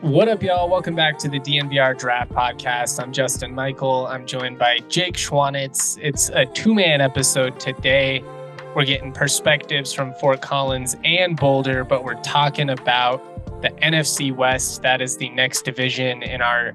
What 0.00 0.28
up, 0.28 0.42
y'all? 0.42 0.68
Welcome 0.68 0.94
back 0.94 1.18
to 1.18 1.28
the 1.28 1.38
DNVR 1.38 1.98
Draft 1.98 2.32
Podcast. 2.32 3.00
I'm 3.02 3.12
Justin 3.12 3.54
Michael. 3.54 4.06
I'm 4.06 4.26
joined 4.26 4.58
by 4.58 4.78
Jake 4.88 5.14
Schwanitz. 5.14 5.98
It's 6.02 6.30
a 6.30 6.46
two 6.46 6.74
man 6.74 7.00
episode 7.00 7.60
today. 7.60 8.24
We're 8.74 8.86
getting 8.86 9.12
perspectives 9.12 9.92
from 9.92 10.14
Fort 10.14 10.40
Collins 10.40 10.96
and 11.04 11.36
Boulder, 11.36 11.84
but 11.84 12.02
we're 12.02 12.20
talking 12.22 12.70
about 12.70 13.22
the 13.60 13.68
NFC 13.82 14.34
West. 14.34 14.80
That 14.82 15.00
is 15.02 15.18
the 15.18 15.28
next 15.28 15.62
division 15.62 16.22
in 16.22 16.40
our 16.40 16.72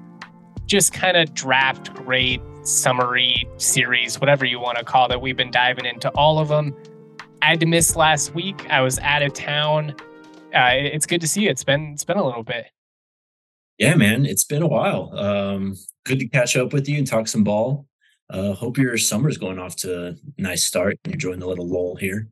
just 0.66 0.92
kind 0.92 1.16
of 1.16 1.34
draft 1.34 1.94
grade 1.94 2.40
summary 2.62 3.48
series, 3.56 4.20
whatever 4.20 4.44
you 4.44 4.60
want 4.60 4.78
to 4.78 4.84
call 4.84 5.10
it. 5.10 5.20
We've 5.20 5.36
been 5.36 5.50
diving 5.50 5.84
into 5.84 6.10
all 6.10 6.38
of 6.38 6.48
them. 6.48 6.76
I 7.42 7.46
had 7.50 7.60
to 7.60 7.66
miss 7.66 7.96
last 7.96 8.34
week. 8.34 8.66
I 8.70 8.80
was 8.80 8.98
out 9.00 9.22
of 9.22 9.32
town. 9.32 9.94
Uh, 10.54 10.70
it's 10.72 11.06
good 11.06 11.20
to 11.20 11.28
see 11.28 11.42
you. 11.42 11.50
It's 11.50 11.64
been 11.64 11.92
it's 11.92 12.04
been 12.04 12.16
a 12.16 12.24
little 12.24 12.42
bit. 12.42 12.66
Yeah, 13.78 13.94
man, 13.94 14.24
it's 14.24 14.44
been 14.44 14.62
a 14.62 14.66
while. 14.66 15.16
Um, 15.16 15.76
good 16.04 16.18
to 16.20 16.28
catch 16.28 16.56
up 16.56 16.72
with 16.72 16.88
you 16.88 16.98
and 16.98 17.06
talk 17.06 17.28
some 17.28 17.44
ball. 17.44 17.86
Uh, 18.30 18.54
hope 18.54 18.78
your 18.78 18.96
summer's 18.96 19.38
going 19.38 19.58
off 19.58 19.76
to 19.76 20.08
a 20.08 20.14
nice 20.38 20.64
start 20.64 20.98
and 21.04 21.12
you're 21.12 21.14
enjoying 21.14 21.40
the 21.40 21.46
little 21.46 21.68
lull 21.68 21.96
here. 21.96 22.28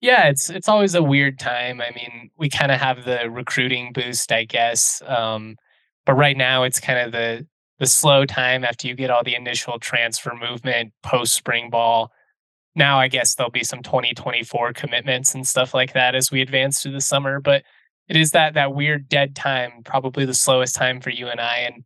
Yeah, 0.00 0.28
it's 0.28 0.50
it's 0.50 0.68
always 0.68 0.94
a 0.94 1.02
weird 1.02 1.38
time. 1.38 1.80
I 1.80 1.90
mean, 1.94 2.30
we 2.36 2.48
kind 2.48 2.72
of 2.72 2.80
have 2.80 3.04
the 3.04 3.30
recruiting 3.30 3.92
boost, 3.92 4.32
I 4.32 4.44
guess. 4.44 5.02
Um, 5.06 5.56
but 6.04 6.14
right 6.14 6.36
now 6.36 6.64
it's 6.64 6.80
kind 6.80 6.98
of 6.98 7.12
the 7.12 7.46
the 7.78 7.86
slow 7.86 8.24
time 8.24 8.64
after 8.64 8.88
you 8.88 8.94
get 8.94 9.10
all 9.10 9.22
the 9.22 9.34
initial 9.34 9.78
transfer 9.78 10.34
movement 10.34 10.92
post 11.02 11.34
spring 11.34 11.70
ball. 11.70 12.10
Now 12.76 13.00
I 13.00 13.08
guess 13.08 13.34
there'll 13.34 13.50
be 13.50 13.64
some 13.64 13.82
2024 13.82 14.74
commitments 14.74 15.34
and 15.34 15.46
stuff 15.46 15.74
like 15.74 15.94
that 15.94 16.14
as 16.14 16.30
we 16.30 16.42
advance 16.42 16.82
through 16.82 16.92
the 16.92 17.00
summer, 17.00 17.40
but 17.40 17.64
it 18.08 18.16
is 18.16 18.30
that 18.32 18.54
that 18.54 18.74
weird 18.74 19.08
dead 19.08 19.34
time, 19.34 19.82
probably 19.84 20.24
the 20.24 20.34
slowest 20.34 20.76
time 20.76 21.00
for 21.00 21.10
you 21.10 21.26
and 21.26 21.40
I. 21.40 21.58
And 21.58 21.84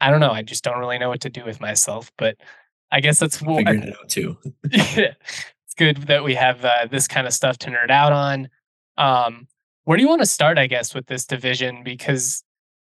I 0.00 0.10
don't 0.10 0.20
know, 0.20 0.32
I 0.32 0.42
just 0.42 0.64
don't 0.64 0.78
really 0.78 0.98
know 0.98 1.08
what 1.08 1.20
to 1.22 1.30
do 1.30 1.44
with 1.44 1.60
myself. 1.60 2.10
But 2.18 2.36
I 2.90 3.00
guess 3.00 3.18
that's 3.18 3.40
what 3.40 3.58
figuring 3.58 3.84
it 3.84 3.96
out 3.98 4.08
too. 4.08 4.36
it's 4.64 5.74
good 5.76 5.96
that 6.08 6.24
we 6.24 6.34
have 6.34 6.64
uh, 6.64 6.86
this 6.90 7.08
kind 7.08 7.26
of 7.26 7.32
stuff 7.32 7.56
to 7.58 7.70
nerd 7.70 7.90
out 7.90 8.12
on. 8.12 8.48
Um, 8.98 9.46
where 9.84 9.96
do 9.96 10.02
you 10.02 10.08
want 10.08 10.22
to 10.22 10.26
start? 10.26 10.58
I 10.58 10.66
guess 10.66 10.94
with 10.94 11.06
this 11.06 11.24
division 11.24 11.82
because 11.84 12.42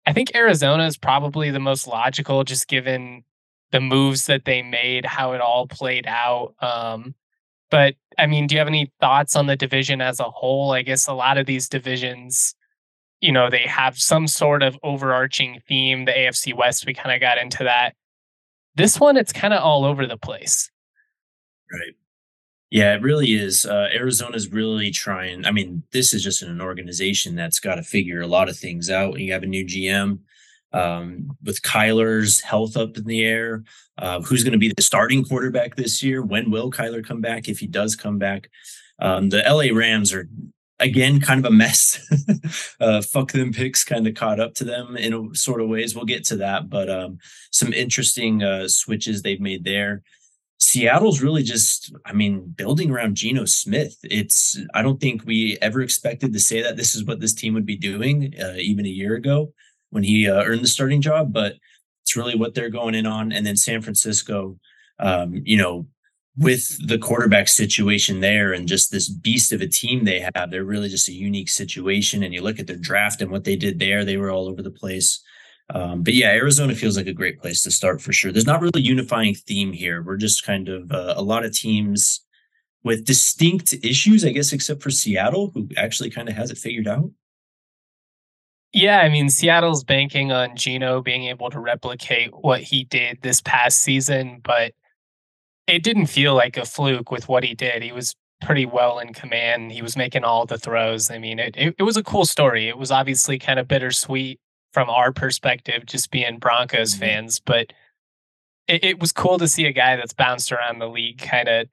I 0.05 0.13
think 0.13 0.33
Arizona 0.33 0.85
is 0.87 0.97
probably 0.97 1.51
the 1.51 1.59
most 1.59 1.87
logical, 1.87 2.43
just 2.43 2.67
given 2.67 3.23
the 3.71 3.79
moves 3.79 4.25
that 4.25 4.45
they 4.45 4.61
made, 4.61 5.05
how 5.05 5.33
it 5.33 5.41
all 5.41 5.67
played 5.67 6.05
out. 6.07 6.53
Um, 6.61 7.15
but 7.69 7.95
I 8.17 8.27
mean, 8.27 8.47
do 8.47 8.55
you 8.55 8.59
have 8.59 8.67
any 8.67 8.91
thoughts 8.99 9.35
on 9.35 9.47
the 9.47 9.55
division 9.55 10.01
as 10.01 10.19
a 10.19 10.29
whole? 10.29 10.73
I 10.73 10.81
guess 10.81 11.07
a 11.07 11.13
lot 11.13 11.37
of 11.37 11.45
these 11.45 11.69
divisions, 11.69 12.53
you 13.21 13.31
know, 13.31 13.49
they 13.49 13.65
have 13.65 13.97
some 13.97 14.27
sort 14.27 14.61
of 14.61 14.77
overarching 14.83 15.61
theme. 15.67 16.05
The 16.05 16.11
AFC 16.11 16.53
West, 16.55 16.85
we 16.85 16.93
kind 16.93 17.15
of 17.15 17.21
got 17.21 17.37
into 17.37 17.63
that. 17.63 17.95
This 18.75 18.99
one, 18.99 19.17
it's 19.17 19.33
kind 19.33 19.53
of 19.53 19.63
all 19.63 19.85
over 19.85 20.05
the 20.05 20.17
place. 20.17 20.69
Right. 21.71 21.95
Yeah, 22.69 22.93
it 22.95 23.01
really 23.01 23.33
is. 23.33 23.65
Uh, 23.65 23.89
Arizona's 23.93 24.49
really 24.49 24.91
trying. 24.91 25.45
I 25.45 25.51
mean, 25.51 25.83
this 25.91 26.13
is 26.13 26.23
just 26.23 26.41
an 26.41 26.61
organization 26.61 27.35
that's 27.35 27.59
got 27.59 27.75
to 27.75 27.83
figure 27.83 28.21
a 28.21 28.27
lot 28.27 28.47
of 28.47 28.57
things 28.57 28.89
out. 28.89 29.19
You 29.19 29.33
have 29.33 29.43
a 29.43 29.47
new 29.47 29.65
GM 29.65 30.19
um, 30.73 31.35
with 31.43 31.61
Kyler's 31.61 32.41
health 32.41 32.77
up 32.77 32.97
in 32.97 33.05
the 33.05 33.23
air. 33.23 33.63
Uh, 33.97 34.21
who's 34.21 34.43
going 34.43 34.53
to 34.53 34.59
be 34.59 34.73
the 34.75 34.81
starting 34.81 35.23
quarterback 35.23 35.75
this 35.75 36.01
year? 36.01 36.21
When 36.21 36.49
will 36.49 36.71
Kyler 36.71 37.05
come 37.05 37.21
back? 37.21 37.47
If 37.47 37.59
he 37.59 37.67
does 37.67 37.95
come 37.95 38.17
back, 38.17 38.49
um, 38.99 39.29
the 39.29 39.43
LA 39.47 39.75
Rams 39.77 40.13
are 40.13 40.27
again 40.79 41.19
kind 41.19 41.43
of 41.45 41.51
a 41.51 41.55
mess. 41.55 41.99
uh, 42.79 43.01
fuck 43.01 43.31
them 43.31 43.53
picks 43.53 43.83
kind 43.83 44.07
of 44.07 44.15
caught 44.15 44.39
up 44.39 44.53
to 44.55 44.63
them 44.63 44.97
in 44.97 45.13
a 45.13 45.35
sort 45.35 45.61
of 45.61 45.69
ways. 45.69 45.95
We'll 45.95 46.05
get 46.05 46.25
to 46.25 46.37
that, 46.37 46.69
but 46.69 46.89
um, 46.89 47.19
some 47.51 47.73
interesting 47.73 48.43
uh, 48.43 48.67
switches 48.67 49.21
they've 49.21 49.39
made 49.39 49.63
there. 49.63 50.01
Seattle's 50.57 51.21
really 51.21 51.41
just, 51.41 51.91
I 52.05 52.13
mean, 52.13 52.53
building 52.55 52.91
around 52.91 53.15
Geno 53.15 53.45
Smith. 53.45 53.97
It's, 54.03 54.59
I 54.75 54.83
don't 54.83 55.01
think 55.01 55.25
we 55.25 55.57
ever 55.59 55.81
expected 55.81 56.33
to 56.33 56.39
say 56.39 56.61
that 56.61 56.77
this 56.77 56.93
is 56.93 57.03
what 57.03 57.19
this 57.19 57.33
team 57.33 57.55
would 57.55 57.65
be 57.65 57.77
doing 57.77 58.33
uh, 58.39 58.53
even 58.57 58.85
a 58.85 58.89
year 58.89 59.15
ago 59.15 59.53
when 59.91 60.03
he 60.03 60.27
uh, 60.27 60.43
earned 60.43 60.63
the 60.63 60.67
starting 60.67 61.01
job, 61.01 61.31
but 61.31 61.55
it's 62.03 62.17
really 62.17 62.35
what 62.35 62.55
they're 62.55 62.69
going 62.69 62.95
in 62.95 63.05
on. 63.05 63.31
And 63.31 63.45
then 63.45 63.55
San 63.55 63.81
Francisco, 63.81 64.57
um, 64.99 65.41
you 65.45 65.57
know, 65.57 65.85
with 66.37 66.87
the 66.87 66.97
quarterback 66.97 67.47
situation 67.47 68.21
there 68.21 68.53
and 68.53 68.67
just 68.67 68.91
this 68.91 69.09
beast 69.09 69.51
of 69.51 69.61
a 69.61 69.67
team 69.67 70.03
they 70.03 70.19
have, 70.33 70.49
they're 70.49 70.63
really 70.63 70.89
just 70.89 71.09
a 71.09 71.13
unique 71.13 71.49
situation. 71.49 72.23
And 72.23 72.33
you 72.33 72.41
look 72.41 72.59
at 72.59 72.67
their 72.67 72.77
draft 72.77 73.21
and 73.21 73.29
what 73.29 73.43
they 73.43 73.55
did 73.55 73.79
there, 73.79 74.03
they 74.03 74.17
were 74.17 74.31
all 74.31 74.47
over 74.47 74.61
the 74.61 74.71
place. 74.71 75.21
Um, 75.73 76.03
but 76.03 76.13
yeah, 76.13 76.31
Arizona 76.31 76.75
feels 76.75 76.97
like 76.97 77.07
a 77.07 77.13
great 77.13 77.39
place 77.39 77.63
to 77.63 77.71
start 77.71 78.01
for 78.01 78.11
sure. 78.11 78.31
There's 78.31 78.47
not 78.47 78.61
really 78.61 78.81
a 78.81 78.85
unifying 78.85 79.35
theme 79.35 79.71
here. 79.71 80.01
We're 80.01 80.17
just 80.17 80.45
kind 80.45 80.67
of 80.67 80.91
uh, 80.91 81.13
a 81.15 81.21
lot 81.21 81.45
of 81.45 81.53
teams 81.53 82.21
with 82.83 83.05
distinct 83.05 83.73
issues, 83.83 84.25
I 84.25 84.31
guess, 84.31 84.53
except 84.53 84.81
for 84.81 84.89
Seattle, 84.89 85.51
who 85.53 85.69
actually 85.77 86.09
kind 86.09 86.27
of 86.27 86.35
has 86.35 86.51
it 86.51 86.57
figured 86.57 86.87
out. 86.87 87.11
Yeah, 88.73 88.99
I 88.99 89.09
mean, 89.09 89.29
Seattle's 89.29 89.83
banking 89.83 90.31
on 90.31 90.55
Geno 90.55 91.01
being 91.01 91.25
able 91.25 91.49
to 91.49 91.59
replicate 91.59 92.31
what 92.33 92.61
he 92.61 92.85
did 92.85 93.19
this 93.21 93.41
past 93.41 93.79
season, 93.79 94.39
but 94.43 94.73
it 95.67 95.83
didn't 95.83 96.05
feel 96.05 96.35
like 96.35 96.55
a 96.57 96.65
fluke 96.65 97.11
with 97.11 97.27
what 97.27 97.43
he 97.43 97.53
did. 97.53 97.83
He 97.83 97.91
was 97.91 98.15
pretty 98.41 98.65
well 98.65 98.99
in 98.99 99.13
command. 99.13 99.71
He 99.71 99.81
was 99.81 99.97
making 99.97 100.23
all 100.23 100.45
the 100.45 100.57
throws. 100.57 101.11
I 101.11 101.17
mean, 101.17 101.37
it, 101.37 101.55
it, 101.57 101.75
it 101.79 101.83
was 101.83 101.97
a 101.97 102.03
cool 102.03 102.25
story. 102.25 102.69
It 102.69 102.77
was 102.77 102.91
obviously 102.91 103.37
kind 103.37 103.59
of 103.59 103.67
bittersweet 103.67 104.39
from 104.71 104.89
our 104.89 105.11
perspective, 105.11 105.85
just 105.85 106.09
being 106.11 106.39
Broncos 106.39 106.93
mm-hmm. 106.93 107.01
fans, 107.01 107.39
but 107.39 107.73
it, 108.67 108.83
it 108.83 108.99
was 108.99 109.11
cool 109.11 109.37
to 109.37 109.47
see 109.47 109.65
a 109.65 109.73
guy 109.73 109.97
that's 109.97 110.13
bounced 110.13 110.51
around 110.51 110.79
the 110.79 110.87
league 110.87 111.19
kind 111.19 111.49
of 111.49 111.67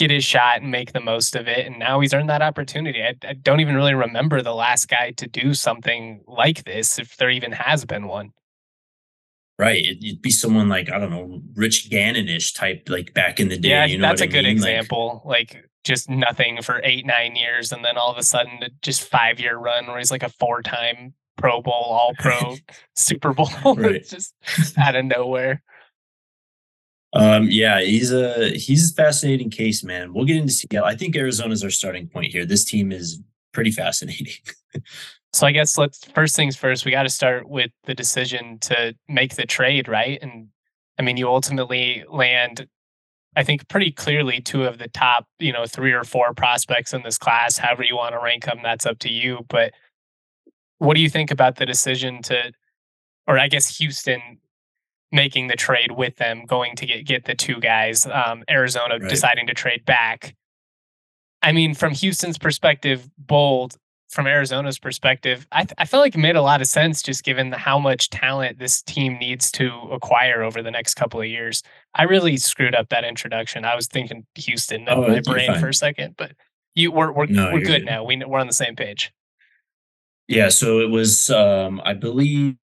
get 0.00 0.10
his 0.10 0.24
shot 0.24 0.62
and 0.62 0.70
make 0.70 0.92
the 0.92 1.00
most 1.00 1.36
of 1.36 1.46
it. 1.46 1.66
And 1.66 1.78
now 1.78 2.00
he's 2.00 2.14
earned 2.14 2.30
that 2.30 2.40
opportunity. 2.40 3.02
I, 3.02 3.14
I, 3.22 3.34
don't 3.34 3.60
even 3.60 3.74
really 3.74 3.94
remember 3.94 4.40
the 4.40 4.54
last 4.54 4.88
guy 4.88 5.10
to 5.12 5.28
do 5.28 5.52
something 5.52 6.22
like 6.26 6.64
this, 6.64 6.98
if 6.98 7.18
there 7.18 7.28
even 7.28 7.52
has 7.52 7.84
been 7.84 8.08
one. 8.08 8.32
Right. 9.58 9.84
It'd 9.84 10.22
be 10.22 10.30
someone 10.30 10.70
like, 10.70 10.90
I 10.90 10.98
don't 10.98 11.10
know, 11.10 11.42
Rich 11.54 11.90
Gannon-ish 11.90 12.54
type, 12.54 12.88
like 12.88 13.12
back 13.12 13.40
in 13.40 13.48
the 13.48 13.58
day. 13.58 13.68
Yeah, 13.68 13.84
you 13.84 13.98
know 13.98 14.08
that's 14.08 14.22
a 14.22 14.24
I 14.24 14.28
good 14.28 14.44
mean? 14.44 14.52
example. 14.52 15.22
Like, 15.26 15.54
like, 15.54 15.66
just 15.84 16.08
nothing 16.08 16.62
for 16.62 16.80
eight, 16.82 17.04
nine 17.04 17.36
years. 17.36 17.70
And 17.70 17.84
then 17.84 17.98
all 17.98 18.10
of 18.10 18.16
a 18.16 18.22
sudden, 18.22 18.60
just 18.80 19.02
five 19.02 19.38
year 19.38 19.56
run 19.58 19.86
where 19.86 19.98
he's 19.98 20.10
like 20.10 20.22
a 20.22 20.30
four 20.30 20.62
time 20.62 21.12
Pro 21.36 21.60
Bowl, 21.60 21.72
All 21.72 22.14
Pro, 22.18 22.56
Super 22.96 23.32
Bowl. 23.34 23.50
Right. 23.76 24.02
just 24.06 24.34
out 24.78 24.96
of 24.96 25.04
nowhere. 25.04 25.62
Um, 27.12 27.48
yeah, 27.50 27.80
he's 27.80 28.12
a 28.12 28.50
he's 28.50 28.92
a 28.92 28.94
fascinating 28.94 29.50
case, 29.50 29.82
man. 29.82 30.12
We'll 30.14 30.24
get 30.24 30.36
into 30.36 30.52
Seattle. 30.52 30.88
I 30.88 30.94
think 30.94 31.16
Arizona's 31.16 31.64
our 31.64 31.70
starting 31.70 32.06
point 32.06 32.32
here. 32.32 32.46
This 32.46 32.64
team 32.64 32.92
is 32.92 33.20
pretty 33.52 33.72
fascinating. 33.72 34.34
so 35.32 35.46
I 35.46 35.52
guess 35.52 35.76
let's 35.76 36.04
first 36.04 36.36
things 36.36 36.56
first. 36.56 36.84
We 36.84 36.92
got 36.92 37.02
to 37.02 37.08
start 37.08 37.48
with 37.48 37.72
the 37.84 37.94
decision 37.94 38.58
to 38.60 38.94
make 39.08 39.34
the 39.34 39.46
trade, 39.46 39.88
right? 39.88 40.18
And 40.22 40.48
I 40.98 41.02
mean, 41.02 41.16
you 41.16 41.28
ultimately 41.28 42.04
land, 42.08 42.68
I 43.34 43.42
think, 43.42 43.66
pretty 43.68 43.90
clearly 43.90 44.40
two 44.40 44.64
of 44.64 44.78
the 44.78 44.88
top, 44.88 45.26
you 45.40 45.52
know, 45.52 45.66
three 45.66 45.92
or 45.92 46.04
four 46.04 46.32
prospects 46.34 46.94
in 46.94 47.02
this 47.02 47.18
class. 47.18 47.58
However 47.58 47.82
you 47.82 47.96
want 47.96 48.14
to 48.14 48.20
rank 48.22 48.44
them, 48.44 48.60
that's 48.62 48.86
up 48.86 49.00
to 49.00 49.08
you. 49.08 49.44
But 49.48 49.72
what 50.78 50.94
do 50.94 51.00
you 51.00 51.10
think 51.10 51.32
about 51.32 51.56
the 51.56 51.66
decision 51.66 52.22
to, 52.22 52.52
or 53.26 53.38
I 53.38 53.48
guess 53.48 53.78
Houston 53.78 54.38
making 55.12 55.48
the 55.48 55.56
trade 55.56 55.92
with 55.92 56.16
them, 56.16 56.44
going 56.46 56.76
to 56.76 56.86
get 56.86 57.06
get 57.06 57.24
the 57.24 57.34
two 57.34 57.60
guys. 57.60 58.06
Um, 58.06 58.44
Arizona 58.48 58.98
right. 58.98 59.08
deciding 59.08 59.46
to 59.48 59.54
trade 59.54 59.84
back. 59.84 60.34
I 61.42 61.52
mean, 61.52 61.74
from 61.74 61.92
Houston's 61.92 62.38
perspective, 62.38 63.08
bold. 63.18 63.76
From 64.10 64.26
Arizona's 64.26 64.80
perspective, 64.80 65.46
I, 65.52 65.62
th- 65.62 65.74
I 65.78 65.84
feel 65.84 66.00
like 66.00 66.16
it 66.16 66.18
made 66.18 66.34
a 66.34 66.42
lot 66.42 66.60
of 66.60 66.66
sense 66.66 67.00
just 67.00 67.22
given 67.22 67.52
how 67.52 67.78
much 67.78 68.10
talent 68.10 68.58
this 68.58 68.82
team 68.82 69.16
needs 69.20 69.52
to 69.52 69.70
acquire 69.92 70.42
over 70.42 70.62
the 70.62 70.70
next 70.72 70.94
couple 70.94 71.20
of 71.20 71.28
years. 71.28 71.62
I 71.94 72.02
really 72.02 72.36
screwed 72.36 72.74
up 72.74 72.88
that 72.88 73.04
introduction. 73.04 73.64
I 73.64 73.76
was 73.76 73.86
thinking 73.86 74.26
Houston 74.34 74.82
in 74.82 74.88
oh, 74.88 75.06
my 75.06 75.20
brain 75.20 75.56
for 75.60 75.68
a 75.68 75.74
second, 75.74 76.16
but 76.18 76.32
you 76.74 76.90
we're 76.90 77.12
we're, 77.12 77.26
no, 77.26 77.52
we're 77.52 77.60
good, 77.60 77.66
good 77.66 77.84
now. 77.84 78.02
We 78.02 78.16
we're 78.16 78.40
on 78.40 78.48
the 78.48 78.52
same 78.52 78.74
page. 78.74 79.12
Yeah, 80.26 80.48
so 80.48 80.80
it 80.80 80.90
was 80.90 81.30
um 81.30 81.80
I 81.84 81.94
believe 81.94 82.56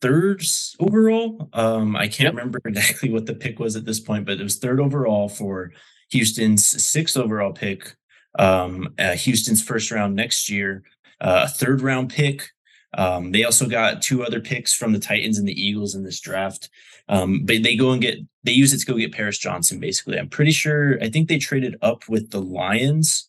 third 0.00 0.42
overall. 0.78 1.48
Um, 1.52 1.96
I 1.96 2.06
can't 2.06 2.20
yep. 2.20 2.34
remember 2.34 2.60
exactly 2.64 3.10
what 3.10 3.26
the 3.26 3.34
pick 3.34 3.58
was 3.58 3.76
at 3.76 3.84
this 3.84 4.00
point, 4.00 4.26
but 4.26 4.40
it 4.40 4.42
was 4.42 4.56
third 4.56 4.80
overall 4.80 5.28
for 5.28 5.72
Houston's 6.10 6.66
sixth 6.66 7.16
overall 7.16 7.52
pick. 7.52 7.94
Um, 8.38 8.94
uh, 8.98 9.12
Houston's 9.12 9.62
first 9.62 9.90
round 9.90 10.14
next 10.14 10.50
year, 10.50 10.84
uh, 11.20 11.46
a 11.46 11.48
third 11.48 11.80
round 11.80 12.10
pick. 12.10 12.50
Um, 12.94 13.32
they 13.32 13.44
also 13.44 13.68
got 13.68 14.02
two 14.02 14.24
other 14.24 14.40
picks 14.40 14.74
from 14.74 14.92
the 14.92 14.98
Titans 14.98 15.38
and 15.38 15.46
the 15.46 15.60
Eagles 15.60 15.94
in 15.94 16.02
this 16.02 16.20
draft. 16.20 16.70
Um, 17.08 17.44
but 17.44 17.62
they 17.62 17.76
go 17.76 17.92
and 17.92 18.02
get 18.02 18.18
they 18.42 18.52
use 18.52 18.72
it 18.72 18.78
to 18.78 18.86
go 18.86 18.96
get 18.96 19.12
Paris 19.12 19.38
Johnson. 19.38 19.80
Basically, 19.80 20.18
I'm 20.18 20.28
pretty 20.28 20.52
sure. 20.52 21.02
I 21.02 21.08
think 21.08 21.28
they 21.28 21.38
traded 21.38 21.76
up 21.82 22.08
with 22.08 22.30
the 22.30 22.40
Lions 22.40 23.28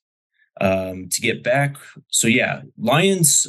um, 0.61 1.09
to 1.09 1.21
get 1.21 1.43
back. 1.43 1.75
So 2.09 2.27
yeah, 2.27 2.61
Lions 2.77 3.47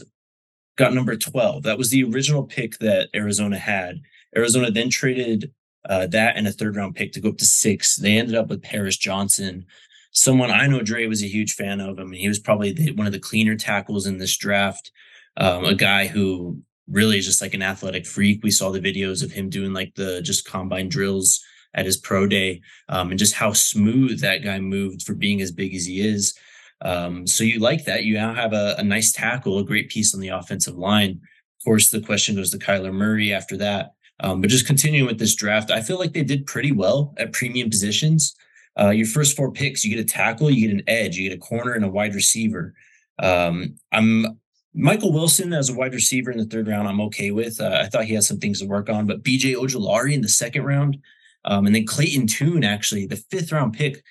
got 0.79 0.95
number 0.95 1.17
12. 1.17 1.65
That 1.65 1.77
was 1.77 1.91
the 1.91 2.05
original 2.05 2.45
pick 2.45 2.79
that 2.79 3.09
Arizona 3.15 3.59
had. 3.59 4.01
Arizona 4.37 4.71
then 4.71 4.89
traded 4.89 5.53
uh, 5.89 6.07
that 6.07 6.37
and 6.37 6.49
a 6.49 6.53
third 6.53 6.77
round 6.77 6.95
pick 6.95 7.13
to 7.13 7.21
go 7.21 7.29
up 7.29 7.39
to 7.39 7.45
six. 7.45 7.97
They 7.97 8.17
ended 8.17 8.35
up 8.35 8.49
with 8.49 8.63
Paris 8.63 8.97
Johnson, 8.97 9.67
someone 10.13 10.51
I 10.51 10.67
know 10.67 10.83
Dre 10.83 11.07
was 11.07 11.23
a 11.23 11.29
huge 11.29 11.55
fan 11.55 11.81
of. 11.81 11.99
I 11.99 12.05
mean, 12.05 12.21
he 12.21 12.29
was 12.29 12.39
probably 12.39 12.73
the, 12.73 12.93
one 12.93 13.07
of 13.07 13.13
the 13.13 13.19
cleaner 13.19 13.57
tackles 13.57 14.07
in 14.07 14.19
this 14.19 14.37
draft. 14.37 14.91
Um, 15.37 15.65
a 15.65 15.75
guy 15.75 16.07
who 16.07 16.63
really 16.89 17.19
is 17.19 17.27
just 17.27 17.41
like 17.41 17.55
an 17.55 17.63
athletic 17.63 18.07
freak. 18.07 18.43
We 18.43 18.51
saw 18.51 18.71
the 18.71 18.81
videos 18.81 19.23
of 19.23 19.31
him 19.31 19.49
doing 19.49 19.73
like 19.73 19.95
the 19.95 20.21
just 20.23 20.49
combine 20.49 20.89
drills 20.89 21.41
at 21.75 21.87
his 21.87 21.97
pro 21.97 22.27
day 22.27 22.61
um, 22.89 23.11
and 23.11 23.19
just 23.19 23.35
how 23.35 23.53
smooth 23.53 24.21
that 24.21 24.43
guy 24.43 24.59
moved 24.59 25.03
for 25.03 25.15
being 25.15 25.41
as 25.41 25.53
big 25.53 25.75
as 25.75 25.87
he 25.87 26.01
is. 26.01 26.35
Um, 26.81 27.27
so 27.27 27.45
you 27.45 27.59
like 27.59 27.85
that. 27.85 28.05
You 28.05 28.15
now 28.15 28.35
have 28.35 28.53
a, 28.53 28.77
a, 28.79 28.85
nice 28.85 29.13
tackle, 29.13 29.59
a 29.59 29.65
great 29.65 29.89
piece 29.89 30.15
on 30.15 30.21
the 30.21 30.29
offensive 30.29 30.77
line. 30.77 31.21
Of 31.59 31.65
course, 31.65 31.91
the 31.91 32.01
question 32.01 32.37
goes 32.37 32.51
to 32.51 32.59
Kyler 32.59 32.93
Murray 32.93 33.33
after 33.33 33.57
that. 33.57 33.95
Um, 34.21 34.41
but 34.41 34.51
just 34.51 34.67
continuing 34.67 35.07
with 35.07 35.19
this 35.19 35.35
draft, 35.35 35.71
I 35.71 35.81
feel 35.81 35.99
like 35.99 36.13
they 36.13 36.23
did 36.23 36.47
pretty 36.47 36.73
well 36.73 37.15
at 37.19 37.33
premium 37.33 37.71
positions. 37.71 38.35
Uh, 38.79 38.91
your 38.91 39.07
first 39.07 39.37
four 39.37 39.51
picks, 39.51 39.85
you 39.85 39.95
get 39.95 40.05
a 40.05 40.09
tackle, 40.09 40.51
you 40.51 40.69
get 40.69 40.75
an 40.75 40.85
edge, 40.87 41.17
you 41.17 41.29
get 41.29 41.37
a 41.37 41.41
corner, 41.41 41.73
and 41.73 41.85
a 41.85 41.89
wide 41.89 42.15
receiver. 42.15 42.75
Um, 43.19 43.75
I'm 43.93 44.39
Michael 44.75 45.13
Wilson 45.13 45.53
as 45.53 45.69
a 45.69 45.75
wide 45.75 45.95
receiver 45.95 46.31
in 46.31 46.39
the 46.39 46.45
third 46.45 46.69
round. 46.69 46.87
I'm 46.87 47.01
okay 47.03 47.33
with. 47.33 47.61
Uh, 47.61 47.79
I 47.83 47.87
thought 47.87 48.05
he 48.05 48.15
has 48.15 48.29
some 48.29 48.39
things 48.39 48.61
to 48.61 48.67
work 48.67 48.89
on, 48.89 49.07
but 49.07 49.25
BJ 49.25 49.55
Ojulari 49.55 50.13
in 50.13 50.21
the 50.21 50.29
second 50.29 50.65
round, 50.65 50.99
um, 51.45 51.67
and 51.67 51.75
then 51.75 51.87
Clayton 51.87 52.29
Tune 52.29 52.63
actually 52.63 53.07
the 53.07 53.17
fifth 53.17 53.51
round 53.51 53.73
pick. 53.73 54.03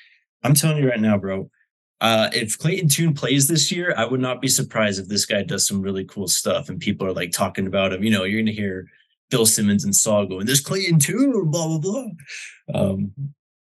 I'm 0.44 0.54
telling 0.54 0.78
you 0.78 0.90
right 0.90 1.00
now, 1.00 1.18
bro. 1.18 1.50
Uh, 2.00 2.30
if 2.34 2.58
Clayton 2.58 2.90
Tune 2.90 3.14
plays 3.14 3.48
this 3.48 3.72
year, 3.72 3.94
I 3.98 4.06
would 4.06 4.20
not 4.20 4.42
be 4.42 4.48
surprised 4.48 5.00
if 5.00 5.08
this 5.08 5.26
guy 5.26 5.42
does 5.44 5.66
some 5.66 5.82
really 5.82 6.06
cool 6.06 6.28
stuff 6.28 6.70
and 6.70 6.80
people 6.80 7.08
are 7.08 7.14
like 7.14 7.32
talking 7.32 7.66
about 7.66 7.94
him. 7.94 8.04
You 8.04 8.12
know, 8.12 8.24
you're 8.24 8.40
going 8.40 8.46
to 8.46 8.52
hear 8.52 8.88
Bill 9.30 9.46
Simmons 9.46 9.84
and 9.84 9.96
Saul 9.96 10.26
going, 10.26 10.46
"There's 10.46 10.62
Clayton 10.62 11.00
Tune," 11.00 11.50
blah 11.50 11.68
blah 11.68 11.80
blah. 11.80 12.06
Um, 12.74 13.12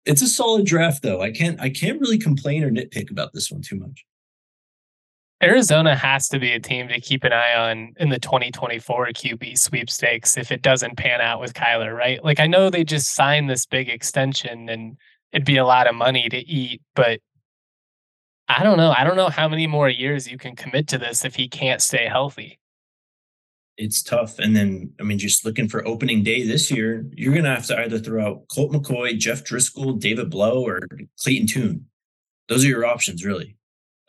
it's 0.05 0.21
a 0.21 0.27
solid 0.27 0.65
draft, 0.65 1.01
though. 1.01 1.21
I 1.21 1.31
can't 1.31 1.59
I 1.59 1.69
can't 1.69 1.99
really 1.99 2.19
complain 2.19 2.63
or 2.63 2.71
nitpick 2.71 3.11
about 3.11 3.33
this 3.33 3.51
one 3.51 3.61
too 3.61 3.77
much. 3.77 4.05
Arizona 5.43 5.95
has 5.95 6.27
to 6.29 6.39
be 6.39 6.51
a 6.53 6.59
team 6.59 6.87
to 6.87 6.99
keep 6.99 7.23
an 7.23 7.31
eye 7.31 7.53
on 7.53 7.93
in 7.97 8.09
the 8.09 8.17
2024 8.17 9.07
QB 9.09 9.57
sweepstakes 9.57 10.35
if 10.35 10.51
it 10.51 10.63
doesn't 10.63 10.97
pan 10.97 11.21
out 11.21 11.39
with 11.39 11.53
Kyler, 11.53 11.95
right? 11.95 12.23
Like 12.23 12.39
I 12.39 12.47
know 12.47 12.69
they 12.69 12.83
just 12.83 13.13
signed 13.13 13.49
this 13.49 13.65
big 13.65 13.87
extension 13.87 14.67
and 14.67 14.97
it'd 15.31 15.45
be 15.45 15.57
a 15.57 15.65
lot 15.65 15.85
of 15.85 15.93
money 15.93 16.27
to 16.29 16.37
eat, 16.37 16.81
but 16.95 17.19
I 18.49 18.63
don't 18.63 18.77
know. 18.77 18.93
I 18.97 19.03
don't 19.03 19.17
know 19.17 19.29
how 19.29 19.47
many 19.47 19.67
more 19.67 19.89
years 19.89 20.29
you 20.29 20.37
can 20.37 20.55
commit 20.55 20.87
to 20.89 20.97
this 20.97 21.25
if 21.25 21.35
he 21.35 21.47
can't 21.49 21.81
stay 21.81 22.07
healthy 22.07 22.59
it's 23.77 24.01
tough. 24.01 24.39
And 24.39 24.55
then, 24.55 24.91
I 24.99 25.03
mean, 25.03 25.19
just 25.19 25.45
looking 25.45 25.69
for 25.69 25.87
opening 25.87 26.23
day 26.23 26.45
this 26.45 26.71
year, 26.71 27.05
you're 27.15 27.33
going 27.33 27.45
to 27.45 27.51
have 27.51 27.67
to 27.67 27.79
either 27.79 27.99
throw 27.99 28.25
out 28.25 28.47
Colt 28.49 28.71
McCoy, 28.71 29.17
Jeff 29.17 29.43
Driskel, 29.43 29.99
David 29.99 30.29
Blough, 30.29 30.65
or 30.65 30.81
Clayton 31.21 31.47
Tune. 31.47 31.85
Those 32.49 32.65
are 32.65 32.69
your 32.69 32.85
options, 32.85 33.23
really. 33.23 33.55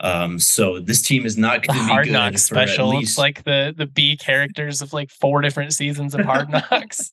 Um, 0.00 0.38
so 0.38 0.78
this 0.78 1.02
team 1.02 1.26
is 1.26 1.36
not 1.36 1.66
going 1.66 1.78
to 1.78 1.84
be 1.84 1.90
hard 1.90 2.06
good 2.06 2.12
knock 2.12 2.38
special. 2.38 2.88
Least... 2.88 3.10
It's 3.10 3.18
like 3.18 3.42
the 3.44 3.74
the 3.76 3.86
B 3.86 4.16
characters 4.16 4.80
of 4.80 4.92
like 4.92 5.10
four 5.10 5.40
different 5.40 5.72
seasons 5.72 6.14
of 6.14 6.20
Hard 6.20 6.48
Knocks. 6.70 7.12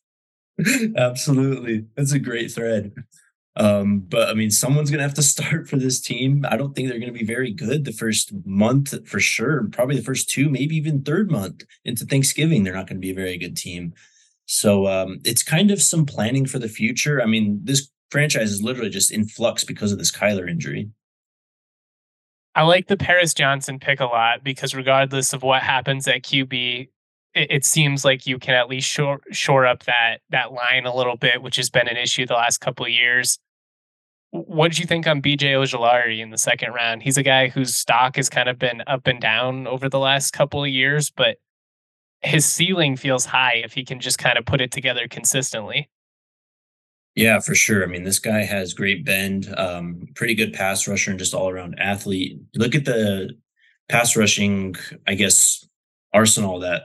Absolutely, 0.96 1.86
that's 1.96 2.14
a 2.14 2.20
great 2.20 2.52
thread. 2.52 2.94
Um, 3.58 4.00
but 4.00 4.30
I 4.30 4.34
mean, 4.34 4.52
someone's 4.52 4.90
going 4.90 5.00
to 5.00 5.06
have 5.06 5.14
to 5.16 5.22
start 5.24 5.68
for 5.68 5.78
this 5.78 6.02
team. 6.02 6.46
I 6.50 6.58
don't 6.58 6.76
think 6.76 6.90
they're 6.90 7.00
going 7.00 7.14
to 7.14 7.18
be 7.20 7.26
very 7.26 7.52
good 7.52 7.86
the 7.86 7.92
first 7.92 8.34
month 8.46 9.08
for 9.08 9.20
sure. 9.20 9.68
Probably 9.72 9.96
the 9.96 10.04
first 10.04 10.30
two, 10.30 10.50
maybe 10.50 10.76
even 10.76 11.04
third 11.04 11.32
month 11.32 11.64
into 11.84 12.06
Thanksgiving, 12.06 12.64
they're 12.64 12.74
not 12.74 12.88
going 12.88 12.98
to 12.98 13.06
be 13.06 13.12
a 13.12 13.16
very 13.16 13.38
good 13.38 13.56
team. 13.56 13.94
So 14.46 14.88
um, 14.88 15.20
it's 15.24 15.44
kind 15.44 15.72
of 15.72 15.82
some 15.82 16.06
planning 16.06 16.46
for 16.46 16.60
the 16.60 16.68
future. 16.68 17.22
I 17.22 17.26
mean, 17.26 17.62
this 17.64 17.90
franchise 18.12 18.52
is 18.52 18.62
literally 18.62 18.92
just 18.92 19.12
in 19.12 19.26
flux 19.26 19.64
because 19.64 19.92
of 19.92 19.98
this 19.98 20.12
Kyler 20.12 20.50
injury. 20.50 20.90
I 22.54 22.64
like 22.64 22.88
the 22.88 22.96
Paris 22.96 23.34
Johnson 23.34 23.80
pick 23.80 24.00
a 24.00 24.06
lot 24.06 24.44
because 24.44 24.74
regardless 24.74 25.34
of 25.34 25.44
what 25.44 25.62
happens 25.62 26.08
at 26.08 26.22
QB, 26.22 26.90
it, 27.34 27.66
seems 27.66 28.06
like 28.06 28.26
you 28.26 28.40
can 28.40 28.54
at 28.54 28.70
least 28.70 28.90
shore 28.90 29.20
shore 29.32 29.66
up 29.66 29.84
that 29.84 30.20
that 30.30 30.54
line 30.54 30.86
a 30.86 30.96
little 30.96 31.18
bit, 31.18 31.42
which 31.42 31.58
has 31.58 31.70
been 31.70 31.90
an 31.90 31.98
issue 31.98 32.26
the 32.26 32.34
last 32.34 32.60
couple 32.60 32.86
of 32.86 32.94
years 32.94 33.40
what 34.48 34.72
did 34.72 34.80
you 34.80 34.86
think 34.86 35.08
on 35.08 35.22
BJ 35.22 35.54
Ojulari 35.54 36.20
in 36.20 36.30
the 36.30 36.38
second 36.38 36.74
round? 36.74 37.04
He's 37.04 37.18
a 37.18 37.24
guy 37.24 37.48
whose 37.48 37.76
stock 37.76 38.16
has 38.18 38.30
kind 38.30 38.50
of 38.50 38.60
been 38.60 38.84
up 38.88 39.08
and 39.08 39.20
down 39.20 39.68
over 39.68 39.90
the 39.90 40.00
last 40.00 40.32
couple 40.32 40.64
of 40.64 40.70
years, 40.70 41.10
but 41.10 41.38
his 42.22 42.46
ceiling 42.46 42.98
feels 42.98 43.26
high 43.26 43.62
if 43.64 43.74
he 43.74 43.86
can 43.86 44.00
just 44.00 44.18
kind 44.18 44.38
of 44.38 44.46
put 44.46 44.62
it 44.62 44.72
together 44.72 45.08
consistently. 45.08 45.90
Yeah, 47.16 47.40
for 47.40 47.56
sure. 47.56 47.84
I 47.84 47.86
mean, 47.86 48.04
this 48.04 48.20
guy 48.20 48.44
has 48.44 48.74
great 48.74 49.06
bend, 49.06 49.54
um, 49.58 50.08
pretty 50.16 50.36
good 50.36 50.54
pass 50.54 50.88
rusher, 50.88 51.12
and 51.12 51.20
just 51.20 51.34
all 51.34 51.50
around 51.50 51.80
athlete. 51.80 52.40
Look 52.56 52.76
at 52.76 52.84
the 52.84 53.38
pass 53.88 54.18
rushing, 54.18 54.76
I 55.08 55.16
guess, 55.16 55.66
arsenal 56.14 56.60
that 56.60 56.84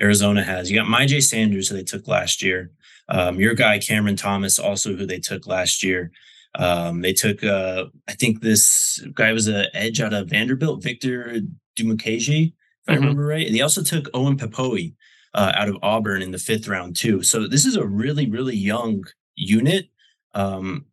Arizona 0.00 0.42
has. 0.42 0.70
You 0.70 0.78
got 0.78 0.88
Myjai 0.88 1.22
Sanders, 1.22 1.68
who 1.68 1.76
they 1.76 1.84
took 1.84 2.08
last 2.08 2.42
year. 2.42 2.72
Um, 3.08 3.38
your 3.38 3.54
guy 3.54 3.78
Cameron 3.78 4.16
Thomas, 4.16 4.58
also 4.58 4.96
who 4.96 5.06
they 5.06 5.20
took 5.20 5.46
last 5.46 5.82
year. 5.84 6.10
Um, 6.58 7.02
they 7.02 7.12
took, 7.12 7.44
uh, 7.44 7.84
I 8.08 8.14
think 8.14 8.40
this 8.40 9.02
guy 9.14 9.32
was 9.32 9.46
an 9.46 9.66
edge 9.74 10.00
out 10.00 10.12
of 10.12 10.28
Vanderbilt, 10.28 10.82
Victor 10.82 11.40
Dimukeje, 11.78 12.48
if 12.48 12.52
mm-hmm. 12.52 12.90
I 12.90 12.94
remember 12.94 13.24
right. 13.24 13.46
And 13.46 13.54
they 13.54 13.60
also 13.60 13.82
took 13.82 14.10
Owen 14.12 14.36
Pappoe 14.36 14.92
uh, 15.34 15.52
out 15.54 15.68
of 15.68 15.76
Auburn 15.82 16.20
in 16.20 16.32
the 16.32 16.38
fifth 16.38 16.66
round 16.66 16.96
too. 16.96 17.22
So 17.22 17.46
this 17.46 17.64
is 17.64 17.76
a 17.76 17.86
really, 17.86 18.28
really 18.28 18.56
young 18.56 19.04
unit. 19.36 19.88
Um, 20.34 20.86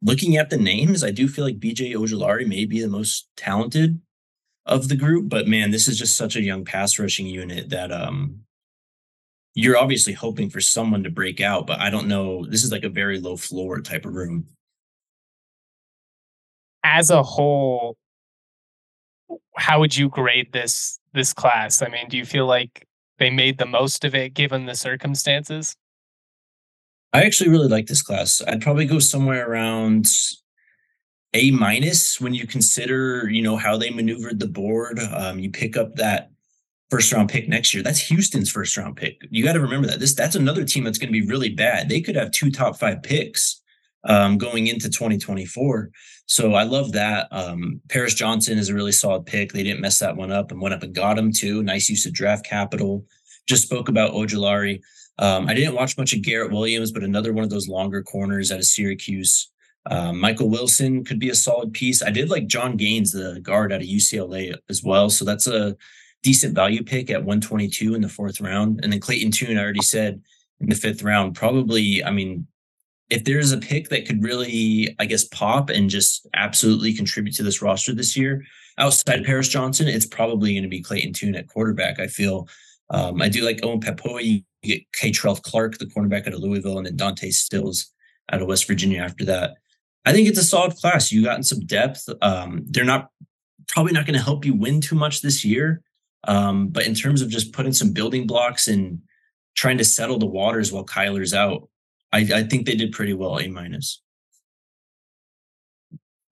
looking 0.00 0.38
at 0.38 0.48
the 0.48 0.56
names, 0.56 1.04
I 1.04 1.10
do 1.10 1.28
feel 1.28 1.44
like 1.44 1.60
BJ 1.60 1.94
Ojulari 1.94 2.46
may 2.46 2.64
be 2.64 2.80
the 2.80 2.88
most 2.88 3.28
talented 3.36 4.00
of 4.64 4.88
the 4.88 4.96
group, 4.96 5.28
but 5.28 5.48
man, 5.48 5.70
this 5.70 5.86
is 5.86 5.98
just 5.98 6.16
such 6.16 6.34
a 6.34 6.42
young 6.42 6.64
pass 6.64 6.98
rushing 6.98 7.26
unit 7.26 7.68
that 7.70 7.92
um, 7.92 8.40
you're 9.54 9.76
obviously 9.76 10.14
hoping 10.14 10.48
for 10.48 10.60
someone 10.62 11.02
to 11.02 11.10
break 11.10 11.42
out, 11.42 11.66
but 11.66 11.78
I 11.78 11.90
don't 11.90 12.08
know. 12.08 12.46
This 12.46 12.64
is 12.64 12.72
like 12.72 12.84
a 12.84 12.88
very 12.88 13.20
low 13.20 13.36
floor 13.36 13.80
type 13.80 14.06
of 14.06 14.14
room 14.14 14.46
as 16.84 17.10
a 17.10 17.22
whole, 17.22 17.96
how 19.56 19.80
would 19.80 19.96
you 19.96 20.08
grade 20.08 20.52
this 20.52 20.98
this 21.12 21.32
class? 21.32 21.82
I 21.82 21.88
mean, 21.88 22.08
do 22.08 22.16
you 22.16 22.24
feel 22.24 22.46
like 22.46 22.86
they 23.18 23.30
made 23.30 23.58
the 23.58 23.66
most 23.66 24.04
of 24.04 24.14
it 24.14 24.34
given 24.34 24.66
the 24.66 24.74
circumstances? 24.74 25.76
I 27.12 27.24
actually 27.24 27.50
really 27.50 27.68
like 27.68 27.86
this 27.86 28.02
class. 28.02 28.40
I'd 28.46 28.62
probably 28.62 28.86
go 28.86 29.00
somewhere 29.00 29.50
around 29.50 30.06
a 31.34 31.50
minus 31.50 32.20
when 32.20 32.34
you 32.34 32.46
consider, 32.46 33.28
you 33.28 33.42
know, 33.42 33.56
how 33.56 33.76
they 33.76 33.90
maneuvered 33.90 34.38
the 34.38 34.48
board. 34.48 34.98
Um, 34.98 35.38
you 35.38 35.50
pick 35.50 35.76
up 35.76 35.96
that 35.96 36.30
first 36.90 37.12
round 37.12 37.28
pick 37.28 37.48
next 37.48 37.74
year. 37.74 37.82
That's 37.82 38.00
Houston's 38.08 38.50
first 38.50 38.76
round 38.76 38.96
pick. 38.96 39.20
You 39.30 39.44
got 39.44 39.52
to 39.54 39.60
remember 39.60 39.88
that. 39.88 40.00
This 40.00 40.14
that's 40.14 40.36
another 40.36 40.64
team 40.64 40.84
that's 40.84 40.98
going 40.98 41.12
to 41.12 41.20
be 41.20 41.26
really 41.26 41.50
bad. 41.50 41.88
They 41.88 42.00
could 42.00 42.16
have 42.16 42.30
two 42.30 42.50
top 42.50 42.78
five 42.78 43.02
picks 43.02 43.59
um, 44.04 44.38
going 44.38 44.66
into 44.66 44.88
2024. 44.88 45.90
So 46.26 46.54
I 46.54 46.62
love 46.62 46.92
that. 46.92 47.28
Um, 47.30 47.80
Paris 47.88 48.14
Johnson 48.14 48.58
is 48.58 48.68
a 48.68 48.74
really 48.74 48.92
solid 48.92 49.26
pick. 49.26 49.52
They 49.52 49.62
didn't 49.62 49.80
mess 49.80 49.98
that 49.98 50.16
one 50.16 50.30
up 50.30 50.50
and 50.50 50.60
went 50.60 50.74
up 50.74 50.82
and 50.82 50.94
got 50.94 51.18
him 51.18 51.32
too. 51.32 51.62
Nice 51.62 51.88
use 51.88 52.06
of 52.06 52.12
draft 52.12 52.44
capital. 52.44 53.04
Just 53.48 53.64
spoke 53.64 53.88
about 53.88 54.12
Ojulari. 54.12 54.80
Um, 55.18 55.48
I 55.48 55.54
didn't 55.54 55.74
watch 55.74 55.98
much 55.98 56.14
of 56.14 56.22
Garrett 56.22 56.52
Williams, 56.52 56.92
but 56.92 57.02
another 57.02 57.32
one 57.32 57.44
of 57.44 57.50
those 57.50 57.68
longer 57.68 58.02
corners 58.02 58.50
out 58.50 58.58
of 58.58 58.64
Syracuse. 58.64 59.50
Um, 59.86 60.20
Michael 60.20 60.48
Wilson 60.48 61.04
could 61.04 61.18
be 61.18 61.30
a 61.30 61.34
solid 61.34 61.72
piece. 61.72 62.02
I 62.02 62.10
did 62.10 62.30
like 62.30 62.46
John 62.46 62.76
Gaines, 62.76 63.12
the 63.12 63.40
guard 63.40 63.72
out 63.72 63.80
of 63.80 63.86
UCLA 63.86 64.54
as 64.68 64.82
well. 64.82 65.10
So 65.10 65.24
that's 65.24 65.46
a 65.46 65.76
decent 66.22 66.54
value 66.54 66.84
pick 66.84 67.10
at 67.10 67.24
122 67.24 67.94
in 67.94 68.02
the 68.02 68.08
fourth 68.08 68.40
round. 68.40 68.80
And 68.82 68.92
then 68.92 69.00
Clayton 69.00 69.30
Tune, 69.30 69.58
I 69.58 69.62
already 69.62 69.82
said 69.82 70.20
in 70.60 70.68
the 70.68 70.74
fifth 70.74 71.02
round, 71.02 71.34
probably, 71.34 72.04
I 72.04 72.10
mean, 72.10 72.46
if 73.10 73.24
there's 73.24 73.52
a 73.52 73.58
pick 73.58 73.88
that 73.88 74.06
could 74.06 74.22
really, 74.22 74.94
I 74.98 75.06
guess, 75.06 75.24
pop 75.24 75.68
and 75.68 75.90
just 75.90 76.26
absolutely 76.34 76.92
contribute 76.94 77.34
to 77.36 77.42
this 77.42 77.60
roster 77.60 77.94
this 77.94 78.16
year, 78.16 78.44
outside 78.78 79.24
Paris 79.24 79.48
Johnson, 79.48 79.88
it's 79.88 80.06
probably 80.06 80.54
going 80.54 80.62
to 80.62 80.68
be 80.68 80.80
Clayton 80.80 81.12
Tune 81.12 81.34
at 81.34 81.48
quarterback. 81.48 81.98
I 81.98 82.06
feel 82.06 82.48
um, 82.90 83.20
I 83.20 83.28
do 83.28 83.42
like 83.42 83.60
Owen 83.62 83.80
Pappoe. 83.80 84.18
You 84.18 84.42
get 84.62 84.82
Kei'Trel 84.92 85.42
Clark, 85.42 85.78
the 85.78 85.86
cornerback 85.86 86.26
out 86.26 86.34
of 86.34 86.40
Louisville, 86.40 86.78
and 86.78 86.86
then 86.86 86.96
Dante 86.96 87.30
Stills 87.30 87.92
out 88.32 88.42
of 88.42 88.48
West 88.48 88.66
Virginia 88.66 89.02
after 89.02 89.24
that. 89.26 89.54
I 90.04 90.12
think 90.12 90.28
it's 90.28 90.38
a 90.38 90.44
solid 90.44 90.76
class. 90.76 91.12
You 91.12 91.24
gotten 91.24 91.42
some 91.42 91.60
depth. 91.60 92.08
Um, 92.22 92.64
they're 92.66 92.84
not 92.84 93.10
probably 93.68 93.92
not 93.92 94.06
going 94.06 94.18
to 94.18 94.24
help 94.24 94.44
you 94.44 94.54
win 94.54 94.80
too 94.80 94.96
much 94.96 95.20
this 95.20 95.44
year. 95.44 95.82
Um, 96.24 96.68
but 96.68 96.86
in 96.86 96.94
terms 96.94 97.22
of 97.22 97.28
just 97.28 97.52
putting 97.52 97.72
some 97.72 97.92
building 97.92 98.26
blocks 98.26 98.68
and 98.68 99.00
trying 99.54 99.78
to 99.78 99.84
settle 99.84 100.18
the 100.18 100.26
waters 100.26 100.72
while 100.72 100.84
Kyler's 100.84 101.34
out, 101.34 101.68
I, 102.12 102.18
I 102.34 102.42
think 102.44 102.66
they 102.66 102.74
did 102.74 102.92
pretty 102.92 103.14
well, 103.14 103.38
A 103.38 103.48
minus. 103.48 104.02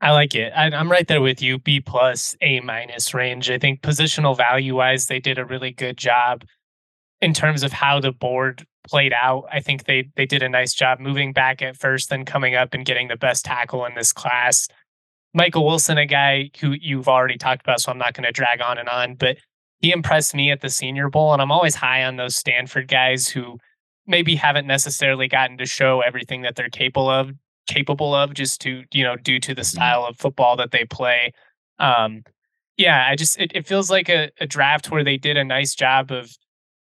I 0.01 0.13
like 0.13 0.35
it. 0.35 0.53
I, 0.55 0.69
am 0.69 0.91
right 0.91 1.07
there 1.07 1.21
with 1.21 1.43
you. 1.43 1.59
B 1.59 1.81
plus, 1.81 2.37
A 2.41 2.61
minus 2.61 3.15
range. 3.15 3.51
I 3.51 3.59
think 3.59 3.81
positional 3.81 4.37
value 4.37 4.77
wise, 4.77 5.07
they 5.07 5.19
did 5.19 5.39
a 5.39 5.45
really 5.45 5.73
good 5.73 5.97
job 5.97 6.45
in 7.21 7.35
terms 7.35 7.65
of 7.65 7.73
how 7.73 8.01
the 8.01 8.13
board 8.13 8.65
played 8.87 9.13
out. 9.13 9.45
I 9.53 9.61
think 9.61 9.85
they 9.85 10.09
they 10.15 10.27
did 10.27 10.43
a 10.43 10.49
nice 10.49 10.73
job 10.73 11.01
moving 11.01 11.33
back 11.33 11.63
at 11.63 11.77
first, 11.77 12.11
then 12.11 12.25
coming 12.25 12.55
up 12.55 12.75
and 12.75 12.85
getting 12.85 13.09
the 13.09 13.17
best 13.17 13.45
tackle 13.45 13.85
in 13.87 13.95
this 13.95 14.13
class. 14.13 14.69
Michael 15.35 15.67
Wilson, 15.67 15.99
a 15.99 16.07
guy 16.07 16.51
who 16.61 16.75
you've 16.81 17.09
already 17.09 17.37
talked 17.37 17.63
about, 17.63 17.81
so 17.81 17.91
I'm 17.91 17.99
not 17.99 18.15
going 18.15 18.25
to 18.25 18.33
drag 18.33 18.61
on 18.61 18.79
and 18.79 18.89
on, 18.89 19.15
but 19.15 19.37
he 19.81 19.93
impressed 19.93 20.35
me 20.35 20.51
at 20.51 20.61
the 20.61 20.71
Senior 20.71 21.11
Bowl, 21.11 21.33
and 21.33 21.43
I'm 21.43 21.53
always 21.53 21.75
high 21.75 22.05
on 22.05 22.17
those 22.17 22.37
Stanford 22.37 22.89
guys 22.89 23.29
who 23.29 23.59
maybe 24.09 24.35
haven't 24.35 24.67
necessarily 24.67 25.29
gotten 25.29 25.59
to 25.59 25.67
show 25.67 26.01
everything 26.01 26.43
that 26.43 26.57
they're 26.57 26.71
capable 26.71 27.09
of 27.09 27.33
capable 27.67 28.15
of 28.15 28.33
just 28.33 28.61
to 28.63 28.83
you 28.93 29.05
know 29.05 29.15
due 29.15 29.39
to 29.39 29.55
the 29.55 29.61
mm-hmm. 29.61 29.77
style 29.77 30.05
of 30.05 30.17
football 30.17 30.57
that 30.57 30.73
they 30.73 30.85
play. 30.85 31.33
Um 31.79 32.25
yeah 32.79 33.07
i 33.11 33.17
just 33.17 33.39
it, 33.39 33.53
it 33.55 33.67
feels 33.67 33.91
like 33.91 34.09
a, 34.09 34.31
a 34.41 34.47
draft 34.47 34.91
where 34.91 35.05
they 35.05 35.17
did 35.19 35.37
a 35.37 35.45
nice 35.45 35.75
job 35.75 36.11
of 36.11 36.31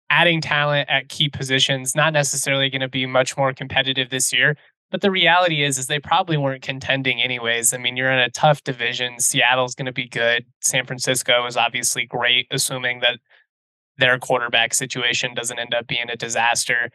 adding 0.10 0.42
talent 0.42 0.90
at 0.90 1.08
key 1.08 1.30
positions 1.30 1.96
not 1.96 2.12
necessarily 2.12 2.70
going 2.70 2.82
to 2.82 2.90
be 2.90 3.06
much 3.06 3.38
more 3.38 3.54
competitive 3.54 4.10
this 4.10 4.34
year 4.34 4.58
but 4.92 5.02
the 5.02 5.10
reality 5.10 5.64
is 5.64 5.80
is 5.80 5.88
they 5.88 5.98
probably 5.98 6.38
weren't 6.38 6.62
contending 6.62 7.20
anyways. 7.20 7.74
I 7.74 7.78
mean 7.78 7.98
you're 7.98 8.12
in 8.12 8.20
a 8.20 8.30
tough 8.30 8.64
division. 8.64 9.20
Seattle's 9.20 9.74
going 9.74 9.88
to 9.88 9.92
be 9.92 10.08
good. 10.08 10.46
San 10.62 10.86
francisco 10.86 11.48
is 11.48 11.58
obviously 11.58 12.06
great 12.06 12.46
assuming 12.52 13.00
that 13.00 13.20
their 13.98 14.20
quarterback 14.20 14.74
situation 14.74 15.34
doesn't 15.34 15.58
end 15.58 15.74
up 15.74 15.88
being 15.88 16.10
a 16.12 16.16
disaster 16.16 16.92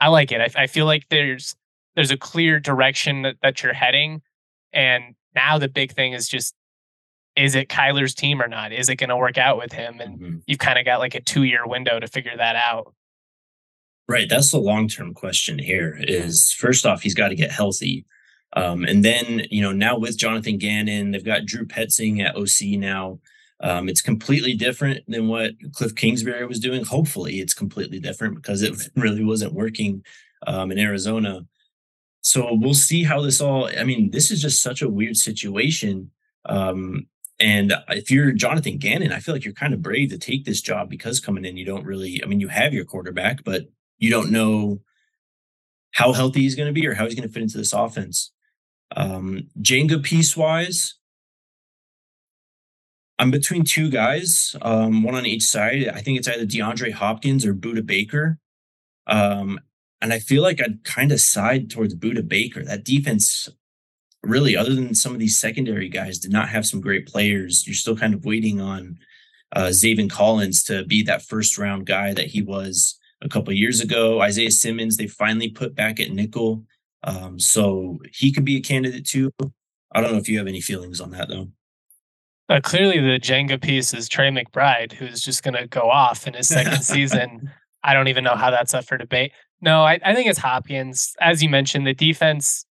I 0.00 0.08
like 0.08 0.32
it. 0.32 0.40
I, 0.40 0.62
I 0.62 0.66
feel 0.66 0.86
like 0.86 1.08
there's 1.08 1.54
there's 1.94 2.10
a 2.10 2.16
clear 2.16 2.60
direction 2.60 3.22
that, 3.22 3.36
that 3.42 3.62
you're 3.62 3.72
heading. 3.72 4.22
And 4.72 5.14
now 5.34 5.58
the 5.58 5.68
big 5.68 5.92
thing 5.92 6.12
is 6.12 6.28
just 6.28 6.54
is 7.36 7.54
it 7.54 7.68
Kyler's 7.68 8.14
team 8.14 8.42
or 8.42 8.48
not? 8.48 8.72
Is 8.72 8.88
it 8.88 8.96
going 8.96 9.10
to 9.10 9.16
work 9.16 9.38
out 9.38 9.58
with 9.58 9.72
him? 9.72 10.00
And 10.00 10.18
mm-hmm. 10.18 10.36
you've 10.46 10.58
kind 10.58 10.78
of 10.78 10.84
got 10.84 10.98
like 10.98 11.14
a 11.14 11.20
two 11.20 11.44
year 11.44 11.66
window 11.66 11.98
to 11.98 12.06
figure 12.06 12.36
that 12.36 12.56
out. 12.56 12.94
Right. 14.08 14.28
That's 14.28 14.50
the 14.50 14.58
long 14.58 14.88
term 14.88 15.14
question 15.14 15.58
here 15.58 15.98
is 16.00 16.52
first 16.52 16.86
off, 16.86 17.02
he's 17.02 17.14
got 17.14 17.28
to 17.28 17.34
get 17.34 17.50
healthy. 17.50 18.06
Um, 18.54 18.84
and 18.84 19.04
then, 19.04 19.42
you 19.50 19.60
know, 19.60 19.72
now 19.72 19.98
with 19.98 20.16
Jonathan 20.16 20.56
Gannon, 20.56 21.10
they've 21.10 21.24
got 21.24 21.44
Drew 21.44 21.66
Petzing 21.66 22.24
at 22.24 22.34
OC 22.34 22.78
now. 22.78 23.20
Um, 23.60 23.88
it's 23.88 24.02
completely 24.02 24.54
different 24.54 25.04
than 25.08 25.28
what 25.28 25.52
Cliff 25.72 25.94
Kingsbury 25.94 26.46
was 26.46 26.60
doing. 26.60 26.84
Hopefully, 26.84 27.40
it's 27.40 27.54
completely 27.54 27.98
different 27.98 28.36
because 28.36 28.62
it 28.62 28.74
really 28.96 29.24
wasn't 29.24 29.52
working 29.52 30.04
um, 30.46 30.70
in 30.70 30.78
Arizona. 30.78 31.46
So 32.20 32.52
we'll 32.52 32.74
see 32.74 33.04
how 33.04 33.20
this 33.20 33.40
all. 33.40 33.68
I 33.78 33.84
mean, 33.84 34.10
this 34.10 34.30
is 34.30 34.40
just 34.40 34.62
such 34.62 34.82
a 34.82 34.88
weird 34.88 35.16
situation. 35.16 36.10
Um, 36.46 37.06
and 37.40 37.72
if 37.88 38.10
you're 38.10 38.32
Jonathan 38.32 38.78
Gannon, 38.78 39.12
I 39.12 39.20
feel 39.20 39.34
like 39.34 39.44
you're 39.44 39.54
kind 39.54 39.74
of 39.74 39.82
brave 39.82 40.10
to 40.10 40.18
take 40.18 40.44
this 40.44 40.60
job 40.60 40.90
because 40.90 41.20
coming 41.20 41.44
in, 41.44 41.56
you 41.56 41.64
don't 41.64 41.84
really. 41.84 42.20
I 42.22 42.26
mean, 42.26 42.40
you 42.40 42.48
have 42.48 42.74
your 42.74 42.84
quarterback, 42.84 43.44
but 43.44 43.68
you 43.98 44.10
don't 44.10 44.30
know 44.30 44.80
how 45.92 46.12
healthy 46.12 46.40
he's 46.40 46.54
going 46.54 46.72
to 46.72 46.80
be 46.80 46.86
or 46.86 46.94
how 46.94 47.04
he's 47.04 47.14
going 47.14 47.26
to 47.26 47.32
fit 47.32 47.42
into 47.42 47.58
this 47.58 47.72
offense. 47.72 48.32
Um, 48.94 49.48
Jenga 49.60 50.02
piece 50.02 50.36
wise, 50.36 50.94
I'm 53.18 53.30
between 53.30 53.64
two 53.64 53.90
guys, 53.90 54.54
um, 54.62 55.02
one 55.02 55.14
on 55.14 55.26
each 55.26 55.42
side. 55.42 55.88
I 55.88 56.00
think 56.00 56.18
it's 56.18 56.28
either 56.28 56.46
DeAndre 56.46 56.92
Hopkins 56.92 57.44
or 57.44 57.52
Budda 57.54 57.84
Baker. 57.84 58.38
Um, 59.08 59.58
and 60.00 60.12
I 60.12 60.20
feel 60.20 60.42
like 60.42 60.60
I'd 60.60 60.84
kind 60.84 61.10
of 61.10 61.20
side 61.20 61.70
towards 61.70 61.96
Budda 61.96 62.26
Baker. 62.26 62.62
That 62.62 62.84
defense, 62.84 63.48
really, 64.22 64.56
other 64.56 64.74
than 64.74 64.94
some 64.94 65.12
of 65.12 65.18
these 65.18 65.38
secondary 65.38 65.88
guys, 65.88 66.18
did 66.18 66.30
not 66.30 66.48
have 66.48 66.66
some 66.66 66.80
great 66.80 67.08
players. 67.08 67.66
You're 67.66 67.74
still 67.74 67.96
kind 67.96 68.14
of 68.14 68.24
waiting 68.24 68.60
on 68.60 68.98
uh, 69.52 69.68
Zaven 69.68 70.08
Collins 70.08 70.62
to 70.64 70.84
be 70.84 71.02
that 71.02 71.22
first 71.22 71.58
round 71.58 71.86
guy 71.86 72.14
that 72.14 72.26
he 72.26 72.42
was 72.42 72.98
a 73.20 73.28
couple 73.28 73.52
years 73.52 73.80
ago. 73.80 74.20
Isaiah 74.20 74.52
Simmons, 74.52 74.96
they 74.96 75.08
finally 75.08 75.48
put 75.48 75.74
back 75.74 75.98
at 75.98 76.12
nickel. 76.12 76.64
Um, 77.02 77.40
so 77.40 77.98
he 78.12 78.32
could 78.32 78.44
be 78.44 78.56
a 78.56 78.60
candidate 78.60 79.06
too. 79.06 79.32
I 79.92 80.00
don't 80.00 80.12
know 80.12 80.18
if 80.18 80.28
you 80.28 80.38
have 80.38 80.46
any 80.46 80.60
feelings 80.60 81.00
on 81.00 81.10
that 81.12 81.28
though. 81.28 81.48
Uh, 82.48 82.60
clearly, 82.62 82.98
the 82.98 83.20
Jenga 83.20 83.60
piece 83.60 83.92
is 83.92 84.08
Trey 84.08 84.30
McBride, 84.30 84.92
who's 84.92 85.20
just 85.20 85.42
going 85.42 85.54
to 85.54 85.66
go 85.66 85.90
off 85.90 86.26
in 86.26 86.34
his 86.34 86.48
second 86.48 86.82
season. 86.82 87.50
I 87.82 87.92
don't 87.92 88.08
even 88.08 88.24
know 88.24 88.36
how 88.36 88.50
that's 88.50 88.72
up 88.72 88.84
for 88.84 88.96
debate. 88.96 89.32
No, 89.60 89.82
I, 89.82 89.98
I 90.04 90.14
think 90.14 90.28
it's 90.28 90.38
Hopkins. 90.38 91.14
As 91.20 91.42
you 91.42 91.48
mentioned, 91.48 91.86
the 91.86 91.94
defense, 91.94 92.64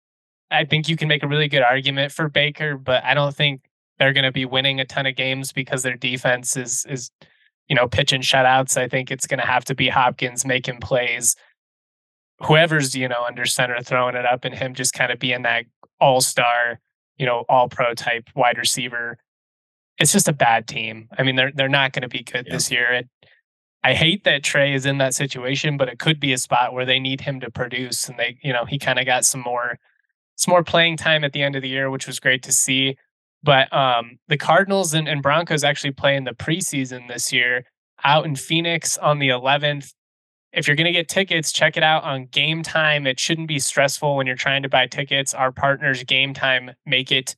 I 0.49 0.65
think 0.65 0.89
you 0.89 0.95
can 0.95 1.07
make 1.07 1.21
a 1.21 1.27
really 1.27 1.47
good 1.47 1.61
argument 1.61 2.11
for 2.11 2.27
Baker, 2.27 2.77
but 2.77 3.03
I 3.03 3.13
don't 3.13 3.35
think 3.35 3.61
they're 3.99 4.13
going 4.13 4.23
to 4.23 4.31
be 4.31 4.45
winning 4.45 4.79
a 4.79 4.85
ton 4.85 5.05
of 5.05 5.15
games 5.15 5.51
because 5.51 5.83
their 5.83 5.95
defense 5.95 6.55
is 6.55 6.85
is 6.87 7.11
you 7.67 7.75
know 7.75 7.87
pitching 7.87 8.21
shutouts. 8.21 8.77
I 8.77 8.87
think 8.87 9.11
it's 9.11 9.27
going 9.27 9.39
to 9.39 9.45
have 9.45 9.65
to 9.65 9.75
be 9.75 9.89
Hopkins 9.89 10.45
making 10.45 10.79
plays. 10.79 11.35
Whoever's 12.39 12.95
you 12.95 13.07
know 13.07 13.23
under 13.27 13.45
center 13.45 13.81
throwing 13.81 14.15
it 14.15 14.25
up, 14.25 14.45
and 14.45 14.55
him 14.55 14.73
just 14.73 14.93
kind 14.93 15.11
of 15.11 15.19
being 15.19 15.43
that 15.43 15.65
all 15.99 16.21
star, 16.21 16.79
you 17.17 17.25
know, 17.25 17.43
all 17.49 17.67
pro 17.67 17.93
type 17.93 18.29
wide 18.35 18.57
receiver 18.57 19.17
it's 19.97 20.11
just 20.11 20.27
a 20.27 20.33
bad 20.33 20.67
team. 20.67 21.09
I 21.17 21.23
mean, 21.23 21.35
they're 21.35 21.51
they're 21.53 21.69
not 21.69 21.93
going 21.93 22.03
to 22.03 22.07
be 22.07 22.23
good 22.23 22.45
yeah. 22.47 22.53
this 22.53 22.71
year. 22.71 22.91
It, 22.93 23.09
I 23.83 23.93
hate 23.93 24.23
that 24.25 24.43
Trey 24.43 24.73
is 24.73 24.85
in 24.85 24.97
that 24.97 25.13
situation, 25.13 25.77
but 25.77 25.87
it 25.87 25.99
could 25.99 26.19
be 26.19 26.33
a 26.33 26.37
spot 26.37 26.73
where 26.73 26.85
they 26.85 26.99
need 26.99 27.21
him 27.21 27.39
to 27.39 27.51
produce, 27.51 28.09
and 28.09 28.17
they, 28.17 28.37
you 28.41 28.51
know, 28.51 28.65
he 28.65 28.77
kind 28.79 28.99
of 28.99 29.05
got 29.05 29.23
some 29.23 29.41
more, 29.41 29.79
some 30.35 30.51
more 30.51 30.63
playing 30.63 30.97
time 30.97 31.23
at 31.23 31.31
the 31.31 31.41
end 31.41 31.55
of 31.55 31.61
the 31.61 31.69
year, 31.69 31.89
which 31.89 32.07
was 32.07 32.19
great 32.19 32.43
to 32.43 32.51
see. 32.51 32.97
But 33.43 33.71
um, 33.71 34.19
the 34.27 34.37
Cardinals 34.37 34.93
and, 34.93 35.07
and 35.07 35.21
Broncos 35.21 35.63
actually 35.63 35.91
play 35.91 36.15
in 36.15 36.25
the 36.25 36.31
preseason 36.31 37.07
this 37.07 37.31
year 37.31 37.65
out 38.03 38.25
in 38.25 38.35
Phoenix 38.35 38.97
on 38.97 39.19
the 39.19 39.29
11th. 39.29 39.93
If 40.51 40.67
you're 40.67 40.75
going 40.75 40.85
to 40.85 40.91
get 40.91 41.07
tickets, 41.07 41.51
check 41.51 41.77
it 41.77 41.83
out 41.83 42.03
on 42.03 42.25
Game 42.25 42.63
Time. 42.63 43.05
It 43.05 43.19
shouldn't 43.19 43.47
be 43.47 43.59
stressful 43.59 44.15
when 44.15 44.27
you're 44.27 44.35
trying 44.35 44.63
to 44.63 44.69
buy 44.69 44.87
tickets. 44.87 45.33
Our 45.33 45.51
partners, 45.51 46.03
Game 46.03 46.33
Time, 46.33 46.71
make 46.85 47.11
it 47.11 47.35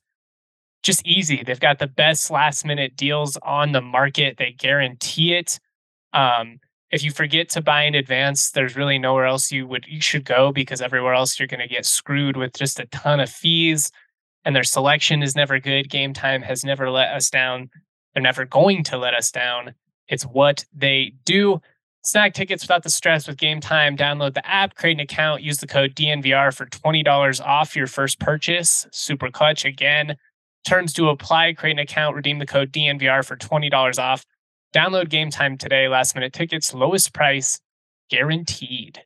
just 0.82 1.06
easy. 1.06 1.42
They've 1.44 1.60
got 1.60 1.78
the 1.78 1.86
best 1.86 2.30
last 2.30 2.64
minute 2.64 2.96
deals 2.96 3.36
on 3.42 3.72
the 3.72 3.80
market. 3.80 4.36
They 4.38 4.52
guarantee 4.52 5.34
it. 5.34 5.58
Um, 6.12 6.60
if 6.90 7.04
you 7.04 7.10
forget 7.12 7.48
to 7.50 7.60
buy 7.60 7.84
in 7.84 7.94
advance, 7.94 8.50
there's 8.50 8.76
really 8.76 8.98
nowhere 8.98 9.26
else 9.26 9.52
you 9.52 9.66
would 9.66 9.86
you 9.86 10.00
should 10.00 10.24
go 10.24 10.52
because 10.52 10.82
everywhere 10.82 11.14
else 11.14 11.38
you're 11.38 11.46
going 11.46 11.60
to 11.60 11.68
get 11.68 11.86
screwed 11.86 12.36
with 12.36 12.54
just 12.54 12.80
a 12.80 12.86
ton 12.86 13.20
of 13.20 13.30
fees, 13.30 13.92
and 14.44 14.56
their 14.56 14.64
selection 14.64 15.22
is 15.22 15.36
never 15.36 15.60
good. 15.60 15.88
Game 15.88 16.12
time 16.12 16.42
has 16.42 16.64
never 16.64 16.90
let 16.90 17.12
us 17.12 17.30
down. 17.30 17.70
They're 18.14 18.22
never 18.22 18.44
going 18.44 18.82
to 18.84 18.98
let 18.98 19.14
us 19.14 19.30
down. 19.30 19.74
It's 20.08 20.24
what 20.24 20.64
they 20.74 21.12
do. 21.24 21.60
Snag 22.02 22.32
tickets 22.32 22.64
without 22.64 22.82
the 22.82 22.90
stress 22.90 23.28
with 23.28 23.36
Game 23.36 23.60
Time. 23.60 23.96
Download 23.96 24.32
the 24.32 24.46
app, 24.48 24.74
create 24.74 24.94
an 24.94 25.00
account, 25.00 25.42
use 25.42 25.58
the 25.58 25.66
code 25.66 25.94
DNVR 25.94 26.52
for 26.56 26.64
$20 26.66 27.46
off 27.46 27.76
your 27.76 27.86
first 27.86 28.18
purchase. 28.18 28.86
Super 28.90 29.30
clutch 29.30 29.66
again. 29.66 30.16
Terms 30.66 30.92
to 30.94 31.08
apply. 31.08 31.54
Create 31.54 31.72
an 31.72 31.78
account. 31.78 32.16
Redeem 32.16 32.38
the 32.38 32.46
code 32.46 32.72
DNVR 32.72 33.24
for 33.24 33.36
$20 33.36 33.98
off. 33.98 34.24
Download 34.74 35.08
game 35.08 35.30
time 35.30 35.58
today. 35.58 35.88
Last 35.88 36.14
minute 36.14 36.32
tickets, 36.32 36.72
lowest 36.74 37.12
price 37.12 37.60
guaranteed. 38.10 39.00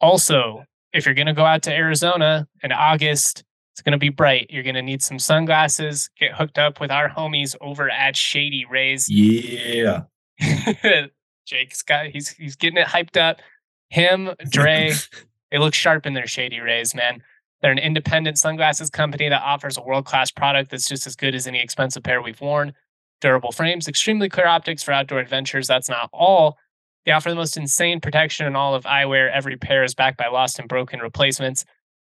Also, 0.00 0.64
if 0.92 1.04
you're 1.06 1.14
going 1.14 1.26
to 1.26 1.32
go 1.32 1.44
out 1.44 1.62
to 1.62 1.72
Arizona 1.72 2.46
in 2.62 2.72
August, 2.72 3.44
it's 3.72 3.80
going 3.82 3.92
to 3.92 3.98
be 3.98 4.10
bright. 4.10 4.48
You're 4.50 4.62
going 4.62 4.74
to 4.74 4.82
need 4.82 5.02
some 5.02 5.18
sunglasses. 5.18 6.10
Get 6.18 6.34
hooked 6.34 6.58
up 6.58 6.80
with 6.80 6.90
our 6.90 7.08
homies 7.08 7.56
over 7.60 7.90
at 7.90 8.16
Shady 8.16 8.66
Rays. 8.70 9.08
Yeah. 9.08 10.02
Jake's 11.46 11.82
got 11.82 12.06
he's 12.06 12.28
he's 12.30 12.56
getting 12.56 12.78
it 12.78 12.86
hyped 12.86 13.20
up. 13.20 13.40
Him, 13.88 14.30
Dre, 14.48 14.92
they 15.50 15.58
look 15.58 15.74
sharp 15.74 16.06
in 16.06 16.14
their 16.14 16.26
Shady 16.26 16.60
Rays, 16.60 16.94
man. 16.94 17.22
They're 17.62 17.72
an 17.72 17.78
independent 17.78 18.38
sunglasses 18.38 18.90
company 18.90 19.28
that 19.28 19.42
offers 19.42 19.78
a 19.78 19.82
world 19.82 20.04
class 20.04 20.32
product 20.32 20.70
that's 20.70 20.88
just 20.88 21.06
as 21.06 21.14
good 21.14 21.34
as 21.34 21.46
any 21.46 21.60
expensive 21.60 22.02
pair 22.02 22.20
we've 22.20 22.40
worn. 22.40 22.74
Durable 23.20 23.52
frames, 23.52 23.86
extremely 23.86 24.28
clear 24.28 24.48
optics 24.48 24.82
for 24.82 24.90
outdoor 24.90 25.20
adventures. 25.20 25.68
That's 25.68 25.88
not 25.88 26.10
all. 26.12 26.58
They 27.06 27.12
offer 27.12 27.30
the 27.30 27.36
most 27.36 27.56
insane 27.56 28.00
protection 28.00 28.46
in 28.46 28.56
all 28.56 28.74
of 28.74 28.82
eyewear. 28.84 29.30
Every 29.32 29.56
pair 29.56 29.84
is 29.84 29.94
backed 29.94 30.18
by 30.18 30.26
lost 30.26 30.58
and 30.58 30.68
broken 30.68 30.98
replacements. 30.98 31.64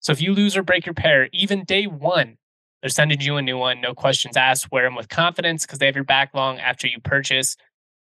So 0.01 0.11
if 0.11 0.21
you 0.21 0.33
lose 0.33 0.55
or 0.55 0.61
break 0.61 0.85
your 0.85 0.93
pair, 0.93 1.29
even 1.33 1.63
day 1.63 1.87
one, 1.87 2.37
they're 2.81 2.89
sending 2.89 3.19
you 3.19 3.35
a 3.37 3.41
new 3.41 3.57
one. 3.57 3.81
No 3.81 3.93
questions 3.95 4.37
asked. 4.37 4.71
Wear 4.71 4.83
them 4.83 4.95
with 4.95 5.09
confidence 5.09 5.65
because 5.65 5.79
they 5.79 5.87
have 5.87 5.95
your 5.95 6.03
back 6.03 6.33
long 6.33 6.59
after 6.59 6.87
you 6.87 6.99
purchase. 6.99 7.57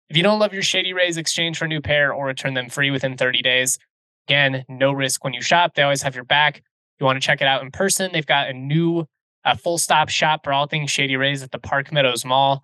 If 0.10 0.18
you 0.18 0.24
don't 0.24 0.40
love 0.40 0.54
your 0.54 0.62
Shady 0.62 0.92
Rays, 0.92 1.16
exchange 1.16 1.58
for 1.58 1.66
a 1.66 1.70
new 1.70 1.82
pair 1.82 2.14
or 2.14 2.28
return 2.28 2.54
them 2.54 2.70
free 2.70 2.92
within 2.92 3.16
30 3.16 3.42
days. 3.42 3.80
Again, 4.28 4.66
no 4.68 4.92
risk 4.92 5.24
when 5.24 5.34
you 5.34 5.42
shop. 5.42 5.74
They 5.74 5.82
always 5.82 6.04
have 6.04 6.14
your 6.14 6.26
back 6.26 6.62
you 7.02 7.06
want 7.06 7.22
to 7.22 7.26
check 7.26 7.42
it 7.42 7.48
out 7.48 7.62
in 7.64 7.72
person, 7.72 8.12
they've 8.14 8.26
got 8.26 8.50
a 8.50 8.54
new 8.54 9.06
uh, 9.44 9.56
full 9.56 9.78
stop 9.78 10.10
shop 10.10 10.44
for 10.44 10.54
all 10.54 10.68
things 10.68 10.92
Shady 10.92 11.18
Rays 11.18 11.44
at 11.44 11.52
the 11.52 11.60
Park 11.60 11.92
Meadows 11.92 12.24
Mall. 12.24 12.64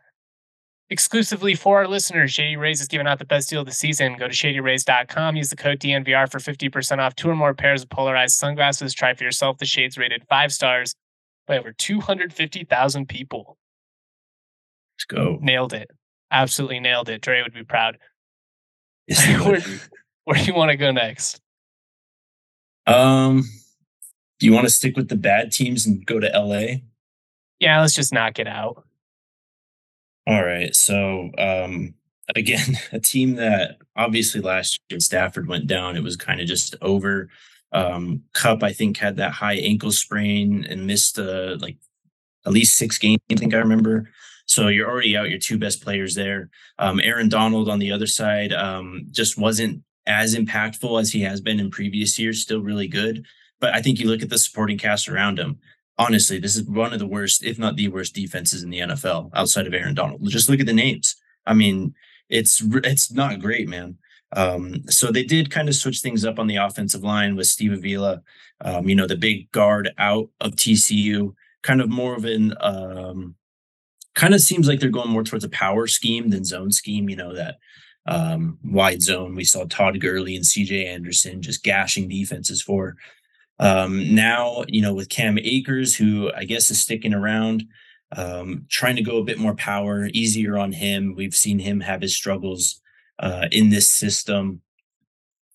exclusively 0.89 1.53
for 1.55 1.79
our 1.79 1.87
listeners, 1.87 2.31
Shady 2.31 2.55
Rays 2.55 2.79
is 2.79 2.87
giving 2.87 3.07
out 3.07 3.19
the 3.19 3.25
best 3.25 3.49
deal 3.49 3.61
of 3.61 3.65
the 3.65 3.73
season. 3.73 4.15
Go 4.17 4.27
to 4.27 4.33
shadyrays.com, 4.33 5.35
use 5.35 5.49
the 5.49 5.55
code 5.55 5.79
DNVR 5.79 6.31
for 6.31 6.39
50% 6.39 6.99
off 6.99 7.15
two 7.15 7.29
or 7.29 7.35
more 7.35 7.53
pairs 7.53 7.83
of 7.83 7.89
polarized 7.89 8.35
sunglasses. 8.35 8.93
Try 8.93 9.13
for 9.13 9.23
yourself 9.23 9.57
the 9.57 9.65
shades 9.65 9.97
rated 9.97 10.23
five 10.29 10.53
stars 10.53 10.95
by 11.47 11.57
over 11.57 11.73
250,000 11.73 13.09
people. 13.09 13.57
Let's 14.95 15.05
go. 15.05 15.39
Nailed 15.41 15.73
it. 15.73 15.89
Absolutely 16.31 16.79
nailed 16.79 17.09
it. 17.09 17.21
Dre 17.21 17.41
would 17.41 17.53
be 17.53 17.63
proud. 17.63 17.97
Yes, 19.07 19.25
where, 19.45 19.61
where 20.25 20.37
do 20.37 20.43
you 20.43 20.53
want 20.53 20.71
to 20.71 20.77
go 20.77 20.91
next? 20.91 21.39
Um, 22.85 23.43
do 24.39 24.45
you 24.45 24.53
want 24.53 24.65
to 24.65 24.73
stick 24.73 24.95
with 24.95 25.09
the 25.09 25.15
bad 25.15 25.51
teams 25.51 25.85
and 25.85 26.05
go 26.05 26.19
to 26.19 26.27
LA? 26.27 26.81
Yeah, 27.59 27.81
let's 27.81 27.93
just 27.93 28.13
knock 28.13 28.39
it 28.39 28.47
out. 28.47 28.85
All 30.27 30.43
right. 30.43 30.75
So, 30.75 31.31
um, 31.37 31.93
again, 32.35 32.77
a 32.91 32.99
team 32.99 33.35
that 33.35 33.77
obviously 33.95 34.41
last 34.41 34.79
year 34.89 34.99
Stafford 34.99 35.47
went 35.47 35.67
down. 35.67 35.95
It 35.95 36.03
was 36.03 36.17
kind 36.17 36.41
of 36.41 36.47
just 36.47 36.75
over. 36.81 37.29
Um, 37.71 38.23
Kupp, 38.33 38.63
I 38.63 38.73
think, 38.73 38.97
had 38.97 39.17
that 39.17 39.31
high 39.31 39.55
ankle 39.55 39.91
sprain 39.91 40.65
and 40.69 40.87
missed 40.87 41.19
uh, 41.19 41.57
like 41.59 41.77
at 42.45 42.53
least 42.53 42.77
six 42.77 42.97
games. 42.97 43.19
I 43.31 43.35
think 43.35 43.53
I 43.53 43.57
remember. 43.57 44.09
So 44.45 44.69
you're 44.69 44.89
already 44.89 45.17
out 45.17 45.29
your 45.29 45.39
two 45.39 45.57
best 45.57 45.83
players 45.83 46.15
there. 46.15 46.49
Um, 46.79 47.01
Aaron 47.01 47.27
Donald 47.27 47.69
on 47.69 47.79
the 47.79 47.91
other 47.91 48.07
side 48.07 48.53
um, 48.53 49.07
just 49.11 49.37
wasn't 49.37 49.83
as 50.05 50.35
impactful 50.35 50.99
as 50.99 51.11
he 51.11 51.21
has 51.21 51.41
been 51.41 51.59
in 51.59 51.69
previous 51.69 52.17
years. 52.17 52.41
Still 52.41 52.61
really 52.61 52.87
good, 52.87 53.25
but 53.59 53.73
I 53.73 53.81
think 53.81 53.99
you 53.99 54.07
look 54.07 54.21
at 54.21 54.29
the 54.29 54.37
supporting 54.37 54.77
cast 54.77 55.07
around 55.07 55.39
him 55.39 55.59
honestly, 55.97 56.39
this 56.39 56.55
is 56.55 56.63
one 56.63 56.93
of 56.93 56.99
the 56.99 57.07
worst, 57.07 57.43
if 57.43 57.57
not 57.57 57.75
the 57.75 57.87
worst, 57.87 58.13
defenses 58.13 58.63
in 58.63 58.69
the 58.69 58.79
NFL 58.79 59.31
outside 59.33 59.67
of 59.67 59.73
Aaron 59.73 59.95
Donald. 59.95 60.27
Just 60.29 60.49
look 60.49 60.59
at 60.59 60.65
the 60.65 60.73
names. 60.73 61.15
I 61.45 61.53
mean, 61.53 61.95
it's 62.29 62.61
it's 62.83 63.11
not 63.11 63.39
great, 63.39 63.67
man. 63.67 63.97
Um, 64.33 64.83
so 64.89 65.11
they 65.11 65.23
did 65.23 65.49
kind 65.49 65.69
of 65.69 65.75
switch 65.75 66.01
things 66.01 66.25
up 66.25 66.37
on 66.37 66.47
the 66.47 66.57
offensive 66.57 67.03
line 67.03 67.35
with 67.35 67.47
Steve 67.47 67.71
Avila, 67.71 68.21
um, 68.61 68.89
you 68.89 68.95
know, 68.95 69.07
the 69.07 69.15
big 69.15 69.49
guard 69.51 69.91
out 69.97 70.29
of 70.41 70.51
TCU, 70.53 71.33
kind 71.63 71.79
of 71.79 71.89
more 71.89 72.15
of 72.15 72.25
an 72.25 72.53
um, 72.59 73.35
kind 74.15 74.33
of 74.33 74.41
seems 74.41 74.67
like 74.67 74.79
they're 74.79 74.89
going 74.89 75.09
more 75.09 75.23
towards 75.23 75.45
a 75.45 75.49
power 75.49 75.87
scheme 75.87 76.29
than 76.29 76.43
zone 76.43 76.71
scheme, 76.71 77.07
you 77.07 77.15
know, 77.15 77.33
that 77.33 77.55
um, 78.05 78.57
wide 78.65 79.01
zone. 79.01 79.33
We 79.33 79.45
saw 79.45 79.63
Todd 79.65 80.01
Gurley 80.01 80.35
and 80.35 80.43
CJ 80.43 80.87
Anderson 80.87 81.41
just 81.41 81.63
gashing 81.63 82.09
defenses 82.09 82.61
for. 82.61 82.97
Um, 83.59 84.13
now, 84.13 84.63
you 84.67 84.81
know, 84.81 84.93
with 84.93 85.09
Cam 85.09 85.37
Akers, 85.39 85.95
who 85.95 86.31
I 86.35 86.43
guess 86.43 86.69
is 86.69 86.79
sticking 86.79 87.13
around, 87.13 87.63
um, 88.15 88.65
trying 88.69 88.95
to 88.95 89.01
go 89.01 89.17
a 89.17 89.23
bit 89.23 89.39
more 89.39 89.55
power, 89.55 90.09
easier 90.13 90.57
on 90.57 90.71
him. 90.71 91.15
We've 91.15 91.35
seen 91.35 91.59
him 91.59 91.79
have 91.81 92.01
his 92.01 92.15
struggles 92.15 92.81
uh, 93.19 93.47
in 93.51 93.69
this 93.69 93.89
system. 93.89 94.61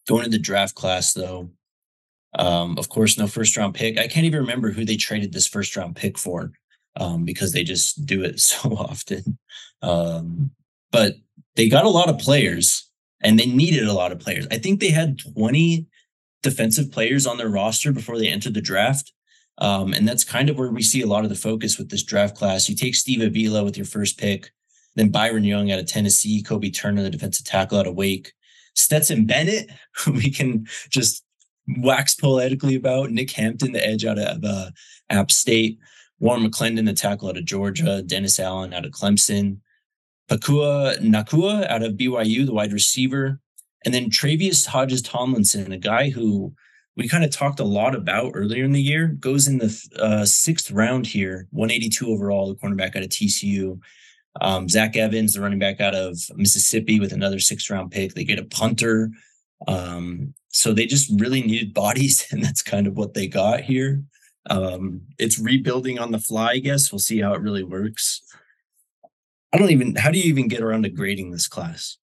Going 0.09 0.25
to 0.25 0.31
the 0.31 0.39
draft 0.39 0.75
class, 0.75 1.13
though, 1.13 1.51
um, 2.39 2.77
of 2.79 2.89
course, 2.89 3.19
no 3.19 3.27
first 3.27 3.57
round 3.57 3.75
pick. 3.75 3.99
I 3.99 4.09
can't 4.09 4.27
even 4.27 4.41
remember 4.41 4.71
who 4.71 4.85
they 4.85 4.97
traded 4.97 5.33
this 5.33 5.47
first 5.47 5.77
round 5.77 5.97
pick 5.97 6.19
for 6.19 6.53
um, 6.97 7.25
because 7.25 7.53
they 7.53 7.65
just 7.65 8.05
do 8.07 8.23
it 8.23 8.41
so 8.41 8.71
often. 8.77 9.39
Um, 9.81 10.51
but 10.91 11.17
they 11.57 11.69
got 11.69 11.85
a 11.85 11.91
lot 11.91 12.09
of 12.09 12.19
players 12.19 12.89
and 13.21 13.39
they 13.39 13.47
needed 13.47 13.87
a 13.87 13.93
lot 13.93 14.13
of 14.13 14.19
players. 14.19 14.47
I 14.51 14.59
think 14.59 14.81
they 14.81 14.91
had 14.91 15.19
20 15.35 15.87
defensive 16.43 16.91
players 16.91 17.27
on 17.27 17.39
their 17.39 17.49
roster 17.49 17.93
before 17.93 18.19
they 18.19 18.29
enter 18.29 18.51
the 18.51 18.61
draft. 18.61 19.13
Um, 19.59 19.93
and 19.93 20.09
that's 20.09 20.25
kind 20.25 20.49
of 20.49 20.59
where 20.59 20.71
we 20.71 20.83
see 20.83 21.03
a 21.03 21.07
lot 21.07 21.25
of 21.25 21.31
the 21.31 21.37
focus 21.37 21.79
with 21.79 21.91
this 21.91 22.03
draft 22.03 22.37
class. 22.37 22.69
You 22.69 22.77
take 22.77 22.95
Steve 22.95 23.21
Avila 23.21 23.65
with 23.65 23.77
your 23.77 23.87
first 23.87 24.19
pick, 24.19 24.51
then 24.97 25.11
Byron 25.11 25.45
Young 25.45 25.71
out 25.71 25.79
of 25.79 25.87
Tennessee, 25.87 26.43
Kobe 26.43 26.71
Turner, 26.71 27.03
the 27.03 27.11
defensive 27.11 27.47
tackle 27.47 27.79
out 27.79 27.87
of 27.87 27.95
Wake, 27.95 28.33
Stetson 28.75 29.27
Bennett, 29.27 29.71
who 29.97 30.13
we 30.13 30.31
can 30.31 30.67
just 30.91 31.25
wax 31.79 32.15
poetically 32.15 32.75
about, 32.75 33.11
Nick 33.11 33.31
Hampton, 33.33 33.73
the 33.73 33.87
edge 33.87 34.05
out 34.05 34.19
of 34.19 34.45
uh, 34.45 34.71
App 35.11 35.31
State, 35.31 35.79
Warren 36.19 36.49
McClendon, 36.49 36.87
the 36.87 36.93
tackle 36.93 37.29
out 37.29 37.37
of 37.37 37.45
Georgia, 37.45 38.03
Dennis 38.03 38.41
Allen 38.41 38.73
out 38.73 38.85
of 38.85 38.93
Clemson, 38.93 39.59
Puka 40.29 40.97
Nacua 41.01 41.69
out 41.69 41.83
of 41.83 41.95
BYU, 41.95 42.47
the 42.47 42.55
wide 42.55 42.73
receiver, 42.73 43.41
and 43.85 43.93
then 43.93 44.11
Tre'Vius 44.11 44.67
Hodges 44.67 45.03
Tomlinson, 45.03 45.73
a 45.73 45.79
guy 45.79 46.11
who 46.11 46.53
we 46.97 47.09
kind 47.09 47.25
of 47.25 47.31
talked 47.31 47.61
a 47.61 47.65
lot 47.65 47.95
about 47.95 48.33
earlier 48.35 48.65
in 48.65 48.73
the 48.73 48.83
year, 48.83 49.09
goes 49.09 49.49
in 49.49 49.59
the 49.59 49.89
uh, 49.99 50.25
sixth 50.25 50.71
round 50.71 51.07
here, 51.07 51.49
182 51.51 52.07
overall, 52.07 52.49
the 52.49 52.55
cornerback 52.55 52.97
out 52.97 53.03
of 53.03 53.09
TCU. 53.09 53.81
Um, 54.41 54.69
Zach 54.69 54.97
Evans, 54.97 55.35
the 55.35 55.41
running 55.41 55.59
back 55.59 55.81
out 55.81 55.95
of 55.95 56.19
Mississippi, 56.37 57.01
with 57.01 57.13
another 57.13 57.39
sixth 57.39 57.69
round 57.71 57.91
pick. 57.91 58.15
They 58.15 58.25
get 58.25 58.39
a 58.39 58.45
punter. 58.45 59.11
Um, 59.69 60.35
so 60.49 60.73
they 60.73 60.87
just 60.87 61.11
really 61.21 61.43
needed 61.43 61.75
bodies, 61.75 62.27
and 62.31 62.43
that's 62.43 62.63
kind 62.63 62.87
of 62.87 62.97
what 62.97 63.15
they 63.15 63.27
got 63.27 63.61
here. 63.61 64.03
Um, 64.51 65.03
it's 65.19 65.39
rebuilding 65.39 65.99
on 65.99 66.13
the 66.13 66.19
fly, 66.19 66.53
I 66.53 66.59
guess. 66.59 66.91
We'll 66.91 66.99
see 66.99 67.21
how 67.21 67.35
it 67.35 67.43
really 67.43 67.63
works. 67.63 68.23
I 69.53 69.59
don't 69.59 69.71
even, 69.71 69.97
how 69.97 70.11
do 70.11 70.19
you 70.19 70.25
even 70.25 70.49
get 70.49 70.63
around 70.63 70.85
to 70.85 70.89
grading 70.89 71.31
this 71.31 71.47
class? 71.47 71.99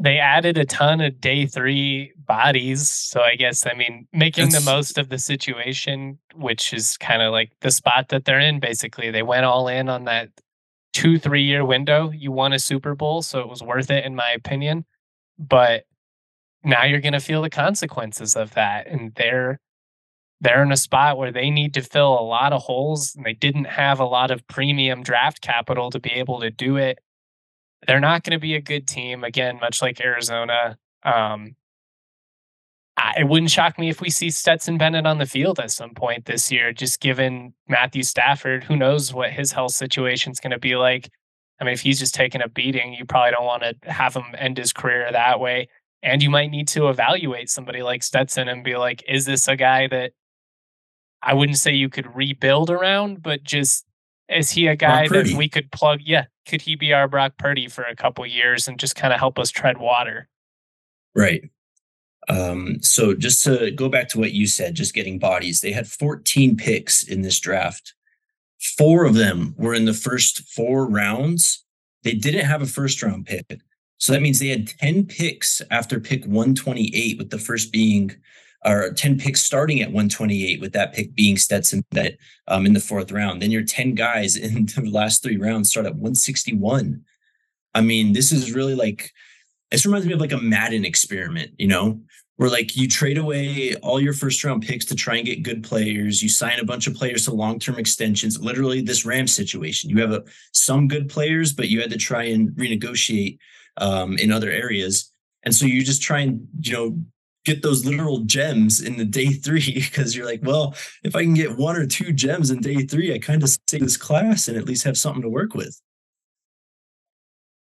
They 0.00 0.18
added 0.18 0.56
a 0.58 0.64
ton 0.64 1.00
of 1.00 1.20
day 1.20 1.46
three 1.46 2.12
bodies. 2.16 2.88
So 2.88 3.20
I 3.20 3.34
guess 3.34 3.66
I 3.66 3.74
mean 3.74 4.06
making 4.12 4.50
the 4.50 4.60
most 4.60 4.98
of 4.98 5.08
the 5.08 5.18
situation, 5.18 6.18
which 6.34 6.72
is 6.72 6.96
kind 6.96 7.22
of 7.22 7.32
like 7.32 7.52
the 7.60 7.70
spot 7.70 8.08
that 8.08 8.24
they're 8.24 8.40
in. 8.40 8.60
Basically, 8.60 9.10
they 9.10 9.22
went 9.22 9.44
all 9.44 9.68
in 9.68 9.88
on 9.88 10.04
that 10.04 10.30
two 10.92 11.18
three 11.18 11.42
year 11.42 11.64
window. 11.64 12.10
You 12.10 12.32
won 12.32 12.52
a 12.52 12.58
Super 12.58 12.94
Bowl, 12.94 13.22
so 13.22 13.40
it 13.40 13.48
was 13.48 13.62
worth 13.62 13.90
it 13.90 14.04
in 14.04 14.14
my 14.14 14.30
opinion. 14.30 14.84
But 15.38 15.84
now 16.64 16.84
you're 16.84 17.00
going 17.00 17.12
to 17.12 17.20
feel 17.20 17.42
the 17.42 17.50
consequences 17.50 18.36
of 18.36 18.54
that, 18.54 18.86
and 18.86 19.14
they're 19.14 19.60
they're 20.40 20.62
in 20.62 20.70
a 20.70 20.76
spot 20.76 21.18
where 21.18 21.32
they 21.32 21.50
need 21.50 21.74
to 21.74 21.82
fill 21.82 22.18
a 22.18 22.22
lot 22.22 22.52
of 22.52 22.62
holes, 22.62 23.14
and 23.16 23.26
they 23.26 23.32
didn't 23.32 23.64
have 23.64 23.98
a 23.98 24.04
lot 24.04 24.30
of 24.30 24.46
premium 24.46 25.02
draft 25.02 25.40
capital 25.40 25.90
to 25.90 25.98
be 25.98 26.12
able 26.12 26.40
to 26.40 26.50
do 26.50 26.76
it 26.76 27.00
they're 27.86 28.00
not 28.00 28.24
going 28.24 28.32
to 28.32 28.40
be 28.40 28.54
a 28.54 28.60
good 28.60 28.86
team 28.86 29.24
again, 29.24 29.58
much 29.60 29.80
like 29.80 30.00
Arizona. 30.00 30.76
Um, 31.02 31.54
I, 32.96 33.20
it 33.20 33.28
wouldn't 33.28 33.50
shock 33.50 33.78
me 33.78 33.88
if 33.88 34.00
we 34.00 34.10
see 34.10 34.30
Stetson 34.30 34.76
Bennett 34.76 35.06
on 35.06 35.18
the 35.18 35.26
field 35.26 35.60
at 35.60 35.70
some 35.70 35.94
point 35.94 36.24
this 36.24 36.50
year, 36.50 36.72
just 36.72 37.00
given 37.00 37.54
Matthew 37.68 38.02
Stafford. 38.02 38.64
Who 38.64 38.76
knows 38.76 39.14
what 39.14 39.30
his 39.30 39.52
health 39.52 39.72
situation 39.72 40.32
is 40.32 40.40
going 40.40 40.50
to 40.50 40.58
be 40.58 40.76
like? 40.76 41.08
I 41.60 41.64
mean, 41.64 41.74
if 41.74 41.80
he's 41.80 41.98
just 41.98 42.14
taking 42.14 42.42
a 42.42 42.48
beating, 42.48 42.92
you 42.94 43.04
probably 43.04 43.32
don't 43.32 43.44
want 43.44 43.62
to 43.62 43.90
have 43.90 44.14
him 44.14 44.34
end 44.36 44.58
his 44.58 44.72
career 44.72 45.08
that 45.10 45.40
way. 45.40 45.68
And 46.02 46.22
you 46.22 46.30
might 46.30 46.50
need 46.50 46.68
to 46.68 46.88
evaluate 46.88 47.50
somebody 47.50 47.82
like 47.82 48.02
Stetson 48.02 48.48
and 48.48 48.62
be 48.62 48.76
like, 48.76 49.02
is 49.08 49.24
this 49.24 49.48
a 49.48 49.56
guy 49.56 49.88
that 49.88 50.12
I 51.22 51.34
wouldn't 51.34 51.58
say 51.58 51.72
you 51.72 51.88
could 51.88 52.14
rebuild 52.14 52.70
around, 52.70 53.22
but 53.22 53.42
just 53.42 53.84
is 54.28 54.50
he 54.50 54.66
a 54.66 54.76
guy 54.76 55.08
that 55.08 55.34
we 55.36 55.48
could 55.48 55.70
plug? 55.72 56.00
Yeah, 56.04 56.26
could 56.46 56.62
he 56.62 56.76
be 56.76 56.92
our 56.92 57.08
Brock 57.08 57.34
Purdy 57.38 57.68
for 57.68 57.82
a 57.82 57.96
couple 57.96 58.26
years 58.26 58.68
and 58.68 58.78
just 58.78 58.94
kind 58.94 59.12
of 59.12 59.18
help 59.18 59.38
us 59.38 59.50
tread 59.50 59.78
water? 59.78 60.28
Right. 61.14 61.50
Um, 62.28 62.82
so 62.82 63.14
just 63.14 63.42
to 63.44 63.70
go 63.70 63.88
back 63.88 64.08
to 64.10 64.18
what 64.18 64.32
you 64.32 64.46
said, 64.46 64.74
just 64.74 64.94
getting 64.94 65.18
bodies, 65.18 65.60
they 65.60 65.72
had 65.72 65.86
14 65.86 66.56
picks 66.56 67.02
in 67.02 67.22
this 67.22 67.40
draft. 67.40 67.94
Four 68.76 69.04
of 69.04 69.14
them 69.14 69.54
were 69.56 69.72
in 69.72 69.86
the 69.86 69.94
first 69.94 70.40
four 70.48 70.86
rounds. 70.86 71.64
They 72.02 72.12
didn't 72.12 72.44
have 72.44 72.60
a 72.60 72.66
first 72.66 73.02
round 73.02 73.26
pick. 73.26 73.60
So 73.96 74.12
that 74.12 74.22
means 74.22 74.38
they 74.38 74.48
had 74.48 74.68
10 74.68 75.06
picks 75.06 75.62
after 75.70 75.98
pick 75.98 76.24
128, 76.24 77.18
with 77.18 77.30
the 77.30 77.38
first 77.38 77.72
being 77.72 78.14
or 78.64 78.92
10 78.92 79.18
picks 79.18 79.40
starting 79.40 79.80
at 79.80 79.88
128 79.88 80.60
with 80.60 80.72
that 80.72 80.92
pick 80.92 81.14
being 81.14 81.36
Stetson 81.36 81.84
that 81.92 82.14
um, 82.48 82.66
in 82.66 82.72
the 82.72 82.80
fourth 82.80 83.12
round. 83.12 83.40
Then 83.40 83.50
your 83.50 83.64
10 83.64 83.94
guys 83.94 84.36
in 84.36 84.66
the 84.66 84.90
last 84.90 85.22
three 85.22 85.36
rounds 85.36 85.70
start 85.70 85.86
at 85.86 85.94
161. 85.94 87.02
I 87.74 87.80
mean, 87.80 88.12
this 88.12 88.32
is 88.32 88.52
really 88.52 88.74
like 88.74 89.12
this 89.70 89.84
reminds 89.84 90.06
me 90.06 90.14
of 90.14 90.20
like 90.20 90.32
a 90.32 90.38
Madden 90.38 90.84
experiment, 90.84 91.52
you 91.58 91.68
know, 91.68 92.00
where 92.36 92.48
like 92.48 92.76
you 92.76 92.88
trade 92.88 93.18
away 93.18 93.74
all 93.82 94.00
your 94.00 94.14
first 94.14 94.42
round 94.42 94.62
picks 94.62 94.84
to 94.86 94.94
try 94.94 95.16
and 95.16 95.26
get 95.26 95.42
good 95.42 95.62
players. 95.62 96.22
You 96.22 96.28
sign 96.28 96.58
a 96.58 96.64
bunch 96.64 96.86
of 96.86 96.94
players 96.94 97.24
to 97.26 97.34
long 97.34 97.58
term 97.58 97.78
extensions. 97.78 98.40
Literally, 98.40 98.80
this 98.80 99.04
Rams 99.04 99.34
situation. 99.34 99.90
You 99.90 100.00
have 100.00 100.12
a, 100.12 100.24
some 100.52 100.88
good 100.88 101.08
players, 101.08 101.52
but 101.52 101.68
you 101.68 101.80
had 101.80 101.90
to 101.90 101.98
try 101.98 102.24
and 102.24 102.50
renegotiate 102.50 103.38
um, 103.76 104.16
in 104.18 104.32
other 104.32 104.50
areas. 104.50 105.12
And 105.42 105.54
so 105.54 105.66
you 105.66 105.84
just 105.84 106.02
try 106.02 106.20
and 106.20 106.46
you 106.60 106.72
know 106.72 106.98
get 107.48 107.62
those 107.62 107.86
literal 107.86 108.20
gems 108.20 108.80
in 108.80 108.98
the 108.98 109.04
day 109.04 109.30
three 109.30 109.72
because 109.74 110.14
you're 110.14 110.26
like, 110.26 110.40
well, 110.42 110.74
if 111.02 111.16
I 111.16 111.22
can 111.22 111.34
get 111.34 111.56
one 111.56 111.76
or 111.76 111.86
two 111.86 112.12
gems 112.12 112.50
in 112.50 112.60
day 112.60 112.84
three, 112.84 113.14
I 113.14 113.18
kind 113.18 113.42
of 113.42 113.48
save 113.68 113.80
this 113.80 113.96
class 113.96 114.48
and 114.48 114.56
at 114.56 114.64
least 114.64 114.84
have 114.84 114.98
something 114.98 115.22
to 115.22 115.28
work 115.28 115.54
with. 115.54 115.80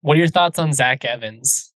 What 0.03 0.17
are 0.17 0.19
your 0.19 0.29
thoughts 0.29 0.59
on 0.59 0.73
Zach 0.73 1.05
Evans? 1.05 1.73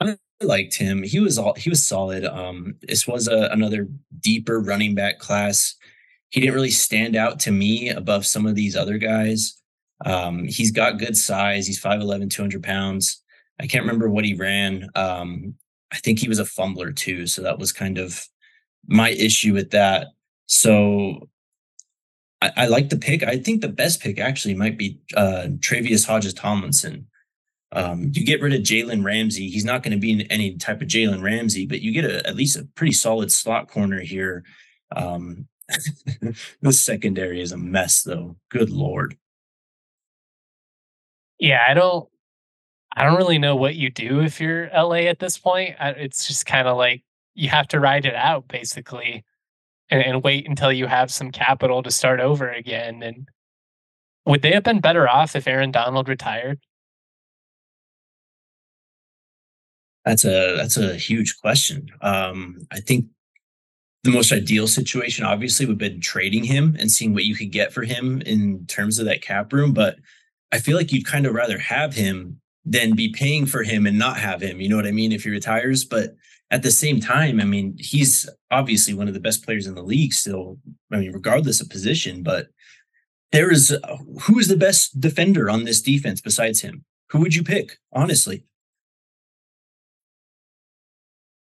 I 0.00 0.16
liked 0.40 0.74
him. 0.74 1.02
He 1.02 1.20
was 1.20 1.38
all 1.38 1.54
he 1.54 1.70
was 1.70 1.86
solid. 1.86 2.24
Um, 2.24 2.74
this 2.82 3.06
was 3.06 3.28
a, 3.28 3.48
another 3.52 3.88
deeper 4.20 4.58
running 4.60 4.94
back 4.94 5.18
class. 5.18 5.76
He 6.30 6.40
didn't 6.40 6.54
really 6.54 6.70
stand 6.70 7.14
out 7.14 7.38
to 7.40 7.52
me 7.52 7.90
above 7.90 8.26
some 8.26 8.46
of 8.46 8.54
these 8.54 8.74
other 8.74 8.98
guys. 8.98 9.60
Um, 10.04 10.48
he's 10.48 10.72
got 10.72 10.98
good 10.98 11.16
size. 11.16 11.66
He's 11.66 11.80
5'11, 11.80 12.30
200 12.30 12.62
pounds. 12.62 13.22
I 13.60 13.66
can't 13.66 13.84
remember 13.84 14.08
what 14.08 14.24
he 14.24 14.34
ran. 14.34 14.88
Um, 14.96 15.54
I 15.92 15.96
think 15.98 16.18
he 16.18 16.28
was 16.28 16.38
a 16.38 16.44
fumbler 16.44 16.92
too. 16.92 17.26
So 17.26 17.42
that 17.42 17.58
was 17.58 17.72
kind 17.72 17.98
of 17.98 18.26
my 18.86 19.10
issue 19.10 19.52
with 19.52 19.70
that. 19.70 20.08
So 20.46 21.28
I, 22.40 22.50
I 22.56 22.66
like 22.66 22.88
the 22.88 22.96
pick. 22.96 23.22
I 23.22 23.36
think 23.36 23.60
the 23.60 23.68
best 23.68 24.00
pick 24.00 24.18
actually 24.18 24.54
might 24.54 24.78
be 24.78 25.00
uh, 25.16 25.48
Tre'Vius 25.58 26.06
Hodges 26.06 26.34
Tomlinson. 26.34 27.06
Um, 27.72 28.10
you 28.12 28.24
get 28.24 28.42
rid 28.42 28.52
of 28.52 28.60
Jalen 28.60 29.04
Ramsey. 29.04 29.48
He's 29.48 29.64
not 29.64 29.82
going 29.82 29.92
to 29.92 30.00
be 30.00 30.12
in 30.12 30.22
any 30.22 30.56
type 30.56 30.82
of 30.82 30.88
Jalen 30.88 31.22
Ramsey, 31.22 31.66
but 31.66 31.80
you 31.80 31.92
get 31.92 32.04
a, 32.04 32.26
at 32.26 32.36
least 32.36 32.58
a 32.58 32.68
pretty 32.74 32.92
solid 32.92 33.32
slot 33.32 33.68
corner 33.68 34.00
here. 34.00 34.44
Um, 34.94 35.48
the 36.60 36.72
secondary 36.72 37.40
is 37.40 37.52
a 37.52 37.56
mess, 37.56 38.02
though. 38.02 38.36
Good 38.50 38.70
lord. 38.70 39.16
Yeah, 41.38 41.64
I 41.66 41.74
don't. 41.74 42.08
I 42.96 43.04
don't 43.04 43.16
really 43.16 43.38
know 43.38 43.56
what 43.56 43.74
you 43.74 43.90
do 43.90 44.20
if 44.20 44.40
you're 44.40 44.68
LA 44.68 45.08
at 45.08 45.18
this 45.18 45.38
point. 45.38 45.76
It's 45.80 46.26
just 46.26 46.46
kind 46.46 46.68
of 46.68 46.76
like 46.76 47.02
you 47.34 47.48
have 47.48 47.68
to 47.68 47.80
ride 47.80 48.04
it 48.04 48.14
out, 48.14 48.48
basically 48.48 49.24
and, 49.92 50.02
and 50.02 50.24
wait 50.24 50.48
until 50.48 50.72
you 50.72 50.86
have 50.86 51.12
some 51.12 51.30
capital 51.30 51.82
to 51.82 51.90
start 51.90 52.18
over 52.18 52.50
again. 52.50 53.02
And 53.02 53.28
would 54.24 54.40
they 54.40 54.52
have 54.52 54.62
been 54.62 54.80
better 54.80 55.06
off 55.08 55.36
if 55.36 55.46
Aaron 55.46 55.70
Donald 55.70 56.08
retired? 56.08 56.58
That's 60.04 60.24
a 60.24 60.56
that's 60.56 60.78
a 60.78 60.96
huge 60.96 61.36
question. 61.40 61.88
Um, 62.00 62.66
I 62.72 62.80
think 62.80 63.06
the 64.02 64.10
most 64.10 64.32
ideal 64.32 64.66
situation 64.66 65.24
obviously 65.24 65.66
would 65.66 65.80
have 65.80 65.92
been 65.92 66.00
trading 66.00 66.42
him 66.42 66.74
and 66.80 66.90
seeing 66.90 67.14
what 67.14 67.24
you 67.24 67.36
could 67.36 67.52
get 67.52 67.72
for 67.72 67.82
him 67.84 68.20
in 68.22 68.66
terms 68.66 68.98
of 68.98 69.04
that 69.04 69.22
cap 69.22 69.52
room. 69.52 69.72
But 69.72 69.96
I 70.50 70.58
feel 70.58 70.76
like 70.76 70.90
you'd 70.90 71.06
kind 71.06 71.26
of 71.26 71.34
rather 71.34 71.58
have 71.58 71.94
him 71.94 72.40
than 72.64 72.94
be 72.94 73.12
paying 73.12 73.46
for 73.46 73.62
him 73.62 73.86
and 73.86 73.98
not 73.98 74.18
have 74.18 74.40
him. 74.40 74.60
You 74.60 74.68
know 74.68 74.76
what 74.76 74.86
I 74.86 74.92
mean? 74.92 75.12
If 75.12 75.24
he 75.24 75.30
retires, 75.30 75.84
but 75.84 76.14
at 76.50 76.62
the 76.62 76.70
same 76.70 77.00
time, 77.00 77.40
I 77.40 77.44
mean, 77.44 77.76
he's 77.78 78.28
obviously 78.50 78.94
one 78.94 79.08
of 79.08 79.14
the 79.14 79.20
best 79.20 79.44
players 79.44 79.66
in 79.66 79.74
the 79.74 79.82
league 79.82 80.12
still. 80.12 80.58
I 80.92 80.98
mean, 80.98 81.12
regardless 81.12 81.60
of 81.60 81.70
position, 81.70 82.22
but 82.22 82.48
there 83.32 83.50
is 83.50 83.72
uh, 83.72 83.96
who 84.22 84.38
is 84.38 84.48
the 84.48 84.56
best 84.56 85.00
defender 85.00 85.48
on 85.48 85.64
this 85.64 85.80
defense 85.80 86.20
besides 86.20 86.60
him? 86.60 86.84
Who 87.10 87.20
would 87.20 87.34
you 87.34 87.42
pick, 87.42 87.78
honestly? 87.92 88.44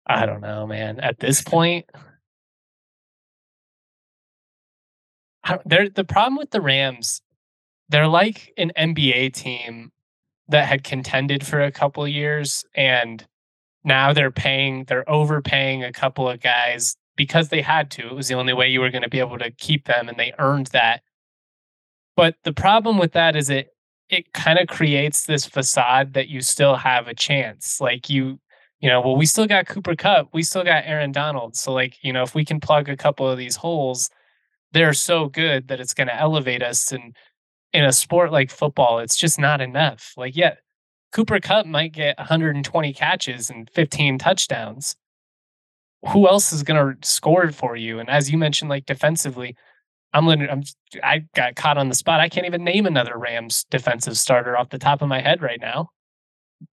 I 0.06 0.26
don't 0.26 0.40
know, 0.40 0.66
man. 0.66 1.00
At 1.00 1.20
this 1.20 1.42
point, 1.42 1.86
they're 5.64 5.88
the 5.88 6.04
problem 6.04 6.36
with 6.36 6.50
the 6.50 6.60
Rams. 6.60 7.22
They're 7.88 8.08
like 8.08 8.52
an 8.56 8.72
NBA 8.76 9.32
team 9.34 9.92
that 10.48 10.66
had 10.66 10.84
contended 10.84 11.46
for 11.46 11.60
a 11.60 11.72
couple 11.72 12.06
years 12.06 12.64
and 12.74 13.26
now 13.84 14.12
they're 14.12 14.30
paying, 14.30 14.84
they're 14.84 15.08
overpaying 15.08 15.82
a 15.82 15.92
couple 15.92 16.28
of 16.28 16.40
guys 16.40 16.96
because 17.16 17.48
they 17.48 17.62
had 17.62 17.90
to. 17.92 18.06
It 18.06 18.14
was 18.14 18.28
the 18.28 18.34
only 18.34 18.52
way 18.52 18.68
you 18.68 18.80
were 18.80 18.90
going 18.90 19.02
to 19.02 19.08
be 19.08 19.18
able 19.18 19.38
to 19.38 19.50
keep 19.50 19.86
them, 19.86 20.08
and 20.08 20.18
they 20.18 20.32
earned 20.38 20.68
that. 20.68 21.02
But 22.16 22.36
the 22.44 22.52
problem 22.52 22.98
with 22.98 23.12
that 23.12 23.36
is 23.36 23.50
it 23.50 23.68
it 24.08 24.32
kind 24.34 24.58
of 24.58 24.68
creates 24.68 25.24
this 25.24 25.46
facade 25.46 26.12
that 26.12 26.28
you 26.28 26.42
still 26.42 26.76
have 26.76 27.08
a 27.08 27.14
chance. 27.14 27.80
Like 27.80 28.10
you, 28.10 28.38
you 28.80 28.88
know, 28.88 29.00
well, 29.00 29.16
we 29.16 29.24
still 29.24 29.46
got 29.46 29.66
Cooper 29.66 29.96
Kupp 29.96 30.28
we 30.32 30.42
still 30.42 30.64
got 30.64 30.84
Aaron 30.86 31.12
Donald. 31.12 31.56
So 31.56 31.72
like, 31.72 31.96
you 32.02 32.12
know, 32.12 32.22
if 32.22 32.34
we 32.34 32.44
can 32.44 32.60
plug 32.60 32.88
a 32.88 32.96
couple 32.96 33.28
of 33.28 33.38
these 33.38 33.56
holes, 33.56 34.10
they're 34.72 34.92
so 34.92 35.28
good 35.28 35.68
that 35.68 35.80
it's 35.80 35.94
going 35.94 36.08
to 36.08 36.18
elevate 36.18 36.62
us. 36.62 36.92
And 36.92 37.14
in 37.72 37.84
a 37.84 37.92
sport 37.92 38.32
like 38.32 38.50
football, 38.50 38.98
it's 38.98 39.16
just 39.16 39.38
not 39.38 39.60
enough. 39.60 40.12
Like, 40.16 40.36
yeah, 40.36 40.54
Cooper 41.12 41.40
Kupp 41.40 41.66
might 41.66 41.92
get 41.92 42.18
120 42.18 42.92
catches 42.92 43.50
and 43.50 43.68
15 43.70 44.18
touchdowns. 44.18 44.96
Who 46.12 46.26
else 46.26 46.52
is 46.52 46.62
going 46.62 46.96
to 46.96 47.08
score 47.08 47.50
for 47.52 47.76
you? 47.76 47.98
And 48.00 48.10
as 48.10 48.30
you 48.30 48.38
mentioned, 48.38 48.68
like 48.68 48.86
defensively, 48.86 49.56
I'm, 50.12 50.28
I'm 50.28 50.62
I 51.02 51.24
got 51.34 51.56
caught 51.56 51.78
on 51.78 51.88
the 51.88 51.94
spot. 51.94 52.20
I 52.20 52.28
can't 52.28 52.46
even 52.46 52.64
name 52.64 52.86
another 52.86 53.16
Rams 53.16 53.64
defensive 53.70 54.18
starter 54.18 54.56
off 54.56 54.70
the 54.70 54.78
top 54.78 55.00
of 55.00 55.08
my 55.08 55.20
head 55.20 55.42
right 55.42 55.60
now. 55.60 55.90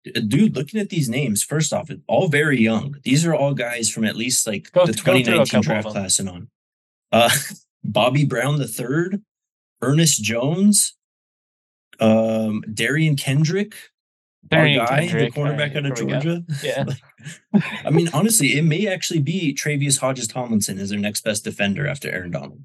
Dude, 0.03 0.55
looking 0.55 0.79
at 0.79 0.89
these 0.89 1.07
names, 1.07 1.43
first 1.43 1.71
off, 1.71 1.89
all 2.07 2.27
very 2.27 2.59
young. 2.59 2.95
These 3.03 3.25
are 3.25 3.33
all 3.33 3.53
guys 3.53 3.89
from 3.89 4.05
at 4.05 4.15
least 4.15 4.47
like 4.47 4.71
go, 4.71 4.85
the 4.85 4.93
2019 4.93 5.61
draft 5.61 5.89
class 5.89 6.19
and 6.19 6.29
on. 6.29 6.49
Uh, 7.11 7.29
Bobby 7.83 8.25
Brown 8.25 8.57
the 8.57 8.67
third, 8.67 9.21
Ernest 9.81 10.23
Jones, 10.23 10.93
um, 11.99 12.63
Derion 12.67 13.17
Kendrick, 13.19 13.75
Derion 14.49 14.81
our 14.81 14.87
guy, 14.87 15.07
Kendrick, 15.07 15.33
the 15.33 15.39
cornerback 15.39 15.75
out 15.75 15.85
of 15.85 15.95
Georgia. 15.95 16.43
Yeah. 16.63 16.85
I 17.85 17.89
mean, 17.89 18.09
honestly, 18.13 18.57
it 18.57 18.63
may 18.63 18.87
actually 18.87 19.19
be 19.21 19.53
Tre'Vius 19.53 19.99
Hodges 19.99 20.27
Tomlinson 20.27 20.79
as 20.79 20.89
their 20.89 20.99
next 20.99 21.23
best 21.23 21.43
defender 21.43 21.87
after 21.87 22.09
Aaron 22.09 22.31
Donald. 22.31 22.61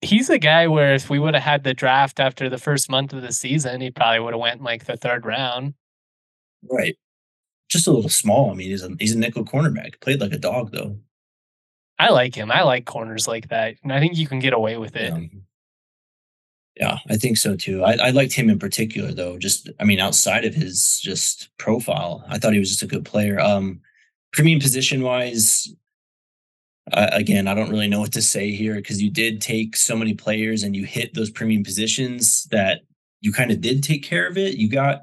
He's 0.00 0.28
a 0.28 0.38
guy 0.38 0.66
where 0.66 0.94
if 0.94 1.08
we 1.08 1.20
would 1.20 1.34
have 1.34 1.44
had 1.44 1.62
the 1.62 1.74
draft 1.74 2.18
after 2.18 2.48
the 2.48 2.58
first 2.58 2.90
month 2.90 3.12
of 3.12 3.22
the 3.22 3.32
season, 3.32 3.80
he 3.80 3.90
probably 3.90 4.18
would 4.18 4.34
have 4.34 4.40
went 4.40 4.62
like 4.62 4.86
the 4.86 4.96
third 4.96 5.24
round. 5.24 5.74
Right. 6.68 6.96
Just 7.68 7.86
a 7.86 7.92
little 7.92 8.10
small. 8.10 8.50
I 8.50 8.54
mean, 8.54 8.68
he's 8.68 8.82
a 8.82 8.90
he's 8.98 9.14
a 9.14 9.18
nickel 9.18 9.44
cornerback. 9.44 10.00
Played 10.00 10.20
like 10.20 10.32
a 10.32 10.38
dog 10.38 10.72
though. 10.72 10.98
I 12.02 12.10
like 12.10 12.34
him. 12.34 12.50
I 12.50 12.62
like 12.62 12.84
corners 12.84 13.28
like 13.28 13.48
that. 13.48 13.76
And 13.82 13.92
I 13.92 14.00
think 14.00 14.16
you 14.16 14.26
can 14.26 14.40
get 14.40 14.52
away 14.52 14.76
with 14.76 14.96
it. 14.96 15.12
Yeah. 15.12 15.26
Yeah, 16.74 16.98
I 17.10 17.16
think 17.16 17.36
so 17.36 17.54
too. 17.54 17.84
I, 17.84 17.92
I 18.06 18.10
liked 18.10 18.32
him 18.32 18.48
in 18.48 18.58
particular, 18.58 19.12
though. 19.12 19.36
Just, 19.38 19.68
I 19.78 19.84
mean, 19.84 20.00
outside 20.00 20.46
of 20.46 20.54
his 20.54 21.00
just 21.02 21.50
profile, 21.58 22.24
I 22.28 22.38
thought 22.38 22.54
he 22.54 22.58
was 22.58 22.70
just 22.70 22.82
a 22.82 22.86
good 22.86 23.04
player. 23.04 23.38
Um, 23.38 23.82
premium 24.32 24.58
position 24.58 25.02
wise, 25.02 25.68
again, 26.90 27.46
I 27.46 27.54
don't 27.54 27.70
really 27.70 27.88
know 27.88 28.00
what 28.00 28.12
to 28.12 28.22
say 28.22 28.52
here 28.52 28.76
because 28.76 29.02
you 29.02 29.10
did 29.10 29.42
take 29.42 29.76
so 29.76 29.94
many 29.94 30.14
players 30.14 30.62
and 30.62 30.74
you 30.74 30.86
hit 30.86 31.12
those 31.12 31.30
premium 31.30 31.62
positions 31.62 32.44
that 32.50 32.80
you 33.20 33.32
kind 33.32 33.50
of 33.50 33.60
did 33.60 33.82
take 33.82 34.02
care 34.02 34.26
of 34.26 34.38
it. 34.38 34.56
You 34.56 34.68
got 34.68 35.02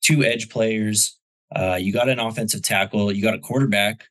two 0.00 0.24
edge 0.24 0.48
players, 0.48 1.18
uh, 1.54 1.78
you 1.78 1.92
got 1.92 2.08
an 2.08 2.18
offensive 2.18 2.62
tackle, 2.62 3.12
you 3.12 3.22
got 3.22 3.34
a 3.34 3.38
quarterback, 3.38 4.08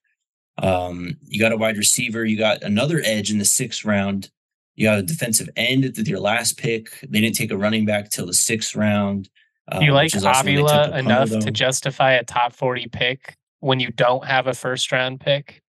um, 0.62 1.18
you 1.26 1.40
got 1.40 1.52
a 1.52 1.58
wide 1.58 1.78
receiver, 1.78 2.26
you 2.26 2.38
got 2.38 2.64
another 2.64 3.02
edge 3.04 3.32
in 3.32 3.38
the 3.38 3.46
sixth 3.46 3.86
round. 3.86 4.30
You 4.76 4.86
got 4.86 5.00
a 5.00 5.04
defensive 5.04 5.50
end 5.58 5.84
at 5.84 6.08
your 6.08 6.20
last 6.20 6.58
pick. 6.58 7.00
They 7.02 7.20
didn't 7.20 7.36
take 7.36 7.52
a 7.52 7.58
running 7.58 7.86
back 7.86 8.10
till 8.10 8.26
the 8.26 8.34
sixth 8.34 8.76
round. 8.76 9.30
Do 9.72 9.84
you 9.84 9.92
um, 9.92 9.96
like 9.96 10.12
Avila 10.16 10.98
enough 10.98 11.30
to 11.30 11.52
justify 11.52 12.14
a 12.14 12.24
top 12.24 12.54
40 12.54 12.88
pick 12.88 13.36
when 13.60 13.80
you 13.80 13.92
don't 13.92 14.26
have 14.26 14.48
a 14.48 14.54
first 14.54 14.92
round 14.92 15.20
pick? 15.20 15.62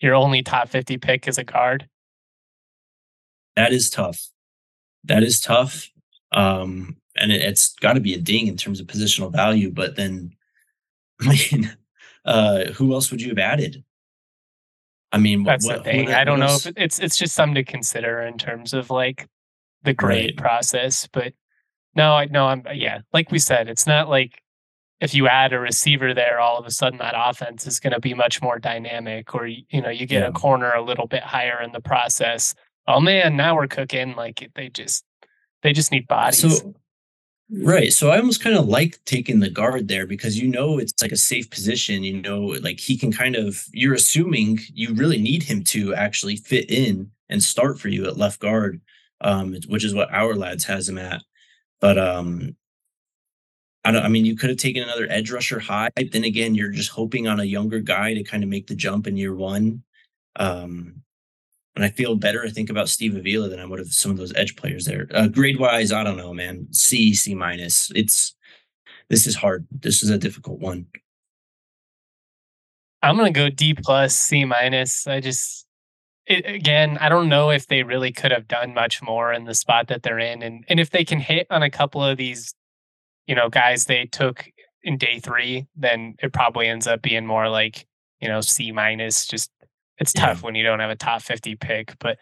Your 0.00 0.14
only 0.14 0.42
top 0.42 0.68
50 0.68 0.98
pick 0.98 1.26
is 1.26 1.38
a 1.38 1.44
guard. 1.44 1.88
That 3.56 3.72
is 3.72 3.90
tough. 3.90 4.28
That 5.04 5.22
is 5.22 5.40
tough. 5.40 5.90
Um, 6.32 6.96
and 7.16 7.32
it, 7.32 7.42
has 7.42 7.74
got 7.80 7.94
to 7.94 8.00
be 8.00 8.14
a 8.14 8.18
ding 8.18 8.46
in 8.46 8.56
terms 8.56 8.80
of 8.80 8.86
positional 8.86 9.32
value. 9.32 9.70
But 9.70 9.96
then, 9.96 10.32
I 11.20 11.28
mean, 11.52 11.76
uh, 12.26 12.72
who 12.72 12.92
else 12.92 13.10
would 13.10 13.22
you 13.22 13.30
have 13.30 13.38
added? 13.38 13.82
I 15.12 15.18
mean, 15.18 15.44
that's 15.44 15.64
what, 15.64 15.78
the 15.78 15.84
thing. 15.84 16.12
I 16.12 16.24
don't 16.24 16.40
know 16.40 16.56
if 16.56 16.66
it's 16.76 16.98
it's 16.98 17.16
just 17.16 17.34
something 17.34 17.54
to 17.54 17.64
consider 17.64 18.20
in 18.20 18.36
terms 18.36 18.74
of 18.74 18.90
like 18.90 19.28
the 19.82 19.94
grade 19.94 20.34
right. 20.36 20.36
process. 20.36 21.08
But 21.12 21.32
no, 21.94 22.12
I 22.12 22.26
know 22.26 22.46
I'm 22.46 22.64
yeah, 22.74 23.00
like 23.12 23.30
we 23.30 23.38
said, 23.38 23.68
it's 23.68 23.86
not 23.86 24.08
like 24.08 24.42
if 25.00 25.14
you 25.14 25.28
add 25.28 25.52
a 25.52 25.58
receiver 25.58 26.12
there, 26.12 26.40
all 26.40 26.58
of 26.58 26.66
a 26.66 26.70
sudden 26.70 26.98
that 26.98 27.14
offense 27.16 27.66
is 27.66 27.78
going 27.80 27.92
to 27.92 28.00
be 28.00 28.14
much 28.14 28.42
more 28.42 28.58
dynamic, 28.58 29.34
or 29.34 29.46
you 29.46 29.80
know, 29.80 29.90
you 29.90 30.06
get 30.06 30.22
yeah. 30.22 30.28
a 30.28 30.32
corner 30.32 30.72
a 30.72 30.82
little 30.82 31.06
bit 31.06 31.22
higher 31.22 31.62
in 31.62 31.72
the 31.72 31.80
process. 31.80 32.54
Oh 32.88 33.00
man, 33.00 33.36
now 33.36 33.54
we're 33.54 33.68
cooking. 33.68 34.16
Like 34.16 34.50
they 34.54 34.68
just 34.68 35.04
they 35.62 35.72
just 35.72 35.92
need 35.92 36.08
bodies. 36.08 36.60
So 36.60 36.74
Right. 37.48 37.92
So 37.92 38.10
I 38.10 38.18
almost 38.18 38.42
kind 38.42 38.56
of 38.56 38.66
like 38.66 38.98
taking 39.04 39.38
the 39.38 39.48
guard 39.48 39.86
there 39.86 40.04
because 40.06 40.36
you 40.36 40.48
know 40.48 40.78
it's 40.78 41.00
like 41.00 41.12
a 41.12 41.16
safe 41.16 41.48
position. 41.48 42.02
You 42.02 42.20
know, 42.20 42.40
like 42.60 42.80
he 42.80 42.98
can 42.98 43.12
kind 43.12 43.36
of, 43.36 43.64
you're 43.72 43.94
assuming 43.94 44.58
you 44.74 44.92
really 44.94 45.18
need 45.18 45.44
him 45.44 45.62
to 45.64 45.94
actually 45.94 46.36
fit 46.36 46.68
in 46.68 47.10
and 47.28 47.42
start 47.42 47.78
for 47.78 47.88
you 47.88 48.04
at 48.06 48.16
left 48.16 48.40
guard, 48.40 48.80
um, 49.20 49.54
which 49.68 49.84
is 49.84 49.94
what 49.94 50.10
Ourlads 50.10 50.64
has 50.64 50.88
him 50.88 50.98
at. 50.98 51.22
But 51.80 51.98
um, 51.98 52.56
I 53.84 53.92
don't, 53.92 54.04
I 54.04 54.08
mean, 54.08 54.24
you 54.24 54.36
could 54.36 54.50
have 54.50 54.58
taken 54.58 54.82
another 54.82 55.06
edge 55.10 55.30
rusher 55.30 55.60
high. 55.60 55.90
Then 56.12 56.24
again, 56.24 56.54
you're 56.54 56.70
just 56.70 56.90
hoping 56.90 57.28
on 57.28 57.38
a 57.40 57.44
younger 57.44 57.80
guy 57.80 58.14
to 58.14 58.24
kind 58.24 58.42
of 58.42 58.48
make 58.48 58.66
the 58.66 58.74
jump 58.74 59.06
in 59.06 59.16
year 59.16 59.34
one. 59.34 59.82
Um, 60.36 61.02
and 61.76 61.84
I 61.84 61.90
feel 61.90 62.16
better, 62.16 62.42
I 62.42 62.48
think, 62.48 62.70
about 62.70 62.88
Steve 62.88 63.14
Avila 63.14 63.50
than 63.50 63.60
I 63.60 63.66
would 63.66 63.78
have 63.78 63.92
some 63.92 64.10
of 64.10 64.16
those 64.16 64.34
edge 64.34 64.56
players 64.56 64.86
there. 64.86 65.06
Uh, 65.12 65.28
grade 65.28 65.60
wise, 65.60 65.92
I 65.92 66.02
don't 66.02 66.16
know, 66.16 66.32
man. 66.32 66.66
C, 66.72 67.14
C 67.14 67.34
minus. 67.34 67.92
It's 67.94 68.34
this 69.10 69.26
is 69.26 69.36
hard. 69.36 69.66
This 69.70 70.02
is 70.02 70.08
a 70.08 70.18
difficult 70.18 70.58
one. 70.58 70.86
I'm 73.02 73.16
gonna 73.16 73.30
go 73.30 73.50
D 73.50 73.74
plus, 73.74 74.16
C 74.16 74.46
minus. 74.46 75.06
I 75.06 75.20
just 75.20 75.66
it, 76.26 76.46
again, 76.46 76.96
I 76.98 77.10
don't 77.10 77.28
know 77.28 77.50
if 77.50 77.68
they 77.68 77.82
really 77.82 78.10
could 78.10 78.32
have 78.32 78.48
done 78.48 78.74
much 78.74 79.02
more 79.02 79.32
in 79.32 79.44
the 79.44 79.54
spot 79.54 79.88
that 79.88 80.02
they're 80.02 80.18
in, 80.18 80.42
and 80.42 80.64
and 80.68 80.80
if 80.80 80.90
they 80.90 81.04
can 81.04 81.20
hit 81.20 81.46
on 81.50 81.62
a 81.62 81.70
couple 81.70 82.02
of 82.02 82.16
these, 82.16 82.54
you 83.26 83.34
know, 83.34 83.50
guys 83.50 83.84
they 83.84 84.06
took 84.06 84.46
in 84.82 84.96
day 84.96 85.20
three, 85.20 85.66
then 85.76 86.14
it 86.22 86.32
probably 86.32 86.68
ends 86.68 86.86
up 86.86 87.02
being 87.02 87.26
more 87.26 87.50
like 87.50 87.86
you 88.20 88.28
know 88.28 88.40
C 88.40 88.72
minus. 88.72 89.26
Just 89.26 89.50
it's 89.98 90.12
tough 90.12 90.42
when 90.42 90.54
you 90.54 90.62
don't 90.62 90.80
have 90.80 90.90
a 90.90 90.96
top 90.96 91.22
fifty 91.22 91.56
pick, 91.56 91.94
but 91.98 92.18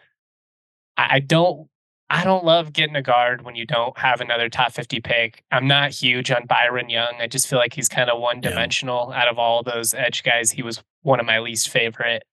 I, 0.97 1.15
I 1.15 1.19
don't. 1.19 1.67
I 2.07 2.23
don't 2.23 2.45
love 2.45 2.71
getting 2.71 2.95
a 2.95 3.01
guard 3.01 3.41
when 3.41 3.55
you 3.55 3.65
don't 3.65 3.97
have 3.97 4.21
another 4.21 4.47
top 4.47 4.71
50 4.73 5.01
pick. 5.01 5.43
I'm 5.51 5.67
not 5.67 5.89
huge 5.89 6.29
on 6.29 6.45
Byron 6.45 6.87
Young. 6.87 7.15
I 7.19 7.25
just 7.25 7.47
feel 7.47 7.57
like 7.57 7.73
he's 7.73 7.89
kind 7.89 8.11
of 8.11 8.21
one 8.21 8.41
dimensional 8.41 9.07
yeah. 9.09 9.23
out 9.23 9.27
of 9.27 9.39
all 9.39 9.63
those 9.63 9.95
edge 9.95 10.21
guys. 10.21 10.51
He 10.51 10.61
was 10.61 10.83
one 11.01 11.19
of 11.19 11.25
my 11.25 11.39
least 11.39 11.69
favorite. 11.69 12.23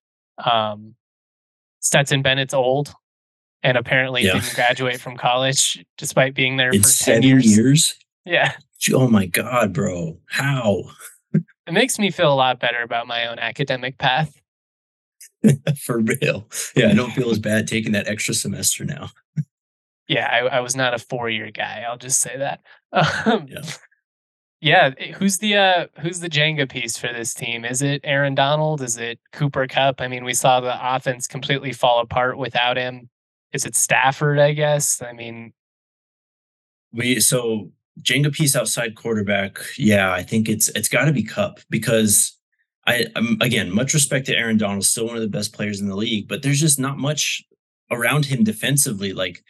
Um, 0.45 0.95
Stetson 1.81 2.21
Bennett's 2.21 2.53
old 2.53 2.95
and 3.63 3.79
apparently 3.79 4.25
yeah. 4.25 4.35
didn't 4.35 4.55
graduate 4.55 5.01
from 5.01 5.17
college 5.17 5.85
despite 5.97 6.35
being 6.35 6.57
there 6.59 6.75
it's 6.75 6.99
for 6.99 7.13
10 7.13 7.23
years. 7.23 7.57
years. 7.57 7.95
Yeah. 8.25 8.53
Oh 8.93 9.09
my 9.09 9.27
God, 9.27 9.73
bro. 9.73 10.19
How? 10.29 10.83
it 11.35 11.73
makes 11.73 11.99
me 11.99 12.11
feel 12.11 12.33
a 12.33 12.35
lot 12.35 12.61
better 12.61 12.83
about 12.83 13.07
my 13.07 13.27
own 13.27 13.39
academic 13.39 13.99
path. 13.99 14.42
for 15.79 15.99
real. 15.99 16.49
Yeah, 16.77 16.89
I 16.89 16.95
don't 16.95 17.13
feel 17.13 17.31
as 17.31 17.39
bad 17.39 17.67
taking 17.67 17.93
that 17.93 18.09
extra 18.09 18.35
semester 18.35 18.85
now. 18.85 19.11
yeah, 20.09 20.29
I, 20.31 20.57
I 20.57 20.61
was 20.61 20.77
not 20.77 20.95
a 20.95 20.99
four 20.99 21.31
year 21.31 21.51
guy. 21.51 21.85
I'll 21.89 21.99
just 21.99 22.21
say 22.21 22.37
that. 22.37 22.61
Um, 23.27 23.47
yeah. 23.49 23.63
Yeah, 24.61 24.91
eh, 24.99 25.13
who's 25.13 25.39
the 25.39 25.57
uh 25.57 25.87
who's 26.01 26.21
the 26.21 26.29
Jenga 26.29 26.71
piece 26.71 26.97
for 26.97 27.09
this 27.09 27.35
team? 27.35 27.65
Is 27.65 27.83
it 27.83 28.01
Aaron 28.05 28.35
Donald? 28.35 28.81
Is 28.81 28.97
it 28.97 29.19
Cooper 29.33 29.67
Kupp? 29.67 30.01
I 30.01 30.09
mean, 30.09 30.25
we 30.25 30.35
saw 30.35 30.61
the 30.61 30.77
offense 30.95 31.27
completely 31.27 31.73
fall 31.73 32.01
apart 32.01 32.39
without 32.39 32.77
him. 32.77 33.09
Is 33.53 33.65
it 33.65 33.75
Stafford, 33.75 34.39
I 34.39 34.53
guess? 34.53 35.03
I 35.03 35.13
mean 35.13 35.53
we 36.93 37.21
so 37.21 37.71
Jenga 38.01 38.33
piece 38.33 38.57
outside 38.57 38.95
quarterback. 38.95 39.59
Yeah, 39.77 40.13
I 40.13 40.23
think 40.23 40.49
it's 40.49 40.69
it's 40.71 40.89
got 40.89 41.07
to 41.07 41.13
be 41.13 41.23
Kupp 41.23 41.61
because 41.71 42.39
I 42.87 43.07
I'm, 43.17 43.39
again, 43.41 43.75
much 43.75 43.95
respect 43.95 44.27
to 44.27 44.37
Aaron 44.37 44.59
Donald, 44.59 44.85
still 44.85 45.07
one 45.07 45.17
of 45.17 45.23
the 45.23 45.29
best 45.29 45.53
players 45.53 45.81
in 45.81 45.89
the 45.89 45.97
league, 45.97 46.29
but 46.29 46.43
there's 46.43 46.61
just 46.61 46.79
not 46.79 46.99
much 46.99 47.43
around 47.91 48.27
him 48.27 48.43
defensively 48.43 49.13
like 49.13 49.45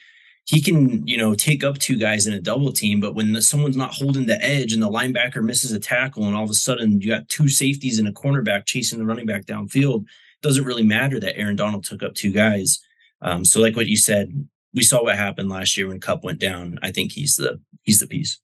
he 0.44 0.60
can, 0.60 1.06
you 1.06 1.16
know, 1.16 1.34
take 1.34 1.62
up 1.62 1.78
two 1.78 1.96
guys 1.96 2.26
in 2.26 2.34
a 2.34 2.40
double 2.40 2.72
team, 2.72 3.00
but 3.00 3.14
when 3.14 3.32
the, 3.32 3.42
someone's 3.42 3.76
not 3.76 3.94
holding 3.94 4.26
the 4.26 4.44
edge 4.44 4.72
and 4.72 4.82
the 4.82 4.90
linebacker 4.90 5.42
misses 5.42 5.70
a 5.70 5.78
tackle, 5.78 6.24
and 6.24 6.34
all 6.34 6.42
of 6.42 6.50
a 6.50 6.54
sudden 6.54 7.00
you 7.00 7.08
got 7.08 7.28
two 7.28 7.48
safeties 7.48 7.98
and 7.98 8.08
a 8.08 8.12
cornerback 8.12 8.66
chasing 8.66 8.98
the 8.98 9.04
running 9.04 9.26
back 9.26 9.44
downfield, 9.44 10.02
it 10.02 10.42
doesn't 10.42 10.64
really 10.64 10.82
matter 10.82 11.20
that 11.20 11.38
Aaron 11.38 11.56
Donald 11.56 11.84
took 11.84 12.02
up 12.02 12.14
two 12.14 12.32
guys. 12.32 12.80
Um, 13.20 13.44
so, 13.44 13.60
like 13.60 13.76
what 13.76 13.86
you 13.86 13.96
said, 13.96 14.48
we 14.74 14.82
saw 14.82 15.04
what 15.04 15.16
happened 15.16 15.48
last 15.48 15.76
year 15.76 15.86
when 15.86 16.00
Kupp 16.00 16.24
went 16.24 16.40
down. 16.40 16.78
I 16.82 16.90
think 16.90 17.12
he's 17.12 17.36
the 17.36 17.60
he's 17.82 18.00
the 18.00 18.08
piece. 18.08 18.40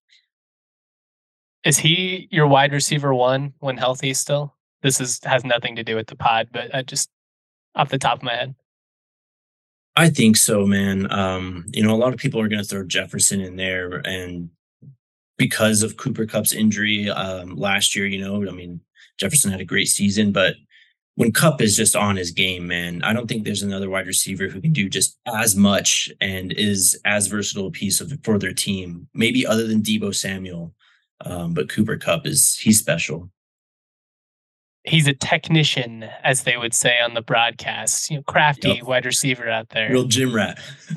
Is 1.64 1.78
he 1.78 2.28
your 2.30 2.46
wide 2.46 2.72
receiver 2.72 3.12
one 3.12 3.54
when 3.58 3.76
healthy 3.76 4.14
still? 4.14 4.54
This 4.82 5.00
is 5.00 5.20
has 5.24 5.44
nothing 5.44 5.76
to 5.76 5.84
do 5.84 5.96
with 5.96 6.06
the 6.06 6.16
pod, 6.16 6.48
but 6.52 6.74
I 6.74 6.82
just 6.82 7.10
off 7.74 7.88
the 7.88 7.98
top 7.98 8.18
of 8.18 8.22
my 8.22 8.34
head. 8.34 8.54
I 9.96 10.10
think 10.10 10.36
so, 10.36 10.64
man. 10.64 11.10
Um, 11.12 11.64
you 11.72 11.82
know, 11.82 11.94
a 11.94 11.98
lot 11.98 12.12
of 12.12 12.20
people 12.20 12.40
are 12.40 12.48
going 12.48 12.62
to 12.62 12.68
throw 12.68 12.84
Jefferson 12.84 13.40
in 13.40 13.56
there, 13.56 14.00
and 14.04 14.50
because 15.36 15.82
of 15.82 15.96
Cooper 15.96 16.26
Kupp's 16.26 16.52
injury 16.52 17.10
um, 17.10 17.56
last 17.56 17.96
year, 17.96 18.06
you 18.06 18.20
know, 18.20 18.48
I 18.48 18.52
mean, 18.52 18.80
Jefferson 19.18 19.50
had 19.50 19.60
a 19.60 19.64
great 19.64 19.88
season, 19.88 20.32
but 20.32 20.54
when 21.16 21.32
Kupp 21.32 21.60
is 21.60 21.76
just 21.76 21.96
on 21.96 22.14
his 22.14 22.30
game, 22.30 22.68
man, 22.68 23.02
I 23.02 23.12
don't 23.12 23.26
think 23.26 23.42
there's 23.42 23.62
another 23.62 23.90
wide 23.90 24.06
receiver 24.06 24.46
who 24.46 24.60
can 24.60 24.72
do 24.72 24.88
just 24.88 25.18
as 25.26 25.56
much 25.56 26.12
and 26.20 26.52
is 26.52 26.96
as 27.04 27.26
versatile 27.26 27.66
a 27.66 27.72
piece 27.72 28.00
of 28.00 28.12
for 28.22 28.38
their 28.38 28.52
team. 28.52 29.08
Maybe 29.14 29.44
other 29.44 29.66
than 29.66 29.82
Deebo 29.82 30.14
Samuel, 30.14 30.74
um, 31.24 31.54
but 31.54 31.68
Cooper 31.68 31.96
Kupp 31.96 32.24
is 32.24 32.56
he's 32.56 32.78
special 32.78 33.32
he's 34.84 35.06
a 35.06 35.12
technician, 35.12 36.04
as 36.24 36.42
they 36.42 36.56
would 36.56 36.74
say 36.74 36.98
on 37.00 37.14
the 37.14 37.22
broadcast. 37.22 38.10
You 38.10 38.18
know, 38.18 38.22
crafty 38.22 38.68
yep. 38.68 38.84
wide 38.84 39.06
receiver 39.06 39.48
out 39.48 39.70
there. 39.70 39.90
Real 39.90 40.04
gym 40.04 40.34
rat. 40.34 40.58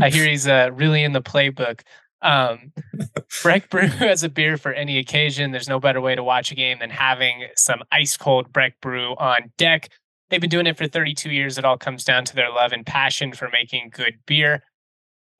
I 0.00 0.10
hear 0.10 0.26
he's 0.26 0.48
uh, 0.48 0.70
really 0.72 1.04
in 1.04 1.12
the 1.12 1.22
playbook. 1.22 1.82
Um, 2.22 2.72
Breck 3.42 3.68
Brew 3.70 3.88
has 3.88 4.22
a 4.22 4.28
beer 4.28 4.56
for 4.56 4.72
any 4.72 4.98
occasion. 4.98 5.50
There's 5.50 5.68
no 5.68 5.80
better 5.80 6.00
way 6.00 6.14
to 6.14 6.22
watch 6.22 6.52
a 6.52 6.54
game 6.54 6.78
than 6.78 6.90
having 6.90 7.46
some 7.56 7.82
ice 7.90 8.16
cold 8.16 8.52
Breck 8.52 8.80
Brew 8.80 9.14
on 9.16 9.52
deck. 9.58 9.90
They've 10.30 10.40
been 10.40 10.50
doing 10.50 10.66
it 10.66 10.78
for 10.78 10.88
32 10.88 11.30
years. 11.30 11.58
It 11.58 11.64
all 11.64 11.76
comes 11.76 12.04
down 12.04 12.24
to 12.26 12.34
their 12.34 12.50
love 12.50 12.72
and 12.72 12.86
passion 12.86 13.32
for 13.32 13.50
making 13.52 13.90
good 13.92 14.14
beer. 14.26 14.62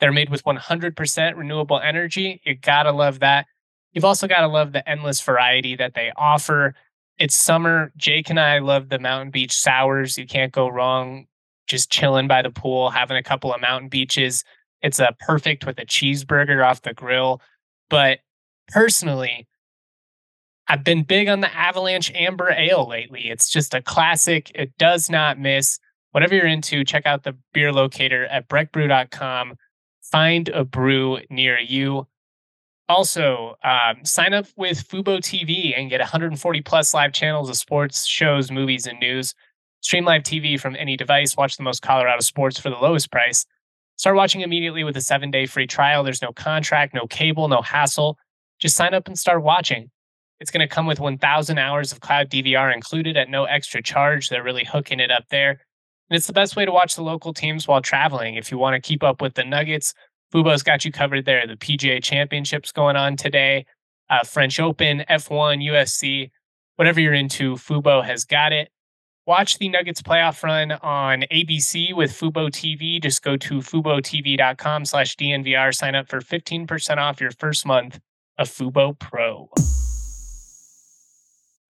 They're 0.01 0.13
made 0.13 0.31
with 0.31 0.45
100% 0.45 1.37
renewable 1.37 1.81
energy. 1.81 2.41
You 2.45 2.57
gotta 2.57 2.93
love 2.93 3.21
that. 3.21 3.47
You've 3.93 4.05
also 4.05 4.27
got 4.27 4.41
to 4.41 4.49
love 4.49 4.73
the 4.73 4.89
endless 4.89 5.21
variety 5.21 5.77
that 5.77 5.95
they 5.95 6.13
offer. 6.17 6.75
It's 7.19 7.35
summer. 7.35 7.93
Jake 7.97 8.31
and 8.31 8.41
I 8.41 8.59
love 8.59 8.89
the 8.89 8.99
Mountain 8.99 9.31
Beach 9.31 9.55
sours. 9.55 10.17
You 10.17 10.27
can't 10.27 10.53
go 10.53 10.69
wrong 10.69 11.27
just 11.67 11.91
chilling 11.91 12.27
by 12.27 12.43
the 12.43 12.51
pool, 12.51 12.91
having 12.91 13.17
a 13.17 13.23
couple 13.23 13.53
of 13.53 13.61
mountain 13.61 13.89
beaches. 13.89 14.45
It's 14.81 14.99
a 14.99 15.15
perfect 15.21 15.65
with 15.65 15.79
a 15.79 15.87
cheeseburger 15.87 16.67
off 16.67 16.83
the 16.83 16.95
grill. 16.95 17.41
But 17.89 18.21
personally, 18.69 19.47
I've 20.69 20.85
been 20.85 21.03
big 21.03 21.29
on 21.29 21.41
the 21.41 21.55
Avalanche 21.55 22.11
Amber 22.15 22.51
Ale 22.51 22.89
lately. 22.89 23.29
It's 23.29 23.49
just 23.49 23.75
a 23.75 23.83
classic. 23.83 24.51
It 24.55 24.77
does 24.79 25.11
not 25.11 25.39
miss. 25.39 25.79
Whatever 26.13 26.35
you're 26.35 26.47
into, 26.47 26.85
check 26.85 27.07
out 27.07 27.25
the 27.25 27.37
beer 27.53 27.73
locator 27.73 28.27
at 28.27 28.49
breckbrew.com. 28.49 29.55
Find 30.03 30.49
a 30.51 30.65
brew 30.65 31.21
near 31.31 31.59
you. 31.59 32.07
Also, 32.89 33.57
um, 33.65 34.05
sign 34.05 34.35
up 34.35 34.47
with 34.57 34.87
Fubo 34.87 35.19
TV 35.19 35.79
and 35.79 35.89
get 35.89 36.01
140 36.01 36.61
plus 36.63 36.93
live 36.93 37.13
channels 37.13 37.49
of 37.49 37.57
sports, 37.57 38.07
shows, 38.07 38.51
movies, 38.51 38.87
and 38.87 38.99
news. 38.99 39.35
Stream 39.81 40.05
live 40.05 40.23
TV 40.23 40.59
from 40.59 40.77
any 40.77 40.97
device. 40.97 41.37
Watch 41.37 41.57
the 41.57 41.63
most 41.63 41.83
Colorado 41.83 42.21
sports 42.21 42.59
for 42.59 42.71
the 42.71 42.77
lowest 42.77 43.11
price. 43.11 43.47
Start 43.97 44.17
watching 44.17 44.41
immediately 44.41 44.85
with 44.85 44.97
a 44.97 45.01
seven 45.01 45.31
day 45.31 45.47
free 45.47 45.67
trial. 45.67 46.03
There's 46.03 46.23
no 46.23 46.33
contract, 46.33 46.95
no 46.95 47.07
cable, 47.07 47.49
no 47.49 47.63
hassle. 47.63 48.19
Just 48.59 48.77
sign 48.77 48.95
up 48.95 49.07
and 49.07 49.19
start 49.19 49.43
watching. 49.43 49.91
It's 50.41 50.51
going 50.51 50.67
to 50.67 50.73
come 50.73 50.87
with 50.87 50.99
1,000 50.99 51.59
hours 51.59 51.93
of 51.93 52.01
cloud 52.01 52.29
DVR 52.29 52.75
included 52.75 53.17
at 53.17 53.29
no 53.29 53.45
extra 53.45 53.81
charge. 53.83 54.29
They're 54.29 54.43
really 54.43 54.65
hooking 54.65 54.99
it 54.99 55.11
up 55.11 55.25
there. 55.31 55.51
And 55.51 56.17
it's 56.17 56.27
the 56.27 56.33
best 56.33 56.57
way 56.57 56.65
to 56.65 56.73
watch 56.73 56.97
the 56.97 57.03
local 57.03 57.33
teams 57.33 57.69
while 57.69 57.81
traveling. 57.81 58.35
If 58.35 58.51
you 58.51 58.59
want 58.59 58.75
to 58.75 58.87
keep 58.87 59.03
up 59.03 59.23
with 59.23 59.35
the 59.35 59.45
Nuggets, 59.45 59.95
Fubo's 60.33 60.63
got 60.63 60.85
you 60.85 60.93
covered 60.93 61.25
there. 61.25 61.47
The 61.47 61.57
PGA 61.57 62.03
Championships 62.03 62.73
going 62.73 62.97
on 62.97 63.17
today, 63.17 63.67
uh, 64.09 64.25
French 64.25 64.59
Open, 64.59 65.05
F1, 65.11 65.63
USC, 65.69 66.31
whatever 66.77 67.01
you're 67.01 67.13
into, 67.13 67.55
Fubo 67.57 68.05
has 68.05 68.25
got 68.25 68.53
it. 68.53 68.71
Watch 69.27 69.59
the 69.59 69.69
Nuggets 69.69 70.03
playoff 70.03 70.43
run 70.43 70.73
on 70.73 71.25
ABC 71.31 71.95
with 71.95 72.11
Fubo 72.11 72.49
TV. 72.49 73.01
Just 73.01 73.23
go 73.23 73.37
to 73.37 73.59
FuboTV.com 73.59 74.85
slash 74.85 75.17
DNVR. 75.17 75.73
Sign 75.73 75.95
up 75.95 76.09
for 76.09 76.21
15% 76.21 76.97
off 76.97 77.21
your 77.21 77.31
first 77.31 77.65
month 77.65 78.01
of 78.39 78.49
Fubo 78.49 78.99
Pro. 78.99 79.49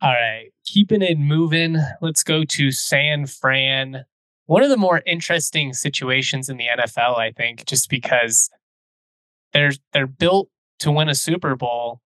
All 0.00 0.12
right, 0.12 0.48
keeping 0.64 1.02
it 1.02 1.18
moving. 1.18 1.76
Let's 2.00 2.22
go 2.22 2.44
to 2.44 2.72
San 2.72 3.26
Fran 3.26 4.04
one 4.52 4.62
of 4.62 4.68
the 4.68 4.76
more 4.76 5.00
interesting 5.06 5.72
situations 5.72 6.50
in 6.50 6.58
the 6.58 6.66
NFL, 6.66 7.16
I 7.16 7.30
think, 7.30 7.64
just 7.64 7.88
because 7.88 8.50
they're 9.54 9.72
they're 9.94 10.06
built 10.06 10.50
to 10.80 10.92
win 10.92 11.08
a 11.08 11.14
Super 11.14 11.56
Bowl, 11.56 12.02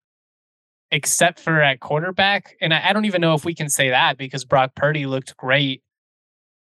except 0.93 1.41
for 1.41 1.61
at 1.61 1.81
quarterback. 1.81 2.55
And 2.61 2.73
I, 2.73 2.91
I 2.91 2.93
don't 2.93 3.05
even 3.05 3.21
know 3.21 3.35
if 3.35 3.45
we 3.45 3.53
can 3.53 3.69
say 3.69 3.91
that 3.91 4.17
because 4.17 4.45
Brock 4.45 4.77
Purdy 4.77 5.07
looked 5.07 5.37
great, 5.37 5.83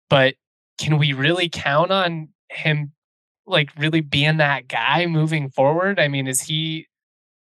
but 0.08 0.34
can 0.76 0.98
we 0.98 1.12
really 1.12 1.48
count 1.48 1.92
on 1.92 2.30
him 2.48 2.90
like 3.46 3.70
really 3.78 4.00
being 4.00 4.38
that 4.38 4.66
guy 4.66 5.06
moving 5.06 5.50
forward? 5.50 6.00
I 6.00 6.08
mean, 6.08 6.26
is 6.26 6.40
he 6.40 6.88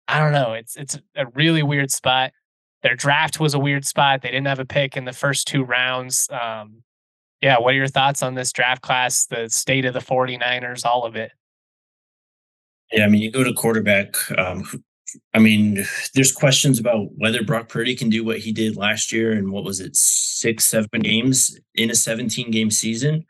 I 0.10 0.20
don't 0.20 0.34
know. 0.34 0.52
It's 0.52 0.76
it's 0.76 1.00
a 1.16 1.28
really 1.28 1.64
weird 1.64 1.92
spot. 1.92 2.34
Their 2.84 2.98
draft 2.98 3.40
was 3.40 3.54
a 3.54 3.60
weird 3.60 3.86
spot. 3.86 4.22
They 4.22 4.32
didn't 4.32 4.48
have 4.48 4.60
a 4.60 4.66
pick 4.66 4.98
in 4.98 5.06
the 5.06 5.14
first 5.14 5.48
two 5.48 5.64
rounds. 5.64 6.28
Um, 6.30 6.84
yeah, 7.42 7.60
what 7.60 7.74
are 7.74 7.78
your 7.78 7.88
thoughts 7.88 8.22
on 8.22 8.36
this 8.36 8.52
draft 8.52 8.82
class, 8.82 9.26
the 9.26 9.50
state 9.50 9.86
of 9.86 9.94
the 9.94 10.00
49ers, 10.00 10.86
all 10.86 11.06
of 11.06 11.16
it? 11.16 11.32
Yeah, 12.92 13.06
I 13.06 13.08
mean, 13.08 13.22
you 13.22 13.32
go 13.32 13.44
to 13.44 13.54
quarterback. 13.54 14.16
Um, 14.38 14.66
I 15.34 15.40
mean, 15.40 15.86
there's 16.14 16.32
questions 16.32 16.80
about 16.80 17.08
whether 17.16 17.44
Brock 17.44 17.68
Purdy 17.70 17.96
can 17.96 18.10
do 18.10 18.24
what 18.24 18.40
he 18.40 18.52
did 18.52 18.78
last 18.78 19.12
year 19.12 19.32
and 19.32 19.52
what 19.52 19.64
was 19.64 19.80
it, 19.80 19.96
six, 19.96 20.66
seven 20.66 21.02
games 21.02 21.58
in 21.76 21.90
a 21.90 21.96
17 21.96 22.52
game 22.52 22.72
season. 22.72 23.26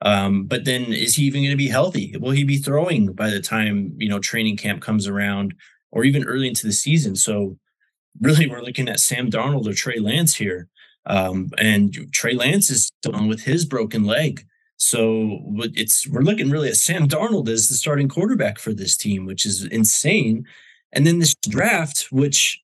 Um, 0.00 0.44
but 0.44 0.64
then 0.64 0.92
is 0.92 1.14
he 1.14 1.24
even 1.24 1.42
going 1.42 1.52
to 1.52 1.56
be 1.56 1.68
healthy? 1.68 2.14
Will 2.18 2.32
he 2.32 2.44
be 2.44 2.58
throwing 2.58 3.12
by 3.12 3.30
the 3.30 3.40
time, 3.40 3.94
you 3.98 4.08
know, 4.08 4.18
training 4.18 4.56
camp 4.56 4.82
comes 4.82 5.06
around 5.06 5.54
or 5.92 6.04
even 6.04 6.24
early 6.24 6.48
into 6.48 6.66
the 6.66 6.72
season? 6.72 7.14
So 7.14 7.56
really, 8.20 8.48
we're 8.48 8.62
looking 8.62 8.88
at 8.88 9.00
Sam 9.00 9.30
Darnold 9.30 9.68
or 9.68 9.74
Trey 9.74 9.98
Lance 9.98 10.34
here. 10.34 10.68
Um, 11.06 11.50
and 11.58 12.12
Trey 12.12 12.34
Lance 12.34 12.70
is 12.70 12.86
still 12.86 13.26
with 13.28 13.42
his 13.42 13.64
broken 13.64 14.04
leg. 14.04 14.46
So 14.76 15.38
it's 15.74 16.08
we're 16.08 16.22
looking 16.22 16.50
really 16.50 16.68
at 16.68 16.76
Sam 16.76 17.06
Darnold 17.06 17.48
as 17.48 17.68
the 17.68 17.76
starting 17.76 18.08
quarterback 18.08 18.58
for 18.58 18.72
this 18.72 18.96
team, 18.96 19.26
which 19.26 19.46
is 19.46 19.64
insane. 19.64 20.44
And 20.92 21.06
then 21.06 21.20
this 21.20 21.34
draft, 21.36 22.08
which 22.10 22.60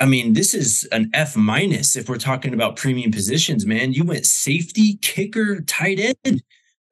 I 0.00 0.06
mean, 0.06 0.34
this 0.34 0.52
is 0.54 0.86
an 0.92 1.10
F 1.14 1.36
minus 1.36 1.96
if 1.96 2.08
we're 2.08 2.18
talking 2.18 2.52
about 2.52 2.76
premium 2.76 3.10
positions, 3.10 3.66
man. 3.66 3.92
You 3.92 4.04
went 4.04 4.26
safety, 4.26 4.98
kicker, 5.02 5.62
tight 5.62 5.98
end, 6.24 6.42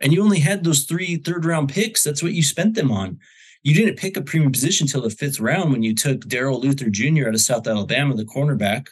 and 0.01 0.13
you 0.13 0.23
only 0.23 0.41
had 0.41 0.65
those 0.65 0.85
three 0.85 1.17
third 1.17 1.45
round 1.45 1.69
picks. 1.69 2.03
That's 2.03 2.23
what 2.23 2.33
you 2.33 2.43
spent 2.43 2.75
them 2.75 2.91
on. 2.91 3.19
You 3.63 3.75
didn't 3.75 3.99
pick 3.99 4.17
a 4.17 4.23
premium 4.23 4.53
position 4.53 4.87
till 4.87 5.03
the 5.03 5.11
fifth 5.11 5.39
round 5.39 5.71
when 5.71 5.83
you 5.83 5.95
took 5.95 6.27
Darrell 6.27 6.61
Luter 6.61 6.91
Jr. 6.91 7.29
out 7.29 7.35
of 7.35 7.41
South 7.41 7.67
Alabama, 7.67 8.15
the 8.15 8.25
cornerback. 8.25 8.89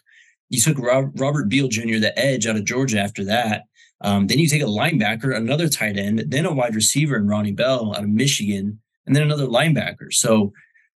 You 0.52 0.60
took 0.60 0.78
Robert 0.78 1.48
Beal 1.48 1.66
Jr., 1.66 1.98
the 1.98 2.12
edge 2.16 2.46
out 2.46 2.56
of 2.56 2.66
Georgia 2.66 3.00
after 3.00 3.24
that. 3.24 3.62
Um, 4.02 4.26
then 4.26 4.38
you 4.38 4.46
take 4.46 4.60
a 4.60 4.66
linebacker, 4.66 5.34
another 5.34 5.66
tight 5.66 5.96
end, 5.96 6.24
then 6.26 6.44
a 6.44 6.52
wide 6.52 6.74
receiver 6.74 7.16
in 7.16 7.26
Ronnie 7.26 7.52
Bell 7.52 7.94
out 7.96 8.02
of 8.02 8.10
Michigan, 8.10 8.78
and 9.06 9.16
then 9.16 9.22
another 9.22 9.46
linebacker. 9.46 10.12
So, 10.12 10.52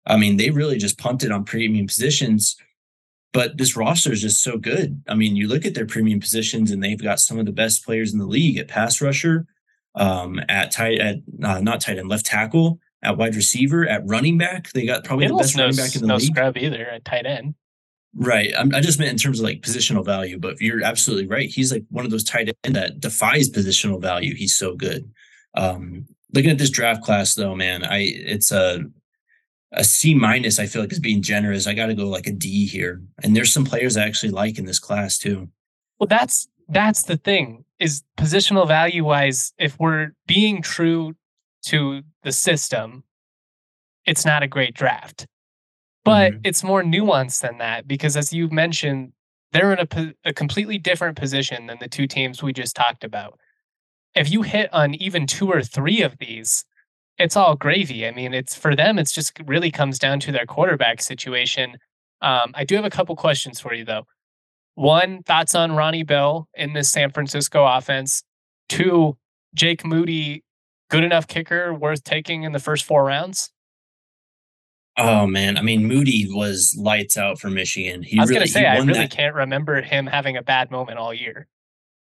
I 0.05 0.17
mean, 0.17 0.35
they 0.35 0.49
really 0.49 0.77
just 0.77 0.97
punted 0.97 1.31
on 1.31 1.45
premium 1.45 1.87
positions. 1.87 2.57
But 3.31 3.57
this 3.57 3.77
roster 3.77 4.11
is 4.11 4.21
just 4.21 4.41
so 4.43 4.57
good. 4.57 5.01
I 5.07 5.15
mean, 5.15 5.37
you 5.37 5.47
look 5.47 5.65
at 5.65 5.73
their 5.73 5.85
premium 5.85 6.19
positions, 6.19 6.71
and 6.71 6.83
they've 6.83 7.01
got 7.01 7.21
some 7.21 7.39
of 7.39 7.45
the 7.45 7.53
best 7.53 7.85
players 7.85 8.11
in 8.11 8.19
the 8.19 8.25
league 8.25 8.57
at 8.57 8.67
pass 8.67 9.01
rusher, 9.01 9.45
um, 9.95 10.41
at 10.49 10.71
tight, 10.71 10.99
at 10.99 11.17
uh, 11.43 11.61
not 11.61 11.79
tight 11.79 11.97
end, 11.97 12.09
left 12.09 12.25
tackle, 12.25 12.79
at 13.03 13.17
wide 13.17 13.35
receiver, 13.35 13.87
at 13.87 14.05
running 14.05 14.37
back. 14.37 14.71
They 14.73 14.85
got 14.85 15.05
probably 15.05 15.27
the 15.27 15.35
best 15.35 15.55
no, 15.55 15.63
running 15.63 15.77
back 15.77 15.95
in 15.95 16.01
the 16.01 16.07
no 16.07 16.15
league. 16.15 16.29
No 16.29 16.33
scrub 16.33 16.57
either 16.57 16.89
at 16.89 17.05
tight 17.05 17.25
end. 17.25 17.55
Right. 18.15 18.53
I'm, 18.57 18.73
i 18.73 18.79
just 18.79 18.97
meant 18.97 19.11
in 19.11 19.17
terms 19.17 19.39
of 19.39 19.43
like 19.43 19.61
positional 19.61 20.05
value, 20.05 20.39
but 20.39 20.59
you're 20.61 20.83
absolutely 20.83 21.27
right. 21.27 21.49
He's 21.49 21.71
like 21.71 21.83
one 21.89 22.05
of 22.05 22.11
those 22.11 22.23
tight 22.23 22.55
end 22.63 22.75
that 22.75 23.01
defies 23.01 23.49
positional 23.49 24.01
value. 24.01 24.35
He's 24.35 24.55
so 24.55 24.75
good. 24.75 25.11
Um, 25.55 26.07
looking 26.33 26.51
at 26.51 26.57
this 26.57 26.69
draft 26.69 27.03
class 27.03 27.33
though, 27.33 27.55
man, 27.55 27.83
I 27.83 27.99
it's 27.99 28.51
a 28.51 28.85
a 29.73 29.83
C 29.83 30.13
minus. 30.13 30.59
I 30.59 30.65
feel 30.65 30.81
like 30.81 30.93
is 30.93 30.99
being 30.99 31.21
generous. 31.21 31.67
I 31.67 31.73
got 31.73 31.87
to 31.87 31.93
go 31.93 32.07
like 32.07 32.27
a 32.27 32.31
D 32.31 32.65
here. 32.65 33.01
And 33.23 33.35
there's 33.35 33.51
some 33.51 33.65
players 33.65 33.97
I 33.97 34.05
actually 34.05 34.31
like 34.31 34.57
in 34.57 34.65
this 34.65 34.79
class 34.79 35.17
too. 35.17 35.49
Well, 35.99 36.07
that's 36.07 36.47
that's 36.69 37.03
the 37.03 37.17
thing 37.17 37.65
is 37.79 38.03
positional 38.17 38.67
value 38.67 39.03
wise. 39.03 39.53
If 39.57 39.77
we're 39.79 40.11
being 40.25 40.61
true 40.61 41.15
to 41.65 42.01
the 42.23 42.31
system, 42.31 43.03
it's 44.05 44.25
not 44.25 44.43
a 44.43 44.47
great 44.47 44.73
draft. 44.73 45.27
But 46.05 46.31
mm-hmm. 46.31 46.41
it's 46.45 46.63
more 46.63 46.83
nuanced 46.83 47.41
than 47.41 47.57
that 47.57 47.87
because, 47.87 48.15
as 48.15 48.31
you 48.31 48.49
mentioned, 48.49 49.11
they're 49.51 49.73
in 49.73 49.79
a, 49.79 50.13
a 50.29 50.33
completely 50.33 50.77
different 50.77 51.17
position 51.17 51.65
than 51.65 51.77
the 51.81 51.89
two 51.89 52.07
teams 52.07 52.41
we 52.41 52.53
just 52.53 52.75
talked 52.75 53.03
about. 53.03 53.39
If 54.13 54.31
you 54.31 54.43
hit 54.43 54.73
on 54.73 54.93
even 54.95 55.27
two 55.27 55.49
or 55.49 55.61
three 55.61 56.01
of 56.01 56.17
these, 56.19 56.63
it's 57.17 57.35
all 57.35 57.55
gravy. 57.55 58.07
I 58.07 58.11
mean, 58.11 58.33
it's 58.33 58.55
for 58.55 58.75
them, 58.75 58.99
it's 58.99 59.11
just 59.11 59.39
really 59.45 59.71
comes 59.71 59.99
down 59.99 60.19
to 60.21 60.31
their 60.31 60.45
quarterback 60.45 61.01
situation. 61.01 61.77
Um, 62.21 62.51
I 62.53 62.63
do 62.63 62.75
have 62.75 62.85
a 62.85 62.89
couple 62.89 63.15
questions 63.15 63.59
for 63.59 63.73
you, 63.73 63.83
though. 63.83 64.05
One, 64.75 65.23
thoughts 65.23 65.55
on 65.55 65.71
Ronnie 65.71 66.03
Bell 66.03 66.49
in 66.53 66.73
this 66.73 66.91
San 66.91 67.11
Francisco 67.11 67.65
offense. 67.65 68.23
Two, 68.67 69.17
Jake 69.53 69.85
Moody, 69.85 70.43
good 70.89 71.03
enough 71.03 71.27
kicker 71.27 71.73
worth 71.73 72.03
taking 72.03 72.43
in 72.43 72.51
the 72.51 72.59
first 72.59 72.83
four 72.83 73.05
rounds? 73.05 73.51
Oh 74.97 75.27
man, 75.27 75.57
I 75.57 75.61
mean 75.61 75.85
Moody 75.85 76.27
was 76.29 76.75
lights 76.79 77.17
out 77.17 77.39
for 77.39 77.49
Michigan. 77.49 78.01
He 78.01 78.17
I 78.17 78.21
was 78.21 78.29
really, 78.29 78.39
going 78.39 78.47
to 78.47 78.53
say 78.53 78.65
I 78.65 78.77
really 78.77 78.93
that. 78.93 79.11
can't 79.11 79.35
remember 79.35 79.81
him 79.81 80.07
having 80.07 80.37
a 80.37 80.41
bad 80.41 80.71
moment 80.71 80.99
all 80.99 81.13
year. 81.13 81.47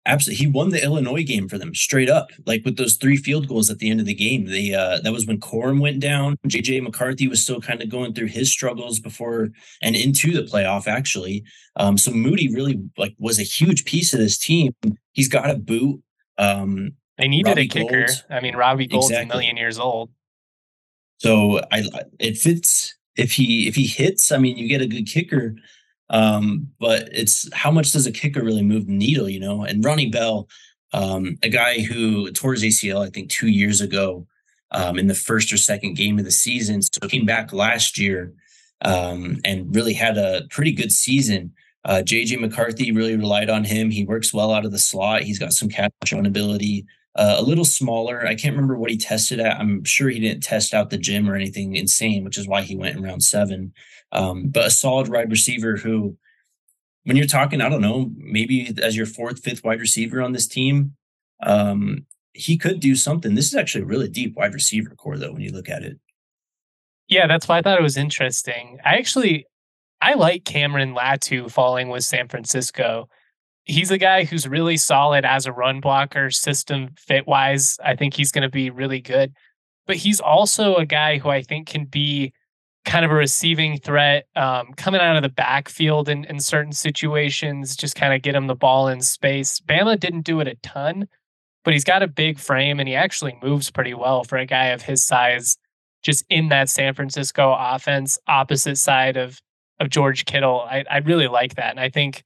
Absolutely, 0.05 0.45
he 0.45 0.51
won 0.51 0.69
the 0.69 0.81
Illinois 0.81 1.23
game 1.23 1.49
for 1.49 1.57
them 1.57 1.75
straight 1.75 2.09
up, 2.09 2.29
like 2.45 2.63
with 2.63 2.77
those 2.77 2.95
three 2.95 3.17
field 3.17 3.47
goals 3.47 3.69
at 3.69 3.79
the 3.79 3.89
end 3.89 3.99
of 3.99 4.05
the 4.05 4.13
game. 4.13 4.45
They 4.45 4.73
uh, 4.73 4.99
that 5.01 5.11
was 5.11 5.25
when 5.25 5.39
Corum 5.39 5.81
went 5.81 5.99
down. 5.99 6.37
JJ 6.47 6.83
McCarthy 6.83 7.27
was 7.27 7.41
still 7.41 7.59
kind 7.59 7.81
of 7.81 7.89
going 7.89 8.13
through 8.13 8.27
his 8.27 8.51
struggles 8.51 8.99
before 8.99 9.49
and 9.81 9.95
into 9.95 10.31
the 10.31 10.49
playoff 10.49 10.87
actually. 10.87 11.43
Um, 11.75 11.97
so 11.97 12.11
Moody 12.11 12.53
really 12.53 12.79
like 12.97 13.15
was 13.17 13.39
a 13.39 13.43
huge 13.43 13.85
piece 13.85 14.13
of 14.13 14.19
this 14.19 14.37
team. 14.37 14.73
He's 15.13 15.27
got 15.27 15.49
a 15.49 15.55
boot. 15.55 16.01
Um, 16.37 16.91
they 17.17 17.27
needed 17.27 17.49
Robbie 17.49 17.61
a 17.63 17.67
kicker. 17.67 18.05
Gould. 18.05 18.23
I 18.29 18.39
mean, 18.39 18.55
Robbie 18.55 18.87
Gould's 18.87 19.09
exactly. 19.09 19.25
a 19.25 19.33
million 19.33 19.57
years 19.57 19.79
old. 19.79 20.11
So 21.17 21.61
I 21.71 21.83
it 22.19 22.37
fits 22.37 22.95
if 23.15 23.31
he 23.31 23.67
if 23.67 23.75
he 23.75 23.85
hits, 23.85 24.31
I 24.31 24.37
mean 24.37 24.57
you 24.57 24.67
get 24.67 24.81
a 24.81 24.87
good 24.87 25.07
kicker. 25.07 25.55
Um, 26.09 26.69
but 26.79 27.09
it's 27.11 27.53
how 27.53 27.71
much 27.71 27.91
does 27.91 28.07
a 28.07 28.11
kicker 28.11 28.43
really 28.43 28.63
move 28.63 28.87
the 28.87 28.93
needle, 28.93 29.29
you 29.29 29.39
know? 29.41 29.63
And 29.63 29.83
Ronnie 29.83 30.09
Bell, 30.09 30.47
um, 30.93 31.37
a 31.43 31.49
guy 31.49 31.81
who 31.81 32.31
tore 32.31 32.53
his 32.53 32.63
ACL, 32.63 33.05
I 33.05 33.09
think 33.09 33.29
two 33.29 33.49
years 33.49 33.81
ago, 33.81 34.25
um, 34.71 34.97
in 34.97 35.07
the 35.07 35.15
first 35.15 35.51
or 35.51 35.57
second 35.57 35.95
game 35.95 36.17
of 36.17 36.25
the 36.25 36.31
season. 36.31 36.81
So 36.81 37.07
came 37.07 37.25
back 37.25 37.53
last 37.53 37.97
year 37.97 38.33
um, 38.81 39.37
and 39.43 39.73
really 39.75 39.93
had 39.93 40.17
a 40.17 40.43
pretty 40.49 40.71
good 40.71 40.91
season. 40.91 41.53
Uh, 41.85 42.01
JJ 42.05 42.39
McCarthy 42.39 42.91
really 42.91 43.15
relied 43.15 43.49
on 43.49 43.63
him. 43.63 43.91
He 43.91 44.05
works 44.05 44.33
well 44.33 44.53
out 44.53 44.65
of 44.65 44.71
the 44.71 44.79
slot. 44.79 45.23
He's 45.23 45.39
got 45.39 45.53
some 45.53 45.69
catch 45.69 45.91
on 46.13 46.25
ability 46.25 46.85
uh, 47.17 47.35
a 47.37 47.41
little 47.41 47.65
smaller. 47.65 48.25
I 48.25 48.35
can't 48.35 48.55
remember 48.55 48.77
what 48.77 48.91
he 48.91 48.97
tested 48.97 49.39
at. 49.39 49.59
I'm 49.59 49.83
sure 49.83 50.09
he 50.09 50.19
didn't 50.19 50.43
test 50.43 50.73
out 50.73 50.89
the 50.89 50.97
gym 50.97 51.29
or 51.29 51.35
anything 51.35 51.75
insane, 51.75 52.23
which 52.23 52.37
is 52.37 52.47
why 52.47 52.61
he 52.61 52.75
went 52.75 52.95
in 52.95 53.03
round 53.03 53.23
seven. 53.23 53.73
Um, 54.11 54.47
but 54.47 54.67
a 54.67 54.71
solid 54.71 55.09
wide 55.09 55.31
receiver 55.31 55.77
who, 55.77 56.17
when 57.03 57.17
you're 57.17 57.25
talking, 57.25 57.61
I 57.61 57.69
don't 57.69 57.81
know, 57.81 58.11
maybe 58.15 58.73
as 58.81 58.95
your 58.95 59.05
fourth, 59.05 59.43
fifth 59.43 59.63
wide 59.63 59.79
receiver 59.79 60.21
on 60.21 60.31
this 60.31 60.47
team, 60.47 60.95
um, 61.43 62.05
he 62.33 62.57
could 62.57 62.79
do 62.79 62.95
something. 62.95 63.33
This 63.33 63.47
is 63.47 63.55
actually 63.55 63.83
a 63.83 63.87
really 63.87 64.07
deep 64.07 64.35
wide 64.35 64.53
receiver 64.53 64.95
core, 64.95 65.17
though, 65.17 65.33
when 65.33 65.41
you 65.41 65.51
look 65.51 65.69
at 65.69 65.83
it. 65.83 65.99
Yeah, 67.07 67.25
that's 67.25 67.47
why 67.47 67.57
I 67.57 67.61
thought 67.61 67.79
it 67.79 67.83
was 67.83 67.97
interesting. 67.97 68.77
I 68.85 68.97
actually 68.97 69.47
I 70.01 70.13
like 70.13 70.45
Cameron 70.45 70.93
Latu 70.93 71.49
falling 71.49 71.89
with 71.89 72.03
San 72.03 72.27
Francisco 72.27 73.09
he's 73.67 73.91
a 73.91 73.97
guy 73.97 74.23
who's 74.23 74.47
really 74.47 74.77
solid 74.77 75.25
as 75.25 75.45
a 75.45 75.51
run 75.51 75.79
blocker, 75.81 76.31
system 76.31 76.89
fit 76.97 77.27
wise. 77.27 77.77
I 77.83 77.95
think 77.95 78.13
he's 78.13 78.31
going 78.31 78.43
to 78.43 78.49
be 78.49 78.69
really 78.69 79.01
good. 79.01 79.33
But 79.85 79.97
he's 79.97 80.19
also 80.19 80.75
a 80.75 80.85
guy 80.85 81.17
who 81.17 81.29
I 81.29 81.41
think 81.41 81.67
can 81.67 81.85
be 81.85 82.33
kind 82.85 83.03
of 83.03 83.11
a 83.11 83.15
receiving 83.15 83.77
threat 83.77 84.25
um, 84.35 84.73
coming 84.77 85.01
out 85.01 85.17
of 85.17 85.21
the 85.21 85.29
backfield 85.29 86.07
in, 86.07 86.23
in 86.25 86.39
certain 86.39 86.71
situations, 86.71 87.75
just 87.75 87.95
kind 87.95 88.13
of 88.13 88.21
get 88.21 88.35
him 88.35 88.47
the 88.47 88.55
ball 88.55 88.87
in 88.87 89.01
space. 89.01 89.59
Bama 89.59 89.99
didn't 89.99 90.21
do 90.21 90.39
it 90.39 90.47
a 90.47 90.55
ton, 90.63 91.07
but 91.65 91.73
he's 91.73 91.83
got 91.83 92.01
a 92.01 92.07
big 92.07 92.39
frame 92.39 92.79
and 92.79 92.87
he 92.87 92.95
actually 92.95 93.37
moves 93.43 93.69
pretty 93.69 93.93
well 93.93 94.23
for 94.23 94.37
a 94.37 94.45
guy 94.45 94.67
of 94.67 94.81
his 94.81 95.05
size, 95.05 95.57
just 96.01 96.25
in 96.29 96.47
that 96.49 96.69
San 96.69 96.93
Francisco 96.93 97.55
offense, 97.59 98.17
opposite 98.27 98.77
side 98.77 99.17
of 99.17 99.41
of 99.79 99.89
George 99.89 100.25
Kittle. 100.25 100.61
I, 100.61 100.83
I 100.89 100.97
really 100.99 101.27
like 101.27 101.55
that. 101.55 101.69
And 101.71 101.79
I 101.79 101.89
think 101.89 102.23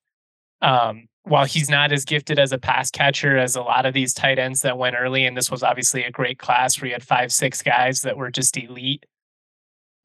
um, 0.62 1.08
while 1.24 1.46
he's 1.46 1.70
not 1.70 1.92
as 1.92 2.06
gifted 2.06 2.40
as 2.40 2.52
a 2.52 2.58
pass 2.58 2.90
catcher 2.90 3.38
as 3.38 3.56
a 3.56 3.62
lot 3.62 3.86
of 3.86 3.94
these 3.94 4.14
tight 4.14 4.40
ends 4.40 4.62
that 4.62 4.78
went 4.78 4.96
early, 4.98 5.26
and 5.26 5.38
this 5.38 5.52
was 5.52 5.64
obviously 5.64 6.04
a 6.04 6.12
great 6.12 6.40
class 6.40 6.80
where 6.82 6.88
you 6.88 6.94
had 6.94 7.04
five, 7.04 7.32
six 7.32 7.62
guys 7.62 8.02
that 8.02 8.18
were 8.18 8.32
just 8.32 8.58
elite. 8.58 9.06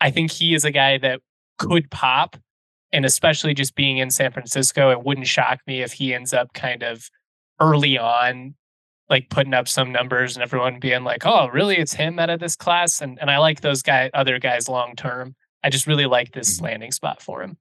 I 0.00 0.11
think 0.11 0.31
he 0.31 0.55
is 0.55 0.64
a 0.64 0.70
guy 0.70 0.98
that 0.98 1.20
could 1.59 1.90
pop. 1.90 2.37
And 2.92 3.05
especially 3.05 3.52
just 3.52 3.74
being 3.74 3.98
in 3.98 4.11
San 4.11 4.31
Francisco, 4.31 4.90
it 4.90 5.05
wouldn't 5.05 5.26
shock 5.26 5.61
me 5.66 5.83
if 5.83 5.94
he 5.94 6.14
ends 6.14 6.33
up 6.33 6.52
kind 6.52 6.83
of 6.83 7.11
early 7.61 7.98
on, 7.98 8.55
like 9.11 9.29
putting 9.29 9.55
up 9.55 9.68
some 9.68 9.90
numbers 9.90 10.37
and 10.37 10.42
everyone 10.42 10.79
being 10.79 11.02
like, 11.02 11.26
oh, 11.26 11.48
really? 11.48 11.76
It's 11.76 11.94
him 11.94 12.18
out 12.18 12.31
of 12.31 12.40
this 12.40 12.57
class. 12.57 13.00
And 13.02 13.18
and 13.20 13.31
I 13.31 13.38
like 13.38 13.61
those 13.61 13.83
guy 13.83 14.11
other 14.14 14.38
guys 14.38 14.68
long 14.68 14.94
term. 14.94 15.35
I 15.64 15.70
just 15.70 15.87
really 15.87 16.07
like 16.07 16.33
this 16.33 16.57
mm-hmm. 16.57 16.66
landing 16.66 16.92
spot 16.92 17.20
for 17.20 17.42
him. 17.42 17.59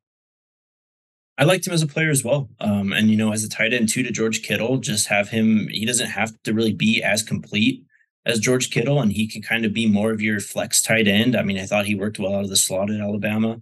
I 1.37 1.43
liked 1.43 1.67
him 1.67 1.73
as 1.73 1.81
a 1.81 1.87
player 1.87 2.09
as 2.09 2.23
well. 2.23 2.49
Um, 2.59 2.93
and 2.93 3.09
you 3.09 3.17
know, 3.17 3.33
as 3.33 3.43
a 3.43 3.49
tight 3.49 3.73
end 3.73 3.89
too 3.89 4.03
to 4.03 4.11
George 4.11 4.41
Kittle, 4.41 4.77
just 4.77 5.07
have 5.07 5.29
him. 5.29 5.67
He 5.69 5.85
doesn't 5.85 6.09
have 6.09 6.31
to 6.43 6.53
really 6.53 6.73
be 6.73 7.03
as 7.03 7.23
complete 7.23 7.83
as 8.25 8.39
George 8.39 8.71
Kittle, 8.71 9.01
and 9.01 9.11
he 9.11 9.27
can 9.27 9.41
kind 9.41 9.65
of 9.65 9.73
be 9.73 9.85
more 9.87 10.11
of 10.11 10.21
your 10.21 10.39
flex 10.39 10.81
tight 10.81 11.07
end. 11.07 11.35
I 11.35 11.43
mean, 11.43 11.59
I 11.59 11.65
thought 11.65 11.85
he 11.85 11.95
worked 11.95 12.19
well 12.19 12.35
out 12.35 12.43
of 12.43 12.49
the 12.49 12.55
slot 12.55 12.89
at 12.89 13.01
Alabama. 13.01 13.61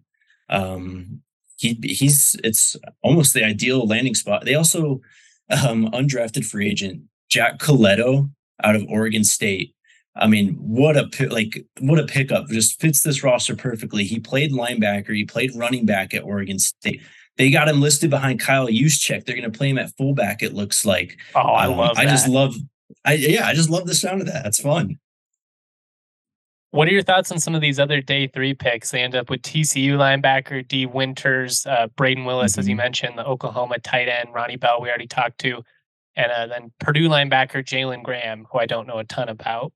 Um, 0.49 1.21
he 1.57 1.79
he's 1.83 2.35
it's 2.43 2.75
almost 3.01 3.33
the 3.33 3.43
ideal 3.43 3.87
landing 3.87 4.15
spot. 4.15 4.45
They 4.45 4.55
also 4.55 5.01
um, 5.49 5.89
undrafted 5.91 6.45
free 6.45 6.69
agent 6.69 7.03
Jack 7.29 7.57
Colletto 7.57 8.29
out 8.63 8.75
of 8.75 8.85
Oregon 8.87 9.23
State. 9.23 9.73
I 10.15 10.27
mean, 10.27 10.53
what 10.55 10.95
a 10.95 11.09
like 11.31 11.65
what 11.79 11.99
a 11.99 12.05
pickup! 12.05 12.47
Just 12.49 12.79
fits 12.79 13.01
this 13.01 13.23
roster 13.23 13.55
perfectly. 13.55 14.03
He 14.03 14.19
played 14.19 14.51
linebacker. 14.51 15.15
He 15.15 15.25
played 15.25 15.55
running 15.55 15.87
back 15.87 16.13
at 16.13 16.23
Oregon 16.23 16.59
State. 16.59 17.01
They 17.37 17.49
got 17.49 17.67
him 17.67 17.81
listed 17.81 18.09
behind 18.09 18.39
Kyle 18.39 18.67
Juszczyk. 18.67 19.25
They're 19.25 19.35
going 19.35 19.51
to 19.51 19.57
play 19.57 19.69
him 19.69 19.79
at 19.79 19.95
fullback. 19.97 20.43
It 20.43 20.53
looks 20.53 20.85
like. 20.85 21.17
Oh, 21.33 21.39
I 21.39 21.65
um, 21.65 21.77
love. 21.77 21.97
I 21.97 22.05
just 22.05 22.27
love. 22.27 22.55
I 23.05 23.13
yeah, 23.13 23.47
I 23.47 23.53
just 23.53 23.69
love 23.69 23.87
the 23.87 23.95
sound 23.95 24.21
of 24.21 24.27
that. 24.27 24.43
That's 24.43 24.59
fun. 24.59 24.99
What 26.71 26.87
are 26.87 26.91
your 26.91 27.03
thoughts 27.03 27.31
on 27.31 27.39
some 27.39 27.53
of 27.53 27.61
these 27.61 27.79
other 27.79 28.01
day 28.01 28.25
three 28.25 28.55
picks? 28.55 28.89
They 28.89 29.01
end 29.01 29.13
up 29.13 29.29
with 29.29 29.43
TCU 29.43 29.91
linebacker 29.91 30.67
Dee 30.67 30.87
Winters, 30.87 31.67
uh, 31.67 31.87
Brayden 31.95 32.25
Willis, 32.25 32.53
mm-hmm. 32.53 32.59
as 32.59 32.67
you 32.67 32.73
mm-hmm. 32.73 32.81
mentioned, 32.81 33.17
the 33.17 33.25
Oklahoma 33.25 33.77
tight 33.77 34.09
end 34.09 34.33
Ronnie 34.33 34.55
Bell. 34.55 34.81
We 34.81 34.89
already 34.89 35.05
talked 35.05 35.37
to, 35.41 35.63
and 36.15 36.31
uh, 36.31 36.47
then 36.47 36.71
Purdue 36.79 37.09
linebacker 37.09 37.63
Jalen 37.63 38.01
Graham, 38.01 38.47
who 38.51 38.57
I 38.57 38.65
don't 38.65 38.87
know 38.87 38.97
a 38.97 39.03
ton 39.03 39.29
about. 39.29 39.71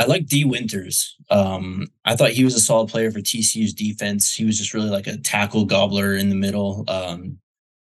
I 0.00 0.06
like 0.06 0.26
Dee 0.26 0.46
Winters. 0.46 1.14
Um, 1.28 1.88
I 2.06 2.16
thought 2.16 2.30
he 2.30 2.42
was 2.42 2.54
a 2.54 2.60
solid 2.60 2.88
player 2.88 3.10
for 3.10 3.18
TCU's 3.18 3.74
defense. 3.74 4.34
He 4.34 4.46
was 4.46 4.56
just 4.56 4.72
really 4.72 4.88
like 4.88 5.06
a 5.06 5.18
tackle 5.18 5.66
gobbler 5.66 6.14
in 6.14 6.30
the 6.30 6.34
middle, 6.34 6.86
um, 6.88 7.36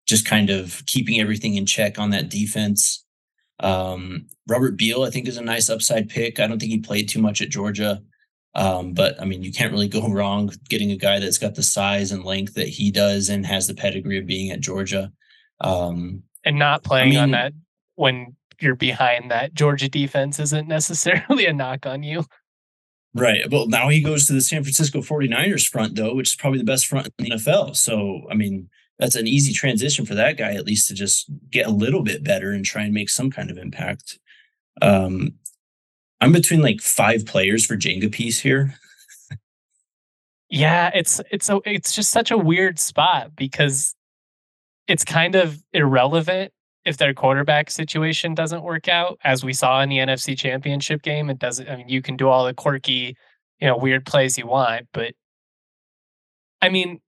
just 0.05 0.26
kind 0.26 0.49
of 0.49 0.84
keeping 0.88 1.22
everything 1.22 1.55
in 1.55 1.66
check 1.66 1.97
on 1.97 2.09
that 2.09 2.28
defense. 2.28 3.05
Um, 3.62 4.28
Robert 4.49 4.76
Beal, 4.76 5.03
I 5.03 5.09
think, 5.09 5.30
is 5.30 5.38
a 5.38 5.41
nice 5.41 5.70
upside 5.70 6.09
pick. 6.09 6.38
I 6.38 6.47
don't 6.47 6.59
think 6.59 6.74
he 6.74 6.80
played 6.80 7.07
too 7.07 7.22
much 7.22 7.41
at 7.41 7.47
Georgia. 7.47 8.01
Um, 8.55 8.91
but 8.91 9.16
I 9.22 9.24
mean, 9.24 9.41
you 9.41 9.53
can't 9.53 9.72
really 9.72 9.88
go 9.88 10.09
wrong 10.12 10.51
getting 10.68 10.91
a 10.91 10.97
guy 10.97 11.20
that's 11.20 11.38
got 11.38 11.55
the 11.55 11.64
size 11.64 12.12
and 12.12 12.26
length 12.26 12.55
that 12.55 12.68
he 12.68 12.91
does 12.91 13.30
and 13.30 13.45
has 13.45 13.68
the 13.68 13.74
pedigree 13.74 14.20
of 14.20 14.28
being 14.28 14.51
at 14.51 14.59
Georgia. 14.59 15.14
Um, 15.62 16.24
and 16.43 16.59
not 16.59 16.84
playing 16.84 17.07
I 17.07 17.12
mean, 17.12 17.20
on 17.20 17.32
that 17.32 17.53
when 17.95 18.36
you're 18.62 18.76
behind 18.76 19.32
that 19.32 19.53
Georgia 19.53 19.89
defense 19.89 20.39
isn't 20.39 20.68
necessarily 20.68 21.45
a 21.47 21.53
knock 21.53 21.86
on 21.86 22.03
you. 22.03 22.26
Right. 23.14 23.49
Well, 23.51 23.68
now 23.68 23.89
he 23.89 24.01
goes 24.01 24.26
to 24.28 24.34
the 24.34 24.41
San 24.41 24.64
Francisco 24.64 25.01
49ers 25.01 25.68
front, 25.68 25.95
though, 25.95 26.16
which 26.16 26.30
is 26.30 26.36
probably 26.36 26.59
the 26.59 26.66
best 26.66 26.88
front 26.88 27.09
in 27.20 27.26
the 27.26 27.32
NFL. 27.32 27.76
So, 27.76 28.22
I 28.30 28.36
mean, 28.36 28.70
that's 28.99 29.16
an 29.16 29.28
easy 29.28 29.51
transition 29.51 30.05
for 30.05 30.16
that 30.16 30.38
guy, 30.38 30.53
at 30.53 30.66
least 30.66 30.88
to 30.88 30.93
just 30.93 31.30
get 31.49 31.66
a 31.66 31.72
little 31.72 32.03
bit 32.03 32.24
better 32.24 32.51
and 32.51 32.64
try 32.64 32.84
and 32.84 32.93
make 32.93 33.09
some 33.09 33.30
kind 33.30 33.51
of 33.51 33.57
impact. 33.57 34.20
Um, 34.82 35.34
I'm 36.22 36.32
between 36.32 36.62
like 36.62 36.82
five 36.82 37.26
players 37.26 37.66
for 37.66 37.76
Jenga 37.76 38.12
piece 38.12 38.39
here. 38.39 38.76
yeah, 40.49 40.91
it's 40.93 41.20
it's 41.32 41.49
a 41.49 41.59
it's 41.66 41.95
just 41.95 42.12
such 42.12 42.30
a 42.30 42.38
weird 42.38 42.80
spot 42.80 43.36
because 43.36 43.95
it's 44.88 45.03
kind 45.03 45.36
of 45.36 45.62
irrelevant 45.74 46.53
if 46.86 46.97
their 46.97 47.13
quarterback 47.13 47.69
situation 47.69 48.34
doesn't 48.34 48.63
work 48.63 48.88
out, 48.88 49.19
as 49.23 49.43
we 49.43 49.53
saw 49.53 49.82
in 49.82 49.89
the 49.89 49.97
NFC 49.97 50.38
Championship 50.38 51.01
game. 51.01 51.29
It 51.29 51.39
doesn't. 51.39 51.69
I 51.69 51.75
mean, 51.75 51.89
you 51.89 52.01
can 52.01 52.17
do 52.17 52.27
all 52.27 52.45
the 52.45 52.53
quirky, 52.53 53.15
you 53.59 53.67
know, 53.67 53.77
weird 53.77 54.05
plays 54.05 54.38
you 54.38 54.47
want, 54.47 54.88
but 54.93 55.13
I 56.61 56.69
mean, 56.69 56.99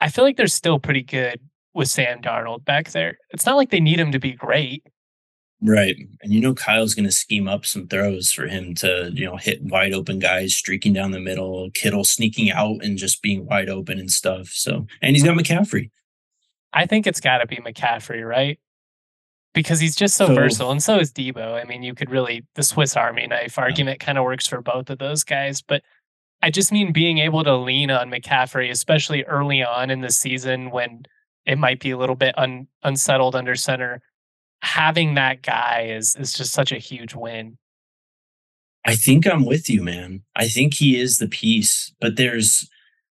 I 0.00 0.08
feel 0.08 0.24
like 0.24 0.36
they're 0.36 0.46
still 0.46 0.78
pretty 0.78 1.02
good 1.02 1.40
with 1.74 1.88
Sam 1.88 2.20
Darnold 2.20 2.64
back 2.64 2.90
there. 2.90 3.18
It's 3.30 3.46
not 3.46 3.56
like 3.56 3.70
they 3.70 3.80
need 3.80 3.98
him 3.98 4.12
to 4.12 4.18
be 4.18 4.32
great. 4.32 4.84
Right. 5.60 5.96
And 6.22 6.32
you 6.32 6.40
know 6.40 6.54
Kyle's 6.54 6.94
going 6.94 7.06
to 7.06 7.12
scheme 7.12 7.48
up 7.48 7.66
some 7.66 7.88
throws 7.88 8.30
for 8.30 8.46
him 8.46 8.76
to, 8.76 9.10
you 9.12 9.24
know, 9.24 9.36
hit 9.36 9.60
wide 9.62 9.92
open 9.92 10.20
guys 10.20 10.54
streaking 10.54 10.92
down 10.92 11.10
the 11.10 11.18
middle, 11.18 11.68
Kittle 11.74 12.04
sneaking 12.04 12.50
out 12.50 12.84
and 12.84 12.96
just 12.96 13.22
being 13.22 13.44
wide 13.44 13.68
open 13.68 13.98
and 13.98 14.10
stuff. 14.10 14.48
So, 14.48 14.86
and 15.02 15.16
he's 15.16 15.24
got 15.24 15.36
McCaffrey. 15.36 15.90
I 16.72 16.86
think 16.86 17.06
it's 17.06 17.20
got 17.20 17.38
to 17.38 17.46
be 17.46 17.56
McCaffrey, 17.56 18.26
right? 18.26 18.58
Because 19.54 19.80
he's 19.80 19.96
just 19.96 20.16
so, 20.16 20.26
so, 20.26 20.34
versatile 20.34 20.70
and 20.70 20.82
so 20.82 20.98
is 20.98 21.12
Deebo. 21.12 21.60
I 21.60 21.64
mean, 21.64 21.82
you 21.82 21.94
could 21.94 22.10
really 22.10 22.44
the 22.54 22.62
Swiss 22.62 22.96
Army 22.96 23.26
knife 23.26 23.58
argument 23.58 24.00
kind 24.00 24.18
of 24.18 24.24
works 24.24 24.46
for 24.46 24.60
both 24.60 24.90
of 24.90 24.98
those 24.98 25.24
guys, 25.24 25.62
but 25.62 25.82
I 26.42 26.50
just 26.50 26.70
mean 26.70 26.92
being 26.92 27.18
able 27.18 27.42
to 27.44 27.56
lean 27.56 27.90
on 27.90 28.10
McCaffrey, 28.10 28.70
especially 28.70 29.24
early 29.24 29.62
on 29.62 29.90
in 29.90 30.02
the 30.02 30.10
season 30.10 30.70
when 30.70 31.04
it 31.46 31.58
might 31.58 31.80
be 31.80 31.90
a 31.90 31.98
little 31.98 32.14
bit 32.14 32.38
un, 32.38 32.68
unsettled 32.82 33.34
under 33.34 33.56
center. 33.56 34.00
Having 34.62 35.14
that 35.14 35.42
guy 35.42 35.88
is 35.90 36.14
is 36.16 36.32
just 36.32 36.52
such 36.52 36.72
a 36.72 36.78
huge 36.78 37.14
win. 37.14 37.58
I 38.84 38.94
think 38.94 39.26
I'm 39.26 39.44
with 39.44 39.68
you, 39.68 39.82
man. 39.82 40.22
I 40.36 40.48
think 40.48 40.74
he 40.74 40.98
is 40.98 41.18
the 41.18 41.28
piece, 41.28 41.92
but 42.00 42.16
there's 42.16 42.68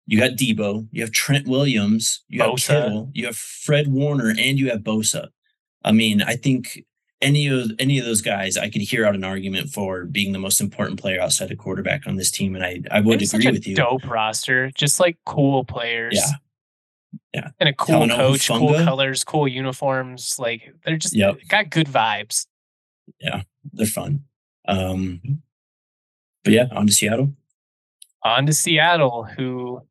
you 0.06 0.18
got 0.18 0.32
Deebo, 0.32 0.88
you 0.90 1.02
have 1.02 1.12
Trent 1.12 1.46
Williams, 1.46 2.24
you 2.28 2.42
have 2.42 2.56
Kittle, 2.56 3.10
you 3.14 3.26
have 3.26 3.36
Fred 3.36 3.88
Warner, 3.88 4.30
and 4.30 4.58
you 4.58 4.70
have 4.70 4.80
Bosa. 4.80 5.28
I 5.84 5.92
mean, 5.92 6.22
I 6.22 6.36
think 6.36 6.84
any 7.20 7.46
of 7.46 7.70
any 7.78 7.98
of 7.98 8.04
those 8.04 8.20
guys, 8.20 8.56
I 8.56 8.68
could 8.68 8.82
hear 8.82 9.06
out 9.06 9.14
an 9.14 9.24
argument 9.24 9.70
for 9.70 10.04
being 10.04 10.32
the 10.32 10.38
most 10.38 10.60
important 10.60 11.00
player 11.00 11.20
outside 11.20 11.50
of 11.50 11.58
quarterback 11.58 12.06
on 12.06 12.16
this 12.16 12.30
team, 12.30 12.54
and 12.54 12.64
I 12.64 12.80
I 12.90 13.00
would 13.00 13.22
agree 13.22 13.50
with 13.50 13.66
you. 13.66 13.76
Dope 13.76 14.06
roster, 14.08 14.70
just 14.72 15.00
like 15.00 15.16
cool 15.24 15.64
players. 15.64 16.14
Yeah, 16.16 16.30
yeah, 17.34 17.48
and 17.60 17.68
a 17.68 17.72
cool 17.72 18.08
coach, 18.08 18.48
Funga. 18.48 18.58
cool 18.58 18.84
colors, 18.84 19.24
cool 19.24 19.48
uniforms. 19.48 20.36
Like 20.38 20.74
they're 20.84 20.96
just 20.96 21.14
yep. 21.14 21.36
got 21.48 21.70
good 21.70 21.86
vibes. 21.86 22.46
Yeah, 23.20 23.42
they're 23.72 23.86
fun. 23.86 24.24
Um, 24.66 25.42
but 26.44 26.52
yeah, 26.52 26.66
on 26.72 26.86
to 26.88 26.92
Seattle. 26.92 27.32
On 28.24 28.46
to 28.46 28.52
Seattle, 28.52 29.24
who 29.24 29.82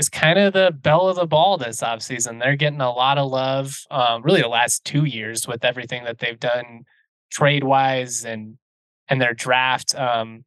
is 0.00 0.08
kind 0.08 0.38
of 0.38 0.54
the 0.54 0.72
bell 0.72 1.08
of 1.08 1.16
the 1.16 1.26
ball 1.26 1.58
this 1.58 1.82
offseason. 1.82 2.40
They're 2.40 2.56
getting 2.56 2.80
a 2.80 2.90
lot 2.90 3.18
of 3.18 3.30
love, 3.30 3.78
um, 3.90 4.22
really 4.22 4.40
the 4.40 4.48
last 4.48 4.84
two 4.84 5.04
years 5.04 5.46
with 5.46 5.64
everything 5.64 6.04
that 6.04 6.18
they've 6.18 6.40
done 6.40 6.84
trade 7.30 7.64
wise 7.64 8.24
and 8.24 8.56
and 9.08 9.20
their 9.20 9.34
draft. 9.34 9.94
Um, 9.94 10.44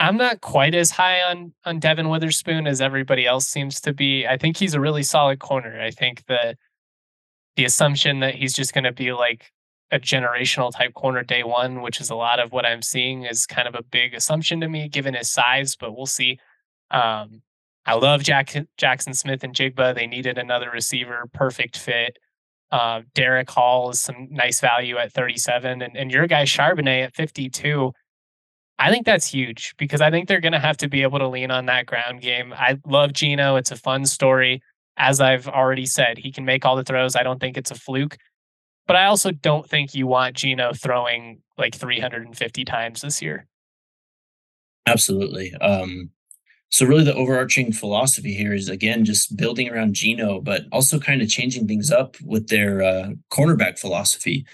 I'm 0.00 0.16
not 0.16 0.40
quite 0.40 0.74
as 0.74 0.90
high 0.90 1.20
on 1.22 1.52
on 1.64 1.80
Devon 1.80 2.08
Witherspoon 2.08 2.66
as 2.66 2.80
everybody 2.80 3.26
else 3.26 3.46
seems 3.46 3.80
to 3.82 3.92
be. 3.92 4.26
I 4.26 4.38
think 4.38 4.56
he's 4.56 4.74
a 4.74 4.80
really 4.80 5.02
solid 5.02 5.38
corner. 5.38 5.80
I 5.80 5.90
think 5.90 6.24
that 6.26 6.56
the 7.56 7.64
assumption 7.64 8.20
that 8.20 8.36
he's 8.36 8.54
just 8.54 8.72
going 8.72 8.84
to 8.84 8.92
be 8.92 9.12
like 9.12 9.52
a 9.90 9.98
generational 9.98 10.72
type 10.72 10.94
corner 10.94 11.22
day 11.22 11.42
one, 11.42 11.82
which 11.82 12.00
is 12.00 12.10
a 12.10 12.14
lot 12.14 12.40
of 12.40 12.52
what 12.52 12.64
I'm 12.64 12.82
seeing, 12.82 13.24
is 13.24 13.46
kind 13.46 13.68
of 13.68 13.74
a 13.74 13.82
big 13.82 14.14
assumption 14.14 14.60
to 14.60 14.68
me 14.68 14.88
given 14.88 15.14
his 15.14 15.30
size. 15.30 15.76
But 15.76 15.94
we'll 15.96 16.06
see. 16.06 16.38
Um, 16.90 17.42
I 17.88 17.94
love 17.94 18.22
Jack, 18.22 18.54
Jaxon 18.76 19.16
Smith-Njigba. 19.16 19.94
They 19.94 20.06
needed 20.06 20.36
another 20.36 20.70
receiver, 20.70 21.24
perfect 21.32 21.78
fit. 21.78 22.18
Uh, 22.70 23.00
Derick 23.14 23.48
Hall 23.48 23.88
is 23.88 23.98
some 23.98 24.28
nice 24.30 24.60
value 24.60 24.98
at 24.98 25.10
37, 25.10 25.80
and, 25.80 25.96
and 25.96 26.10
your 26.10 26.26
guy 26.26 26.44
Charbonnet 26.44 27.04
at 27.04 27.14
52. 27.14 27.90
I 28.78 28.90
think 28.90 29.06
that's 29.06 29.26
huge 29.26 29.72
because 29.78 30.02
I 30.02 30.10
think 30.10 30.28
they're 30.28 30.42
going 30.42 30.52
to 30.52 30.58
have 30.58 30.76
to 30.76 30.88
be 30.88 31.00
able 31.00 31.18
to 31.18 31.28
lean 31.28 31.50
on 31.50 31.64
that 31.66 31.86
ground 31.86 32.20
game. 32.20 32.52
I 32.52 32.76
love 32.84 33.14
Geno. 33.14 33.56
It's 33.56 33.70
a 33.70 33.76
fun 33.76 34.04
story. 34.04 34.60
As 34.98 35.18
I've 35.18 35.48
already 35.48 35.86
said, 35.86 36.18
he 36.18 36.30
can 36.30 36.44
make 36.44 36.66
all 36.66 36.76
the 36.76 36.84
throws. 36.84 37.16
I 37.16 37.22
don't 37.22 37.40
think 37.40 37.56
it's 37.56 37.70
a 37.70 37.74
fluke, 37.74 38.18
but 38.86 38.96
I 38.96 39.06
also 39.06 39.30
don't 39.30 39.66
think 39.66 39.94
you 39.94 40.06
want 40.06 40.36
Geno 40.36 40.74
throwing 40.74 41.40
like 41.56 41.74
350 41.74 42.66
times 42.66 43.00
this 43.00 43.22
year. 43.22 43.46
Absolutely. 44.86 45.54
Um, 45.54 46.10
so 46.70 46.84
really 46.84 47.04
the 47.04 47.14
overarching 47.14 47.72
philosophy 47.72 48.34
here 48.34 48.52
is 48.52 48.68
again 48.68 49.04
just 49.04 49.36
building 49.36 49.70
around 49.70 49.94
Geno, 49.94 50.40
but 50.40 50.62
also 50.70 50.98
kind 50.98 51.22
of 51.22 51.28
changing 51.28 51.66
things 51.66 51.90
up 51.90 52.16
with 52.22 52.48
their 52.48 52.82
uh, 52.82 53.10
cornerback 53.30 53.78
philosophy. 53.78 54.46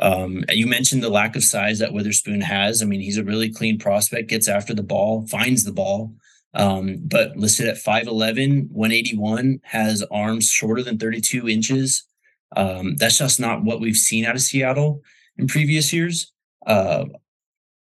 Um, 0.00 0.44
you 0.48 0.66
mentioned 0.66 1.02
the 1.02 1.10
lack 1.10 1.36
of 1.36 1.44
size 1.44 1.78
that 1.78 1.92
Witherspoon 1.92 2.40
has. 2.40 2.80
I 2.82 2.86
mean, 2.86 3.00
he's 3.00 3.18
a 3.18 3.24
really 3.24 3.52
clean 3.52 3.78
prospect, 3.78 4.30
gets 4.30 4.48
after 4.48 4.74
the 4.74 4.82
ball, 4.82 5.26
finds 5.26 5.64
the 5.64 5.72
ball, 5.72 6.14
um, 6.54 6.96
but 7.04 7.36
listed 7.36 7.68
at 7.68 7.76
5'11, 7.76 8.70
181, 8.70 9.60
has 9.64 10.02
arms 10.10 10.50
shorter 10.50 10.82
than 10.82 10.98
32 10.98 11.48
inches. 11.48 12.04
Um, 12.56 12.96
that's 12.96 13.18
just 13.18 13.38
not 13.38 13.62
what 13.62 13.80
we've 13.80 13.96
seen 13.96 14.24
out 14.24 14.34
of 14.34 14.40
Seattle 14.40 15.02
in 15.36 15.46
previous 15.46 15.92
years. 15.92 16.32
Uh, 16.66 17.04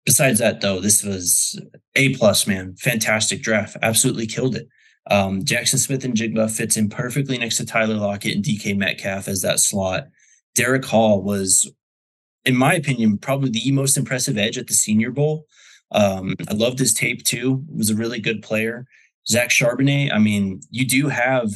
besides 0.05 0.39
that, 0.39 0.61
though, 0.61 0.79
this 0.79 1.03
was 1.03 1.59
a 1.95 2.15
plus, 2.15 2.47
man. 2.47 2.75
Fantastic 2.77 3.41
draft. 3.41 3.77
Absolutely 3.81 4.27
killed 4.27 4.55
it. 4.55 4.67
Um, 5.09 5.41
Jaxon 5.41 5.79
Smith-Njigba 5.79 6.51
fits 6.51 6.77
in 6.77 6.89
perfectly 6.89 7.37
next 7.37 7.57
to 7.57 7.65
Tyler 7.65 7.95
Lockett 7.95 8.35
and 8.35 8.45
DK 8.45 8.77
Metcalf 8.77 9.27
as 9.27 9.41
that 9.41 9.59
slot. 9.59 10.07
Derick 10.55 10.85
Hall 10.85 11.21
was, 11.21 11.71
in 12.45 12.55
my 12.55 12.73
opinion, 12.73 13.17
probably 13.17 13.49
the 13.49 13.71
most 13.71 13.97
impressive 13.97 14.37
edge 14.37 14.57
at 14.57 14.67
the 14.67 14.73
Senior 14.73 15.11
Bowl. 15.11 15.45
Um, 15.91 16.35
I 16.47 16.53
loved 16.53 16.79
his 16.79 16.93
tape 16.93 17.23
too. 17.23 17.63
Was 17.75 17.89
a 17.89 17.95
really 17.95 18.19
good 18.19 18.43
player. 18.43 18.85
Zach 19.27 19.49
Charbonnet. 19.49 20.13
I 20.13 20.19
mean, 20.19 20.61
you 20.69 20.85
do 20.85 21.07
have 21.07 21.49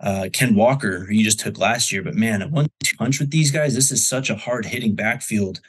uh, 0.00 0.28
Ken 0.32 0.54
Walker, 0.54 1.00
who 1.00 1.14
you 1.14 1.24
just 1.24 1.40
took 1.40 1.58
last 1.58 1.92
year, 1.92 2.02
but 2.02 2.14
man, 2.14 2.42
a 2.42 2.48
one-two 2.48 2.96
punch 2.96 3.20
with 3.20 3.30
these 3.30 3.50
guys. 3.50 3.74
This 3.74 3.90
is 3.90 4.08
such 4.08 4.30
a 4.30 4.36
hard 4.36 4.66
hitting 4.66 4.94
backfield 4.94 5.60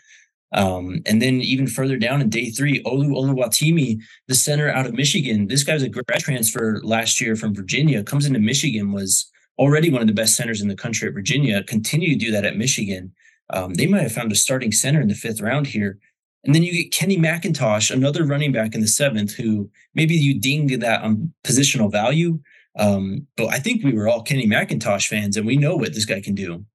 um, 0.53 1.01
and 1.05 1.21
then 1.21 1.35
even 1.41 1.67
further 1.67 1.97
down 1.97 2.21
in 2.21 2.29
day 2.29 2.49
three, 2.49 2.83
Olu 2.83 3.09
Oluwatimi, 3.09 3.99
the 4.27 4.35
center 4.35 4.69
out 4.69 4.85
of 4.85 4.93
Michigan. 4.93 5.47
This 5.47 5.63
guy 5.63 5.73
was 5.73 5.83
a 5.83 5.89
grad 5.89 6.19
transfer 6.19 6.81
last 6.83 7.21
year 7.21 7.35
from 7.35 7.55
Virginia, 7.55 8.03
comes 8.03 8.25
into 8.25 8.39
Michigan, 8.39 8.91
was 8.91 9.31
already 9.57 9.89
one 9.89 10.01
of 10.01 10.07
the 10.07 10.13
best 10.13 10.35
centers 10.35 10.61
in 10.61 10.67
the 10.67 10.75
country 10.75 11.07
at 11.07 11.13
Virginia, 11.13 11.63
continue 11.63 12.09
to 12.09 12.25
do 12.25 12.31
that 12.31 12.45
at 12.45 12.57
Michigan. 12.57 13.13
Um, 13.51 13.73
they 13.75 13.87
might 13.87 14.01
have 14.01 14.11
found 14.11 14.31
a 14.31 14.35
starting 14.35 14.71
center 14.71 15.01
in 15.01 15.07
the 15.07 15.15
fifth 15.15 15.41
round 15.41 15.67
here. 15.67 15.99
And 16.43 16.55
then 16.55 16.63
you 16.63 16.71
get 16.71 16.91
Kenny 16.91 17.17
McIntosh, 17.17 17.91
another 17.91 18.25
running 18.25 18.51
back 18.51 18.73
in 18.73 18.81
the 18.81 18.87
seventh, 18.87 19.33
who 19.33 19.69
maybe 19.93 20.15
you 20.15 20.39
dinged 20.39 20.81
that 20.81 21.03
on 21.03 21.33
positional 21.43 21.91
value. 21.91 22.39
Um, 22.79 23.27
but 23.37 23.47
I 23.47 23.59
think 23.59 23.83
we 23.83 23.93
were 23.93 24.07
all 24.07 24.23
Kenny 24.23 24.47
McIntosh 24.47 25.07
fans, 25.07 25.37
and 25.37 25.45
we 25.45 25.57
know 25.57 25.75
what 25.75 25.93
this 25.93 26.05
guy 26.05 26.21
can 26.21 26.33
do. 26.33 26.65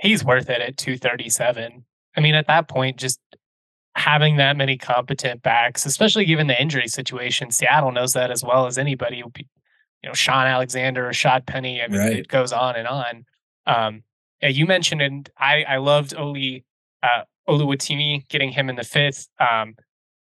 He's 0.00 0.24
worth 0.24 0.48
it 0.48 0.60
at 0.60 0.76
237. 0.76 1.84
I 2.20 2.22
mean, 2.22 2.34
at 2.34 2.48
that 2.48 2.68
point, 2.68 2.98
just 2.98 3.18
having 3.94 4.36
that 4.36 4.54
many 4.54 4.76
competent 4.76 5.42
backs, 5.42 5.86
especially 5.86 6.26
given 6.26 6.48
the 6.48 6.60
injury 6.60 6.86
situation. 6.86 7.50
Seattle 7.50 7.92
knows 7.92 8.12
that 8.12 8.30
as 8.30 8.44
well 8.44 8.66
as 8.66 8.76
anybody. 8.76 9.16
You 9.16 9.24
know, 10.04 10.12
Shaun 10.12 10.46
Alexander 10.46 11.06
or 11.06 11.12
Rashaad 11.12 11.46
Penny. 11.46 11.80
I 11.80 11.88
mean, 11.88 11.98
right. 11.98 12.12
it 12.18 12.28
goes 12.28 12.52
on 12.52 12.76
and 12.76 12.86
on. 12.86 13.24
Um, 13.66 14.02
yeah, 14.42 14.50
you 14.50 14.66
mentioned, 14.66 15.00
and 15.00 15.30
I, 15.38 15.64
I 15.66 15.76
loved 15.78 16.14
Oli 16.14 16.66
uh, 17.02 17.22
Oluwatimi 17.48 18.28
getting 18.28 18.50
him 18.50 18.68
in 18.68 18.76
the 18.76 18.84
fifth. 18.84 19.26
Um, 19.38 19.74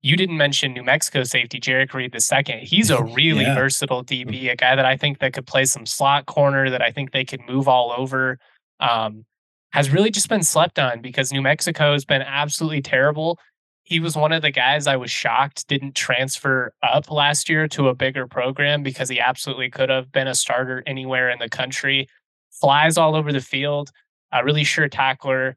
you 0.02 0.14
didn't 0.14 0.36
mention 0.36 0.74
New 0.74 0.84
Mexico 0.84 1.24
safety 1.24 1.58
Jerrick 1.58 1.94
Reed 1.94 2.12
the 2.12 2.20
second. 2.20 2.60
He's 2.60 2.90
a 2.90 3.02
really 3.14 3.44
yeah. 3.44 3.54
versatile 3.54 4.04
DB, 4.04 4.52
a 4.52 4.56
guy 4.56 4.76
that 4.76 4.84
I 4.84 4.98
think 4.98 5.20
that 5.20 5.32
could 5.32 5.46
play 5.46 5.64
some 5.64 5.86
slot 5.86 6.26
corner, 6.26 6.68
that 6.68 6.82
I 6.82 6.90
think 6.90 7.12
they 7.12 7.24
could 7.24 7.40
move 7.48 7.66
all 7.66 7.94
over. 7.96 8.38
Um, 8.78 9.24
has 9.70 9.90
really 9.90 10.10
just 10.10 10.28
been 10.28 10.42
slept 10.42 10.78
on 10.78 11.00
because 11.00 11.32
New 11.32 11.42
Mexico 11.42 11.92
has 11.92 12.04
been 12.04 12.22
absolutely 12.22 12.82
terrible. 12.82 13.38
He 13.82 14.00
was 14.00 14.16
one 14.16 14.32
of 14.32 14.42
the 14.42 14.50
guys 14.50 14.86
I 14.86 14.96
was 14.96 15.10
shocked 15.10 15.66
didn't 15.68 15.94
transfer 15.94 16.72
up 16.82 17.10
last 17.10 17.48
year 17.48 17.68
to 17.68 17.88
a 17.88 17.94
bigger 17.94 18.26
program 18.26 18.82
because 18.82 19.08
he 19.08 19.20
absolutely 19.20 19.70
could 19.70 19.88
have 19.88 20.12
been 20.12 20.28
a 20.28 20.34
starter 20.34 20.82
anywhere 20.86 21.30
in 21.30 21.38
the 21.38 21.48
country. 21.48 22.08
Flies 22.50 22.98
all 22.98 23.14
over 23.14 23.32
the 23.32 23.40
field, 23.40 23.90
a 24.32 24.44
really 24.44 24.64
sure 24.64 24.88
tackler. 24.88 25.56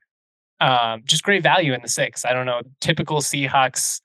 Um, 0.60 1.02
just 1.06 1.24
great 1.24 1.44
value 1.44 1.74
in 1.74 1.82
the 1.82 1.90
six. 1.90 2.24
I 2.24 2.34
don't 2.34 2.46
know, 2.46 2.62
typical 2.80 3.18
Seahawks 3.18 4.02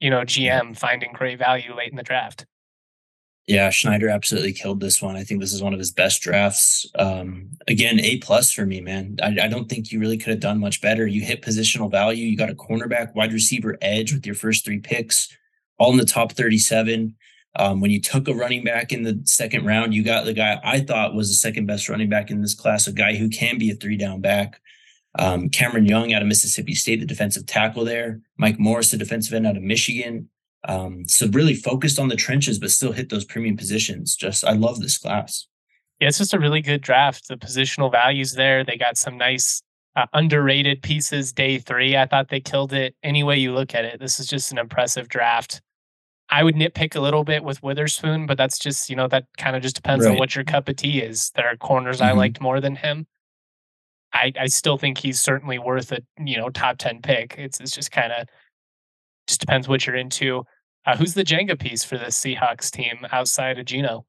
you 0.00 0.08
know, 0.10 0.22
GM 0.22 0.76
finding 0.76 1.12
great 1.12 1.38
value 1.38 1.74
late 1.74 1.90
in 1.90 1.96
the 1.96 2.02
draft. 2.02 2.46
Yeah, 3.50 3.70
Schneider 3.70 4.08
absolutely 4.08 4.52
killed 4.52 4.78
this 4.78 5.02
one. 5.02 5.16
I 5.16 5.24
think 5.24 5.40
this 5.40 5.52
is 5.52 5.60
one 5.60 5.72
of 5.72 5.80
his 5.80 5.90
best 5.90 6.22
drafts. 6.22 6.86
Um, 6.94 7.50
again, 7.66 7.98
A 7.98 8.18
plus 8.18 8.52
for 8.52 8.64
me, 8.64 8.80
man. 8.80 9.16
I, 9.20 9.36
I, 9.42 9.48
don't 9.48 9.68
think 9.68 9.90
you 9.90 9.98
really 9.98 10.18
could 10.18 10.30
have 10.30 10.38
done 10.38 10.60
much 10.60 10.80
better. 10.80 11.04
You 11.04 11.22
hit 11.22 11.42
positional 11.42 11.90
value. 11.90 12.26
You 12.26 12.36
got 12.36 12.50
a 12.50 12.54
cornerback, 12.54 13.12
wide 13.16 13.32
receiver, 13.32 13.76
edge 13.82 14.12
with 14.12 14.24
your 14.24 14.36
first 14.36 14.64
three 14.64 14.78
picks, 14.78 15.36
all 15.78 15.90
in 15.90 15.96
the 15.96 16.04
top 16.04 16.30
37. 16.30 17.16
Um, 17.56 17.80
when 17.80 17.90
you 17.90 18.00
took 18.00 18.28
a 18.28 18.34
running 18.34 18.62
back 18.62 18.92
in 18.92 19.02
the 19.02 19.20
second 19.24 19.66
round, 19.66 19.94
you 19.94 20.04
got 20.04 20.26
the 20.26 20.32
guy 20.32 20.60
I 20.62 20.78
thought 20.78 21.16
was 21.16 21.26
the 21.26 21.34
second 21.34 21.66
best 21.66 21.88
running 21.88 22.08
back 22.08 22.30
in 22.30 22.42
this 22.42 22.54
class, 22.54 22.86
a 22.86 22.92
guy 22.92 23.16
who 23.16 23.28
can 23.28 23.58
be 23.58 23.72
a 23.72 23.74
three 23.74 23.96
down 23.96 24.20
back. 24.20 24.60
Um, 25.18 25.48
Cameron 25.48 25.86
Young 25.86 26.12
out 26.12 26.22
of 26.22 26.28
Mississippi 26.28 26.76
State, 26.76 27.00
the 27.00 27.06
defensive 27.06 27.46
tackle 27.46 27.84
there. 27.84 28.20
Mike 28.36 28.60
Morris, 28.60 28.92
the 28.92 28.96
defensive 28.96 29.34
end 29.34 29.48
out 29.48 29.56
of 29.56 29.64
Michigan. 29.64 30.28
Um, 30.68 31.08
so 31.08 31.26
really 31.28 31.54
focused 31.54 31.98
on 31.98 32.08
the 32.08 32.16
trenches, 32.16 32.58
but 32.58 32.70
still 32.70 32.92
hit 32.92 33.08
those 33.08 33.24
premium 33.24 33.56
positions. 33.56 34.14
Just 34.14 34.44
I 34.44 34.52
love 34.52 34.80
this 34.80 34.98
class. 34.98 35.46
Yeah, 36.00 36.08
it's 36.08 36.18
just 36.18 36.34
a 36.34 36.38
really 36.38 36.60
good 36.60 36.80
draft. 36.80 37.28
The 37.28 37.36
positional 37.36 37.90
values 37.90 38.34
there. 38.34 38.64
They 38.64 38.76
got 38.76 38.96
some 38.96 39.16
nice 39.16 39.62
uh, 39.96 40.06
underrated 40.12 40.82
pieces. 40.82 41.32
Day 41.32 41.58
three, 41.58 41.96
I 41.96 42.06
thought 42.06 42.28
they 42.28 42.40
killed 42.40 42.72
it. 42.72 42.94
Any 43.02 43.22
way 43.22 43.38
you 43.38 43.52
look 43.52 43.74
at 43.74 43.84
it, 43.84 44.00
this 44.00 44.20
is 44.20 44.26
just 44.26 44.52
an 44.52 44.58
impressive 44.58 45.08
draft. 45.08 45.60
I 46.30 46.44
would 46.44 46.54
nitpick 46.54 46.94
a 46.94 47.00
little 47.00 47.24
bit 47.24 47.42
with 47.42 47.62
Witherspoon, 47.62 48.26
but 48.26 48.38
that's 48.38 48.58
just 48.58 48.88
you 48.88 48.96
know 48.96 49.08
that 49.08 49.26
kind 49.36 49.56
of 49.56 49.62
just 49.62 49.76
depends 49.76 50.04
right. 50.04 50.12
on 50.12 50.18
what 50.18 50.34
your 50.34 50.44
cup 50.44 50.68
of 50.68 50.76
tea 50.76 51.00
is. 51.00 51.30
There 51.34 51.46
are 51.46 51.56
corners 51.56 51.96
mm-hmm. 51.98 52.06
I 52.06 52.12
liked 52.12 52.40
more 52.40 52.60
than 52.60 52.76
him. 52.76 53.06
I, 54.12 54.32
I 54.38 54.46
still 54.46 54.76
think 54.76 54.98
he's 54.98 55.20
certainly 55.20 55.58
worth 55.58 55.92
a 55.92 56.00
you 56.18 56.36
know 56.36 56.48
top 56.48 56.78
ten 56.78 57.02
pick. 57.02 57.34
It's 57.36 57.60
it's 57.60 57.74
just 57.74 57.90
kind 57.90 58.12
of 58.12 58.28
just 59.30 59.40
depends 59.40 59.68
what 59.68 59.86
you're 59.86 59.96
into. 59.96 60.44
Uh, 60.84 60.96
who's 60.96 61.14
the 61.14 61.24
Jenga 61.24 61.58
piece 61.58 61.84
for 61.84 61.96
the 61.96 62.06
Seahawks 62.06 62.70
team 62.70 63.06
outside 63.12 63.58
of 63.58 63.64
Geno? 63.64 64.04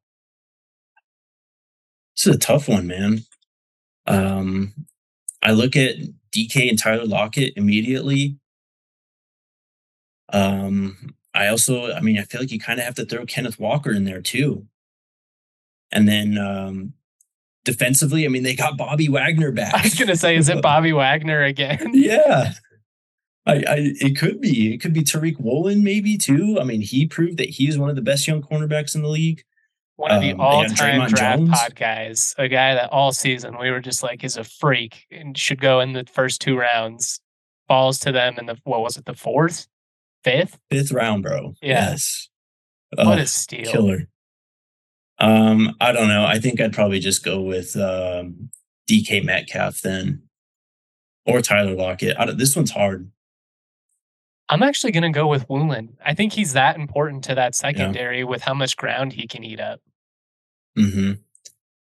This 2.15 2.27
is 2.27 2.35
a 2.35 2.39
tough 2.39 2.67
one, 2.67 2.87
man. 2.87 3.19
Um, 4.07 4.73
I 5.43 5.51
look 5.51 5.75
at 5.75 5.95
DK 6.35 6.69
and 6.69 6.79
Tyler 6.79 7.05
Lockett 7.05 7.53
immediately. 7.55 8.37
Um, 10.33 11.15
I 11.33 11.47
also, 11.47 11.91
I 11.93 12.01
mean, 12.01 12.17
I 12.17 12.23
feel 12.23 12.41
like 12.41 12.51
you 12.51 12.59
kind 12.59 12.79
of 12.79 12.85
have 12.85 12.95
to 12.95 13.05
throw 13.05 13.25
Kenneth 13.25 13.59
Walker 13.59 13.91
in 13.91 14.05
there 14.05 14.21
too. 14.21 14.65
And 15.91 16.07
then 16.07 16.37
um, 16.37 16.93
defensively, 17.63 18.25
I 18.25 18.29
mean, 18.29 18.43
they 18.43 18.55
got 18.55 18.77
Bobby 18.77 19.07
Wagner 19.07 19.51
back. 19.51 19.73
I 19.75 19.83
was 19.83 19.93
gonna 19.93 20.15
say, 20.15 20.35
is 20.35 20.49
it 20.49 20.61
Bobby 20.63 20.93
Wagner 20.93 21.43
again? 21.43 21.91
yeah. 21.93 22.53
I, 23.45 23.53
I 23.53 23.75
it 23.99 24.17
could 24.17 24.39
be. 24.39 24.73
It 24.73 24.77
could 24.81 24.93
be 24.93 25.01
Tariq 25.01 25.39
Woolen, 25.39 25.83
maybe 25.83 26.17
too. 26.17 26.59
I 26.59 26.63
mean, 26.63 26.81
he 26.81 27.07
proved 27.07 27.37
that 27.37 27.49
he's 27.49 27.77
one 27.77 27.89
of 27.89 27.95
the 27.95 28.01
best 28.01 28.27
young 28.27 28.41
cornerbacks 28.41 28.95
in 28.95 29.01
the 29.01 29.07
league. 29.07 29.43
One 29.95 30.11
of 30.11 30.21
the 30.21 30.31
um, 30.31 30.41
all-time 30.41 31.07
draft 31.09 31.39
Jones. 31.41 31.49
pod 31.49 31.75
guys, 31.75 32.33
a 32.37 32.47
guy 32.47 32.73
that 32.73 32.91
all 32.91 33.11
season 33.11 33.57
we 33.59 33.69
were 33.69 33.79
just 33.79 34.01
like 34.01 34.23
is 34.23 34.37
a 34.37 34.43
freak 34.43 35.05
and 35.11 35.37
should 35.37 35.61
go 35.61 35.79
in 35.79 35.93
the 35.93 36.05
first 36.11 36.41
two 36.41 36.57
rounds. 36.57 37.19
Falls 37.67 37.99
to 37.99 38.11
them 38.11 38.35
in 38.37 38.47
the 38.47 38.57
what 38.63 38.81
was 38.81 38.97
it, 38.97 39.05
the 39.05 39.13
fourth, 39.13 39.67
fifth, 40.23 40.59
fifth 40.69 40.91
round, 40.91 41.23
bro. 41.23 41.53
Yeah. 41.61 41.91
Yes. 41.91 42.29
What 42.95 43.19
a 43.19 43.27
steal! 43.27 43.71
Killer. 43.71 44.07
Um, 45.19 45.75
I 45.79 45.91
don't 45.91 46.07
know. 46.07 46.25
I 46.25 46.39
think 46.39 46.59
I'd 46.59 46.73
probably 46.73 46.99
just 46.99 47.23
go 47.23 47.39
with 47.39 47.77
um, 47.77 48.49
DK 48.89 49.23
Metcalf 49.23 49.81
then, 49.81 50.23
or 51.25 51.41
Tyler 51.41 51.75
Lockett. 51.75 52.17
this 52.37 52.55
one's 52.55 52.71
hard. 52.71 53.09
I'm 54.51 54.63
actually 54.63 54.91
going 54.91 55.03
to 55.03 55.17
go 55.17 55.27
with 55.27 55.49
Woolen. 55.49 55.97
I 56.05 56.13
think 56.13 56.33
he's 56.33 56.53
that 56.53 56.75
important 56.75 57.23
to 57.23 57.35
that 57.35 57.55
secondary 57.55 58.19
yeah. 58.19 58.25
with 58.25 58.41
how 58.41 58.53
much 58.53 58.75
ground 58.75 59.13
he 59.13 59.25
can 59.25 59.45
eat 59.45 59.61
up. 59.61 59.79
Mm-hmm. 60.77 61.13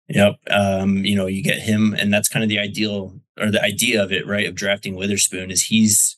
Yep. 0.07 0.35
Um, 0.49 1.05
you 1.05 1.15
know, 1.15 1.27
you 1.27 1.43
get 1.43 1.59
him, 1.59 1.93
and 1.93 2.11
that's 2.13 2.29
kind 2.29 2.41
of 2.41 2.49
the 2.49 2.59
ideal 2.59 3.19
or 3.39 3.51
the 3.51 3.61
idea 3.61 4.01
of 4.01 4.13
it, 4.13 4.25
right? 4.25 4.47
Of 4.47 4.55
drafting 4.55 4.95
Witherspoon 4.95 5.51
is 5.51 5.63
he's 5.63 6.17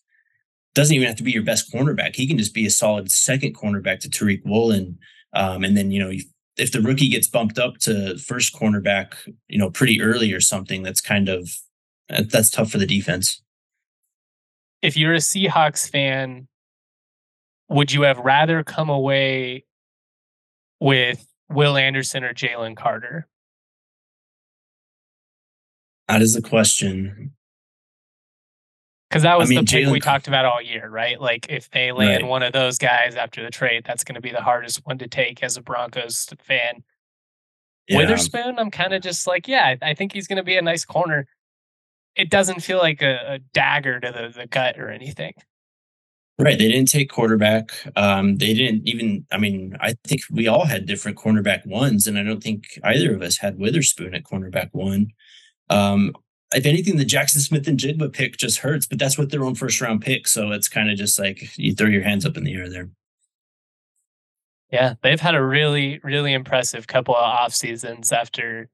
doesn't 0.76 0.96
even 0.96 1.08
have 1.08 1.18
to 1.18 1.24
be 1.24 1.32
your 1.32 1.44
best 1.44 1.74
cornerback. 1.74 2.16
He 2.16 2.28
can 2.28 2.38
just 2.38 2.54
be 2.54 2.66
a 2.66 2.72
solid 2.72 3.10
second 3.10 3.56
cornerback 3.56 4.00
to 4.02 4.10
Tariq 4.10 4.42
Woolen. 4.46 5.00
Um, 5.34 5.64
and 5.64 5.76
then 5.76 5.90
you 5.90 6.00
know 6.00 6.12
if 6.58 6.72
the 6.72 6.82
rookie 6.82 7.10
gets 7.10 7.28
bumped 7.28 7.58
up 7.58 7.78
to 7.80 8.18
first 8.18 8.54
cornerback, 8.56 9.14
you 9.48 9.58
know, 9.58 9.72
pretty 9.72 10.02
early 10.02 10.32
or 10.32 10.42
something, 10.42 10.84
that's 10.84 11.02
kind 11.02 11.28
of 11.28 11.50
that's 12.10 12.52
tough 12.52 12.70
for 12.70 12.78
the 12.78 12.86
defense. 12.86 13.42
If 14.86 14.96
you're 14.96 15.14
a 15.14 15.18
Seahawks 15.18 15.90
fan, 15.90 16.48
would 17.70 17.92
you 17.92 18.04
have 18.04 18.20
rather 18.20 18.64
come 18.64 18.90
away 18.90 19.66
with 20.80 21.26
Will 21.50 21.76
Anderson 21.76 22.24
or 22.24 22.34
Jalen 22.34 22.76
Carter? 22.76 23.28
That 26.08 26.22
is 26.22 26.36
a 26.36 26.42
question. 26.42 27.34
Because 29.10 29.24
that 29.24 29.40
was 29.40 29.50
I 29.50 29.56
mean, 29.56 29.66
the 29.66 29.72
pick 29.72 29.86
Jalen... 29.86 29.92
we 29.92 30.00
talked 30.00 30.28
about 30.28 30.46
all 30.46 30.62
year, 30.62 30.88
right? 30.90 31.20
Like 31.20 31.48
if 31.50 31.70
they 31.72 31.92
land 31.92 32.24
right. 32.24 32.30
one 32.30 32.44
of 32.44 32.54
those 32.54 32.78
guys 32.78 33.16
after 33.16 33.44
the 33.44 33.50
trade, 33.50 33.84
that's 33.86 34.04
going 34.04 34.16
to 34.16 34.22
be 34.22 34.32
the 34.32 34.42
hardest 34.42 34.82
one 34.86 34.98
to 35.00 35.08
take 35.08 35.42
as 35.42 35.58
a 35.58 35.62
Broncos 35.62 36.28
fan. 36.44 36.84
Yeah. 37.88 38.00
Witherspoon, 38.00 38.60
I'm 38.60 38.72
kind 38.72 38.94
of 38.94 39.02
just 39.02 39.26
like, 39.26 39.48
yeah, 39.48 39.76
I 39.82 39.94
think 39.94 40.14
he's 40.14 40.28
going 40.28 40.38
to 40.38 40.44
be 40.44 40.58
a 40.58 40.62
nice 40.62 40.86
corner. 40.86 41.28
It 42.16 42.30
doesn't 42.30 42.62
feel 42.62 42.78
like 42.78 43.02
a, 43.02 43.36
a 43.36 43.40
dagger 43.54 44.00
to 44.00 44.12
the, 44.12 44.40
the 44.40 44.48
gut 44.48 44.80
or 44.80 44.90
anything. 44.90 45.34
Right. 46.38 46.58
They 46.58 46.68
didn't 46.68 46.90
take 46.90 47.10
quarterback. 47.10 47.72
Um, 47.96 48.38
they 48.38 48.54
didn't 48.54 48.88
even, 48.88 49.26
I 49.32 49.38
mean, 49.38 49.78
I 49.80 49.96
think 50.04 50.22
we 50.30 50.48
all 50.48 50.66
had 50.66 50.86
different 50.86 51.18
cornerback 51.18 51.66
ones, 51.66 52.08
and 52.08 52.18
I 52.18 52.24
don't 52.24 52.44
think 52.44 52.78
either 52.84 53.16
of 53.16 53.22
us 53.22 53.38
had 53.38 53.58
Witherspoon 53.58 54.14
at 54.14 54.24
cornerback 54.24 54.70
one. 54.74 55.12
Um, 55.70 56.14
if 56.54 56.66
anything, 56.66 56.98
the 56.98 57.06
Jaxon 57.06 57.40
Smith-Njigba 57.40 58.12
pick 58.12 58.38
just 58.38 58.60
hurts, 58.60 58.86
but 58.86 59.00
that's 59.00 59.18
with 59.18 59.32
their 59.32 59.46
own 59.46 59.56
first 59.56 59.80
round 59.80 60.02
pick. 60.02 60.28
So 60.28 60.52
it's 60.52 60.68
kind 60.68 60.90
of 60.90 60.98
just 60.98 61.18
like 61.18 61.58
you 61.58 61.74
throw 61.74 61.88
your 61.88 62.04
hands 62.04 62.26
up 62.26 62.36
in 62.38 62.44
the 62.44 62.54
air 62.54 62.70
there. 62.70 62.90
Yeah, 64.72 64.96
they've 65.04 65.22
had 65.22 65.36
a 65.36 65.44
really, 65.44 66.02
really 66.04 66.34
impressive 66.34 66.86
couple 66.86 67.16
of 67.16 67.24
off 67.24 67.54
seasons 67.54 68.12
after 68.12 68.68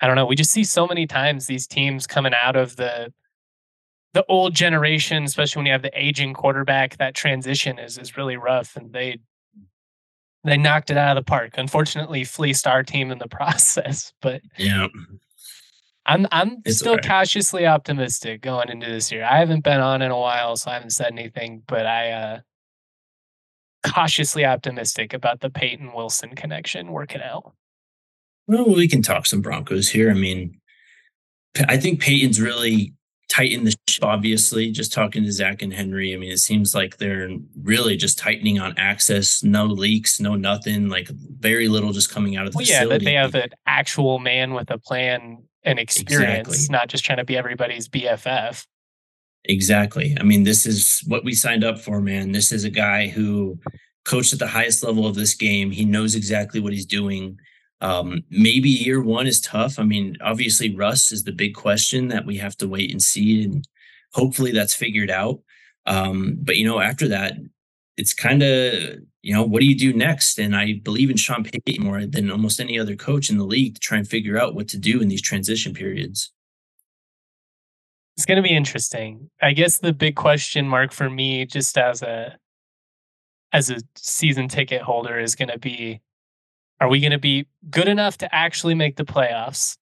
I 0.00 0.06
don't 0.06 0.16
know. 0.16 0.26
We 0.26 0.36
just 0.36 0.50
see 0.50 0.64
so 0.64 0.86
many 0.86 1.06
times 1.06 1.46
these 1.46 1.66
teams 1.66 2.06
coming 2.06 2.32
out 2.40 2.56
of 2.56 2.76
the 2.76 3.12
the 4.12 4.24
old 4.26 4.54
generation, 4.54 5.24
especially 5.24 5.60
when 5.60 5.66
you 5.66 5.72
have 5.72 5.82
the 5.82 6.00
aging 6.00 6.34
quarterback, 6.34 6.96
that 6.96 7.14
transition 7.14 7.78
is 7.78 7.98
is 7.98 8.16
really 8.16 8.36
rough 8.36 8.76
and 8.76 8.92
they 8.92 9.18
they 10.44 10.56
knocked 10.56 10.90
it 10.90 10.96
out 10.96 11.16
of 11.16 11.24
the 11.24 11.28
park. 11.28 11.54
Unfortunately, 11.58 12.24
fleeced 12.24 12.66
our 12.66 12.82
team 12.82 13.10
in 13.10 13.18
the 13.18 13.28
process. 13.30 14.12
But 14.20 14.42
yeah, 14.58 14.88
I'm 16.06 16.26
I'm 16.32 16.62
it's 16.64 16.78
still 16.78 16.94
right. 16.94 17.06
cautiously 17.06 17.66
optimistic 17.66 18.40
going 18.40 18.68
into 18.68 18.86
this 18.86 19.12
year. 19.12 19.24
I 19.24 19.38
haven't 19.38 19.64
been 19.64 19.80
on 19.80 20.02
in 20.02 20.10
a 20.10 20.18
while, 20.18 20.56
so 20.56 20.70
I 20.70 20.74
haven't 20.74 20.90
said 20.90 21.12
anything, 21.12 21.62
but 21.66 21.86
I 21.86 22.10
uh 22.10 22.40
cautiously 23.86 24.44
optimistic 24.44 25.14
about 25.14 25.40
the 25.40 25.50
Payton 25.50 25.92
Wilson 25.92 26.34
connection 26.34 26.92
working 26.92 27.22
out. 27.22 27.54
Well, 28.50 28.74
we 28.74 28.88
can 28.88 29.00
talk 29.00 29.26
some 29.26 29.42
Broncos 29.42 29.88
here. 29.88 30.10
I 30.10 30.14
mean, 30.14 30.58
I 31.68 31.76
think 31.76 32.00
Payton's 32.00 32.40
really 32.40 32.94
tightened 33.28 33.64
the 33.64 33.76
ship, 33.88 34.02
obviously. 34.02 34.72
Just 34.72 34.92
talking 34.92 35.22
to 35.22 35.30
Zach 35.30 35.62
and 35.62 35.72
Henry, 35.72 36.12
I 36.12 36.16
mean, 36.16 36.32
it 36.32 36.40
seems 36.40 36.74
like 36.74 36.96
they're 36.96 37.30
really 37.62 37.96
just 37.96 38.18
tightening 38.18 38.58
on 38.58 38.74
access, 38.76 39.44
no 39.44 39.66
leaks, 39.66 40.18
no 40.18 40.34
nothing, 40.34 40.88
like 40.88 41.08
very 41.08 41.68
little 41.68 41.92
just 41.92 42.10
coming 42.10 42.36
out 42.36 42.48
of 42.48 42.52
the 42.52 42.56
well. 42.56 42.66
Yeah, 42.66 42.86
that 42.86 43.04
they 43.04 43.14
have 43.14 43.36
an 43.36 43.50
actual 43.66 44.18
man 44.18 44.52
with 44.52 44.68
a 44.72 44.78
plan 44.78 45.44
and 45.62 45.78
experience, 45.78 46.48
exactly. 46.48 46.72
not 46.72 46.88
just 46.88 47.04
trying 47.04 47.18
to 47.18 47.24
be 47.24 47.36
everybody's 47.36 47.88
BFF. 47.88 48.66
Exactly. 49.44 50.16
I 50.18 50.24
mean, 50.24 50.42
this 50.42 50.66
is 50.66 51.04
what 51.06 51.22
we 51.22 51.34
signed 51.34 51.62
up 51.62 51.78
for, 51.78 52.00
man. 52.00 52.32
This 52.32 52.50
is 52.50 52.64
a 52.64 52.70
guy 52.70 53.06
who 53.06 53.60
coached 54.04 54.32
at 54.32 54.40
the 54.40 54.48
highest 54.48 54.82
level 54.82 55.06
of 55.06 55.14
this 55.14 55.34
game. 55.34 55.70
He 55.70 55.84
knows 55.84 56.16
exactly 56.16 56.58
what 56.58 56.72
he's 56.72 56.84
doing. 56.84 57.38
Um, 57.80 58.24
maybe 58.30 58.68
year 58.68 59.02
one 59.02 59.26
is 59.26 59.40
tough. 59.40 59.78
I 59.78 59.84
mean, 59.84 60.16
obviously, 60.20 60.74
Russ 60.74 61.12
is 61.12 61.24
the 61.24 61.32
big 61.32 61.54
question 61.54 62.08
that 62.08 62.26
we 62.26 62.36
have 62.36 62.56
to 62.58 62.68
wait 62.68 62.90
and 62.90 63.02
see, 63.02 63.44
and 63.44 63.66
hopefully 64.12 64.52
that's 64.52 64.74
figured 64.74 65.10
out. 65.10 65.40
Um, 65.86 66.36
but 66.42 66.56
you 66.56 66.66
know, 66.66 66.80
after 66.80 67.08
that, 67.08 67.34
it's 67.96 68.12
kind 68.12 68.42
of 68.42 69.00
you 69.22 69.34
know, 69.34 69.42
what 69.42 69.60
do 69.60 69.66
you 69.66 69.76
do 69.76 69.92
next? 69.92 70.38
And 70.38 70.56
I 70.56 70.80
believe 70.82 71.10
in 71.10 71.16
Sean 71.16 71.44
Payton 71.44 71.84
more 71.84 72.06
than 72.06 72.30
almost 72.30 72.60
any 72.60 72.78
other 72.78 72.96
coach 72.96 73.28
in 73.28 73.36
the 73.36 73.44
league 73.44 73.74
to 73.74 73.80
try 73.80 73.98
and 73.98 74.08
figure 74.08 74.38
out 74.38 74.54
what 74.54 74.68
to 74.68 74.78
do 74.78 75.00
in 75.00 75.08
these 75.08 75.22
transition 75.22 75.74
periods. 75.74 76.32
It's 78.16 78.26
going 78.26 78.42
to 78.42 78.48
be 78.48 78.54
interesting. 78.54 79.30
I 79.40 79.52
guess 79.52 79.78
the 79.78 79.92
big 79.92 80.16
question 80.16 80.68
mark 80.68 80.92
for 80.92 81.08
me, 81.08 81.46
just 81.46 81.76
as 81.78 82.02
a 82.02 82.36
as 83.52 83.68
a 83.70 83.78
season 83.96 84.48
ticket 84.48 84.82
holder, 84.82 85.18
is 85.18 85.34
going 85.34 85.48
to 85.48 85.58
be: 85.58 86.00
Are 86.80 86.88
we 86.88 87.00
going 87.00 87.12
to 87.12 87.18
be 87.18 87.46
good 87.70 87.88
enough 87.88 88.18
to 88.18 88.34
actually 88.34 88.74
make 88.74 88.96
the 88.96 89.04
playoffs? 89.04 89.76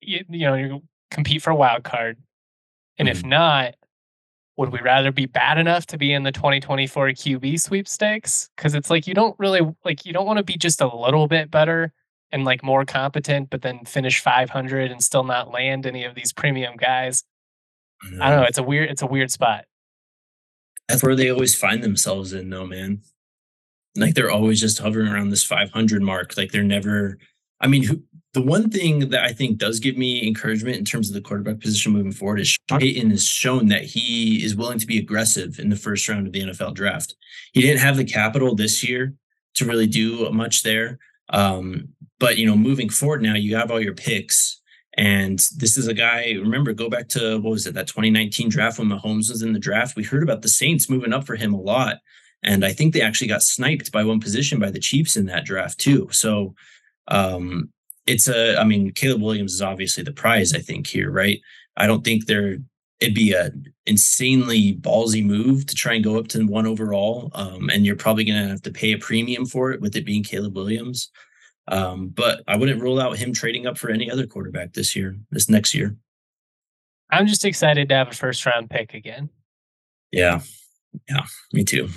You, 0.00 0.24
you 0.28 0.46
know, 0.46 0.54
you 0.54 0.82
compete 1.10 1.42
for 1.42 1.50
a 1.50 1.56
wild 1.56 1.84
card, 1.84 2.18
and 2.98 3.08
mm-hmm. 3.08 3.18
if 3.18 3.24
not, 3.24 3.74
would 4.56 4.70
we 4.70 4.80
rather 4.80 5.10
be 5.10 5.26
bad 5.26 5.58
enough 5.58 5.86
to 5.86 5.98
be 5.98 6.12
in 6.12 6.22
the 6.22 6.32
2024 6.32 7.08
QB 7.08 7.60
sweepstakes? 7.60 8.50
Because 8.56 8.74
it's 8.74 8.90
like 8.90 9.06
you 9.06 9.14
don't 9.14 9.36
really 9.38 9.62
like 9.84 10.04
you 10.04 10.12
don't 10.12 10.26
want 10.26 10.36
to 10.36 10.44
be 10.44 10.56
just 10.56 10.80
a 10.80 10.94
little 10.94 11.26
bit 11.26 11.50
better 11.50 11.92
and 12.30 12.44
like 12.44 12.62
more 12.62 12.84
competent, 12.84 13.50
but 13.50 13.62
then 13.62 13.84
finish 13.84 14.20
500 14.20 14.90
and 14.90 15.02
still 15.02 15.24
not 15.24 15.50
land 15.50 15.86
any 15.86 16.04
of 16.04 16.14
these 16.14 16.32
premium 16.32 16.76
guys. 16.76 17.24
I 18.20 18.30
don't 18.30 18.40
know. 18.40 18.46
It's 18.46 18.58
a 18.58 18.62
weird. 18.62 18.90
It's 18.90 19.02
a 19.02 19.06
weird 19.06 19.30
spot. 19.30 19.64
That's 20.88 21.02
where 21.02 21.16
they 21.16 21.30
always 21.30 21.54
find 21.54 21.82
themselves 21.82 22.32
in, 22.32 22.50
though, 22.50 22.66
man. 22.66 23.00
Like 23.96 24.14
they're 24.14 24.30
always 24.30 24.60
just 24.60 24.78
hovering 24.78 25.08
around 25.08 25.30
this 25.30 25.44
500 25.44 26.02
mark. 26.02 26.36
Like 26.36 26.52
they're 26.52 26.62
never. 26.62 27.18
I 27.60 27.68
mean, 27.68 27.84
who, 27.84 28.02
the 28.34 28.42
one 28.42 28.68
thing 28.68 29.10
that 29.10 29.22
I 29.22 29.32
think 29.32 29.58
does 29.58 29.78
give 29.78 29.96
me 29.96 30.26
encouragement 30.26 30.76
in 30.76 30.84
terms 30.84 31.08
of 31.08 31.14
the 31.14 31.20
quarterback 31.20 31.60
position 31.60 31.92
moving 31.92 32.12
forward 32.12 32.40
is 32.40 32.58
Sean 32.68 32.80
Payton 32.80 33.10
has 33.10 33.24
shown 33.24 33.68
that 33.68 33.84
he 33.84 34.44
is 34.44 34.56
willing 34.56 34.80
to 34.80 34.86
be 34.86 34.98
aggressive 34.98 35.60
in 35.60 35.68
the 35.68 35.76
first 35.76 36.08
round 36.08 36.26
of 36.26 36.32
the 36.32 36.42
NFL 36.42 36.74
draft. 36.74 37.14
He 37.52 37.60
didn't 37.62 37.78
have 37.78 37.96
the 37.96 38.04
capital 38.04 38.56
this 38.56 38.86
year 38.86 39.14
to 39.54 39.64
really 39.64 39.86
do 39.86 40.28
much 40.30 40.64
there. 40.64 40.98
Um, 41.28 41.88
but 42.18 42.36
you 42.36 42.46
know, 42.46 42.56
moving 42.56 42.90
forward 42.90 43.22
now, 43.22 43.34
you 43.34 43.56
have 43.56 43.70
all 43.70 43.80
your 43.80 43.94
picks. 43.94 44.60
And 44.96 45.38
this 45.56 45.76
is 45.76 45.88
a 45.88 45.94
guy, 45.94 46.32
remember, 46.32 46.72
go 46.72 46.88
back 46.88 47.08
to 47.10 47.38
what 47.38 47.50
was 47.50 47.66
it, 47.66 47.74
that 47.74 47.88
2019 47.88 48.48
draft 48.48 48.78
when 48.78 48.88
Mahomes 48.88 49.30
was 49.30 49.42
in 49.42 49.52
the 49.52 49.58
draft? 49.58 49.96
We 49.96 50.04
heard 50.04 50.22
about 50.22 50.42
the 50.42 50.48
Saints 50.48 50.90
moving 50.90 51.12
up 51.12 51.26
for 51.26 51.36
him 51.36 51.52
a 51.52 51.60
lot. 51.60 51.98
And 52.44 52.64
I 52.64 52.72
think 52.72 52.92
they 52.92 53.00
actually 53.00 53.28
got 53.28 53.42
sniped 53.42 53.90
by 53.90 54.04
one 54.04 54.20
position 54.20 54.58
by 54.58 54.70
the 54.70 54.78
Chiefs 54.78 55.16
in 55.16 55.26
that 55.26 55.44
draft, 55.44 55.78
too. 55.78 56.08
So 56.10 56.54
um, 57.08 57.70
it's 58.06 58.28
a, 58.28 58.56
I 58.60 58.64
mean, 58.64 58.92
Caleb 58.92 59.22
Williams 59.22 59.54
is 59.54 59.62
obviously 59.62 60.04
the 60.04 60.12
prize, 60.12 60.52
I 60.52 60.58
think, 60.58 60.86
here, 60.86 61.10
right? 61.10 61.40
I 61.76 61.86
don't 61.86 62.04
think 62.04 62.26
there, 62.26 62.58
it'd 63.00 63.14
be 63.14 63.32
a 63.32 63.50
insanely 63.86 64.76
ballsy 64.76 65.24
move 65.24 65.66
to 65.66 65.74
try 65.74 65.94
and 65.94 66.04
go 66.04 66.18
up 66.18 66.28
to 66.28 66.44
one 66.44 66.66
overall. 66.66 67.30
Um, 67.34 67.70
and 67.70 67.84
you're 67.84 67.96
probably 67.96 68.24
going 68.24 68.42
to 68.42 68.48
have 68.48 68.62
to 68.62 68.70
pay 68.70 68.92
a 68.92 68.98
premium 68.98 69.46
for 69.46 69.72
it 69.72 69.80
with 69.80 69.96
it 69.96 70.04
being 70.04 70.22
Caleb 70.22 70.54
Williams. 70.54 71.10
Um, 71.66 72.08
but 72.08 72.42
I 72.46 72.56
wouldn't 72.56 72.82
rule 72.82 73.00
out 73.00 73.16
him 73.16 73.32
trading 73.32 73.66
up 73.66 73.78
for 73.78 73.90
any 73.90 74.10
other 74.10 74.26
quarterback 74.26 74.74
this 74.74 74.94
year, 74.94 75.16
this 75.30 75.48
next 75.48 75.74
year. 75.74 75.96
I'm 77.10 77.26
just 77.26 77.44
excited 77.44 77.88
to 77.88 77.94
have 77.94 78.08
a 78.08 78.14
first 78.14 78.44
round 78.44 78.68
pick 78.68 78.92
again. 78.92 79.30
Yeah. 80.10 80.40
Yeah. 81.08 81.24
Me 81.52 81.64
too. 81.64 81.88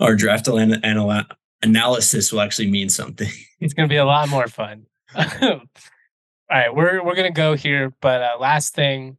Our 0.00 0.14
draft 0.14 0.48
anal- 0.48 1.24
analysis 1.62 2.32
will 2.32 2.40
actually 2.40 2.70
mean 2.70 2.88
something. 2.88 3.28
it's 3.60 3.74
going 3.74 3.88
to 3.88 3.92
be 3.92 3.96
a 3.96 4.04
lot 4.04 4.28
more 4.28 4.48
fun. 4.48 4.86
All 5.16 5.60
right, 6.50 6.74
we're 6.74 7.02
we're 7.04 7.14
going 7.14 7.32
to 7.32 7.36
go 7.36 7.54
here, 7.54 7.92
but 8.00 8.22
uh, 8.22 8.36
last 8.38 8.74
thing 8.74 9.16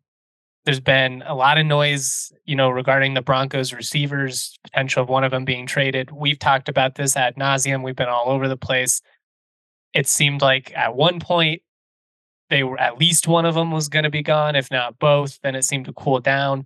there's 0.65 0.79
been 0.79 1.23
a 1.27 1.35
lot 1.35 1.59
of 1.59 1.65
noise, 1.65 2.33
you 2.45 2.55
know, 2.55 2.69
regarding 2.69 3.13
the 3.13 3.21
Broncos 3.21 3.71
receivers, 3.71 4.57
potential 4.63 5.03
of 5.03 5.09
one 5.09 5.23
of 5.23 5.31
them 5.31 5.45
being 5.45 5.67
traded. 5.67 6.11
We've 6.11 6.39
talked 6.39 6.69
about 6.69 6.95
this 6.95 7.15
ad 7.15 7.35
nauseum. 7.35 7.83
We've 7.83 7.95
been 7.95 8.09
all 8.09 8.29
over 8.29 8.47
the 8.47 8.57
place. 8.57 9.01
It 9.93 10.07
seemed 10.07 10.41
like 10.41 10.75
at 10.75 10.95
one 10.95 11.19
point 11.19 11.61
they 12.49 12.63
were 12.63 12.79
at 12.79 12.97
least 12.97 13.27
one 13.27 13.45
of 13.45 13.53
them 13.55 13.71
was 13.71 13.89
going 13.89 14.03
to 14.03 14.09
be 14.09 14.23
gone, 14.23 14.55
if 14.55 14.71
not 14.71 14.97
both. 14.97 15.39
Then 15.43 15.55
it 15.55 15.63
seemed 15.63 15.85
to 15.85 15.93
cool 15.93 16.19
down 16.19 16.65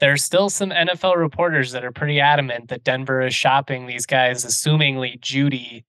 there's 0.00 0.22
still 0.22 0.50
some 0.50 0.70
NFL 0.70 1.16
reporters 1.16 1.72
that 1.72 1.84
are 1.84 1.92
pretty 1.92 2.20
adamant 2.20 2.68
that 2.68 2.84
Denver 2.84 3.22
is 3.22 3.34
shopping 3.34 3.86
these 3.86 4.06
guys, 4.06 4.44
assumingly 4.44 5.20
Judy. 5.20 5.84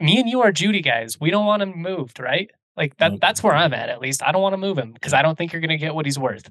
Me 0.00 0.18
and 0.18 0.28
you 0.28 0.40
are 0.40 0.52
Judy 0.52 0.80
guys. 0.80 1.20
We 1.20 1.30
don't 1.30 1.44
want 1.44 1.62
him 1.62 1.76
moved, 1.76 2.18
right? 2.18 2.50
Like 2.76 2.96
that. 2.96 3.20
That's 3.20 3.42
where 3.42 3.54
I'm 3.54 3.74
at. 3.74 3.90
At 3.90 4.00
least 4.00 4.22
I 4.22 4.32
don't 4.32 4.40
want 4.40 4.54
to 4.54 4.58
move 4.58 4.78
him 4.78 4.92
because 4.92 5.12
I 5.12 5.20
don't 5.20 5.36
think 5.36 5.52
you're 5.52 5.60
going 5.60 5.68
to 5.70 5.76
get 5.76 5.94
what 5.94 6.06
he's 6.06 6.18
worth. 6.18 6.50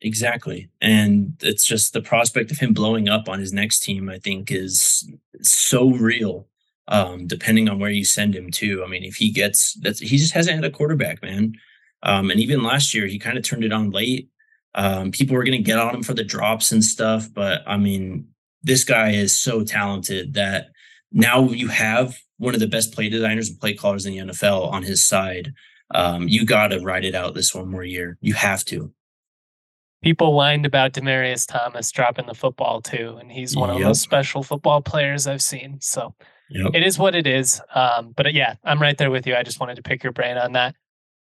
Exactly, 0.00 0.68
and 0.80 1.34
it's 1.40 1.64
just 1.64 1.92
the 1.92 2.00
prospect 2.00 2.50
of 2.50 2.58
him 2.58 2.72
blowing 2.72 3.08
up 3.08 3.28
on 3.28 3.38
his 3.38 3.52
next 3.52 3.80
team. 3.80 4.08
I 4.08 4.18
think 4.18 4.50
is 4.50 5.08
so 5.42 5.90
real. 5.90 6.46
Um, 6.90 7.26
depending 7.26 7.68
on 7.68 7.78
where 7.78 7.90
you 7.90 8.02
send 8.02 8.34
him 8.34 8.50
to. 8.52 8.82
I 8.82 8.88
mean, 8.88 9.04
if 9.04 9.16
he 9.16 9.30
gets 9.30 9.74
that, 9.82 9.98
he 9.98 10.16
just 10.16 10.32
hasn't 10.32 10.56
had 10.56 10.64
a 10.64 10.70
quarterback, 10.70 11.22
man. 11.22 11.52
Um, 12.02 12.30
and 12.30 12.40
even 12.40 12.62
last 12.62 12.94
year, 12.94 13.06
he 13.06 13.18
kind 13.18 13.36
of 13.36 13.44
turned 13.44 13.62
it 13.62 13.72
on 13.72 13.90
late 13.90 14.30
um, 14.78 15.10
people 15.10 15.34
were 15.34 15.42
going 15.42 15.58
to 15.58 15.62
get 15.62 15.78
on 15.78 15.92
him 15.92 16.02
for 16.04 16.14
the 16.14 16.22
drops 16.22 16.70
and 16.70 16.84
stuff, 16.84 17.28
but 17.34 17.62
I 17.66 17.76
mean, 17.76 18.28
this 18.62 18.84
guy 18.84 19.10
is 19.10 19.36
so 19.36 19.64
talented 19.64 20.34
that 20.34 20.68
now 21.10 21.48
you 21.48 21.66
have 21.66 22.16
one 22.36 22.54
of 22.54 22.60
the 22.60 22.68
best 22.68 22.94
play 22.94 23.08
designers 23.08 23.50
and 23.50 23.58
play 23.58 23.74
callers 23.74 24.06
in 24.06 24.12
the 24.12 24.32
NFL 24.32 24.70
on 24.70 24.84
his 24.84 25.04
side. 25.04 25.52
Um, 25.92 26.28
you 26.28 26.46
got 26.46 26.68
to 26.68 26.78
ride 26.78 27.04
it 27.04 27.16
out 27.16 27.34
this 27.34 27.52
one 27.52 27.68
more 27.68 27.82
year. 27.82 28.18
You 28.20 28.34
have 28.34 28.64
to. 28.66 28.92
People 30.00 30.32
whined 30.32 30.64
about 30.64 30.92
Demaryius 30.92 31.48
Thomas 31.48 31.90
dropping 31.90 32.26
the 32.26 32.34
football 32.34 32.80
too, 32.80 33.16
and 33.20 33.32
he's 33.32 33.56
one 33.56 33.70
yep. 33.70 33.78
of 33.78 33.84
those 33.84 34.00
special 34.00 34.44
football 34.44 34.80
players 34.80 35.26
I've 35.26 35.42
seen. 35.42 35.78
So 35.80 36.14
yep. 36.50 36.70
it 36.72 36.84
is 36.84 37.00
what 37.00 37.16
it 37.16 37.26
is. 37.26 37.60
Um, 37.74 38.12
but 38.16 38.32
yeah, 38.32 38.54
I'm 38.62 38.80
right 38.80 38.96
there 38.96 39.10
with 39.10 39.26
you. 39.26 39.34
I 39.34 39.42
just 39.42 39.58
wanted 39.58 39.74
to 39.74 39.82
pick 39.82 40.04
your 40.04 40.12
brain 40.12 40.36
on 40.36 40.52
that. 40.52 40.76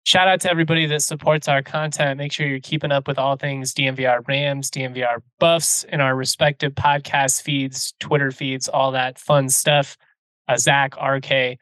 Shout 0.05 0.29
out 0.29 0.41
to 0.41 0.51
everybody 0.51 0.87
that 0.87 1.03
supports 1.03 1.47
our 1.47 1.63
content. 1.63 2.19
Make 2.19 2.33
sure 2.33 2.47
you're 2.47 2.59
keeping 2.59 2.91
up 2.91 3.07
with 3.07 3.19
all 3.19 3.37
things 3.37 3.75
DNVR 3.75 4.27
Rams, 4.27 4.71
DNVR 4.71 5.23
Buffs 5.39 5.85
in 5.85 6.01
our 6.01 6.17
respective 6.17 6.73
podcast 6.75 7.43
feeds, 7.43 7.95
Twitter 8.01 8.31
feeds, 8.31 8.67
all 8.69 8.93
that 8.93 9.19
fun 9.19 9.49
stuff. 9.49 9.97
Uh, 10.49 10.57
Zach, 10.57 10.95
RK, 11.01 11.59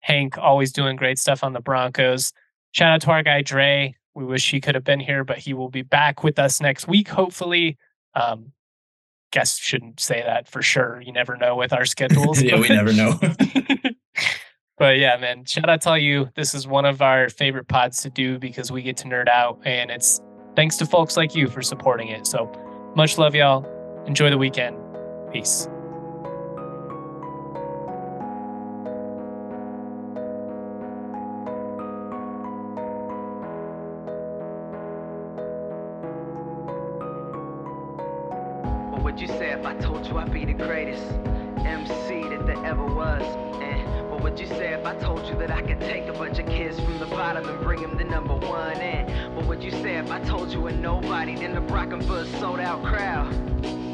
Hank, 0.00 0.36
always 0.36 0.72
doing 0.72 0.96
great 0.96 1.18
stuff 1.18 1.44
on 1.44 1.52
the 1.52 1.60
Broncos. 1.60 2.32
Shout 2.72 2.92
out 2.92 3.00
to 3.02 3.10
our 3.10 3.22
guy 3.22 3.42
Dre. 3.42 3.94
We 4.14 4.24
wish 4.24 4.50
he 4.50 4.60
could 4.60 4.74
have 4.74 4.84
been 4.84 5.00
here, 5.00 5.24
but 5.24 5.38
he 5.38 5.54
will 5.54 5.70
be 5.70 5.82
back 5.82 6.24
with 6.24 6.38
us 6.38 6.60
next 6.60 6.88
week, 6.88 7.08
hopefully. 7.08 7.78
Um, 8.14 8.52
guess 9.30 9.58
shouldn't 9.58 10.00
say 10.00 10.22
that 10.22 10.48
for 10.48 10.62
sure. 10.62 11.00
You 11.00 11.12
never 11.12 11.36
know 11.36 11.56
with 11.56 11.72
our 11.72 11.84
schedules. 11.94 12.42
yeah, 12.42 12.58
we 12.58 12.68
never 12.68 12.92
know. 12.92 13.18
But 14.78 14.98
yeah, 14.98 15.16
man, 15.16 15.44
shout 15.44 15.68
out 15.68 15.80
to 15.82 15.90
all 15.90 15.98
you. 15.98 16.28
This 16.34 16.54
is 16.54 16.66
one 16.66 16.84
of 16.84 17.00
our 17.00 17.30
favorite 17.30 17.66
pods 17.66 18.02
to 18.02 18.10
do 18.10 18.38
because 18.38 18.70
we 18.70 18.82
get 18.82 18.96
to 18.98 19.04
nerd 19.04 19.28
out, 19.28 19.58
and 19.64 19.90
it's 19.90 20.20
thanks 20.54 20.76
to 20.76 20.86
folks 20.86 21.16
like 21.16 21.34
you 21.34 21.48
for 21.48 21.62
supporting 21.62 22.08
it. 22.08 22.26
So 22.26 22.52
much 22.94 23.16
love, 23.16 23.34
y'all. 23.34 23.64
Enjoy 24.06 24.28
the 24.28 24.38
weekend. 24.38 24.76
Peace. 25.32 25.68
If 50.68 50.78
I 50.78 50.82
told 50.82 51.04
you 51.04 51.08
a 51.08 51.10
nobody 51.12 51.34
then 51.36 51.54
the 51.54 51.60
rockin' 51.60 52.02
for 52.02 52.18
a 52.18 52.26
sold 52.38 52.60
out 52.60 52.82
crowd? 52.84 53.30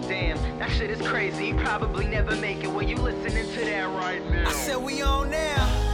Damn, 0.08 0.38
that 0.58 0.70
shit 0.70 0.90
is 0.90 1.00
crazy. 1.06 1.52
Probably 1.54 2.06
never 2.06 2.36
make 2.36 2.64
it 2.64 2.70
when 2.70 2.88
you 2.88 2.96
listening 2.96 3.50
to 3.54 3.64
that 3.64 3.88
right 3.96 4.24
now. 4.30 4.48
I 4.48 4.52
said 4.52 4.76
we 4.76 5.02
on 5.02 5.30
now. 5.30 5.91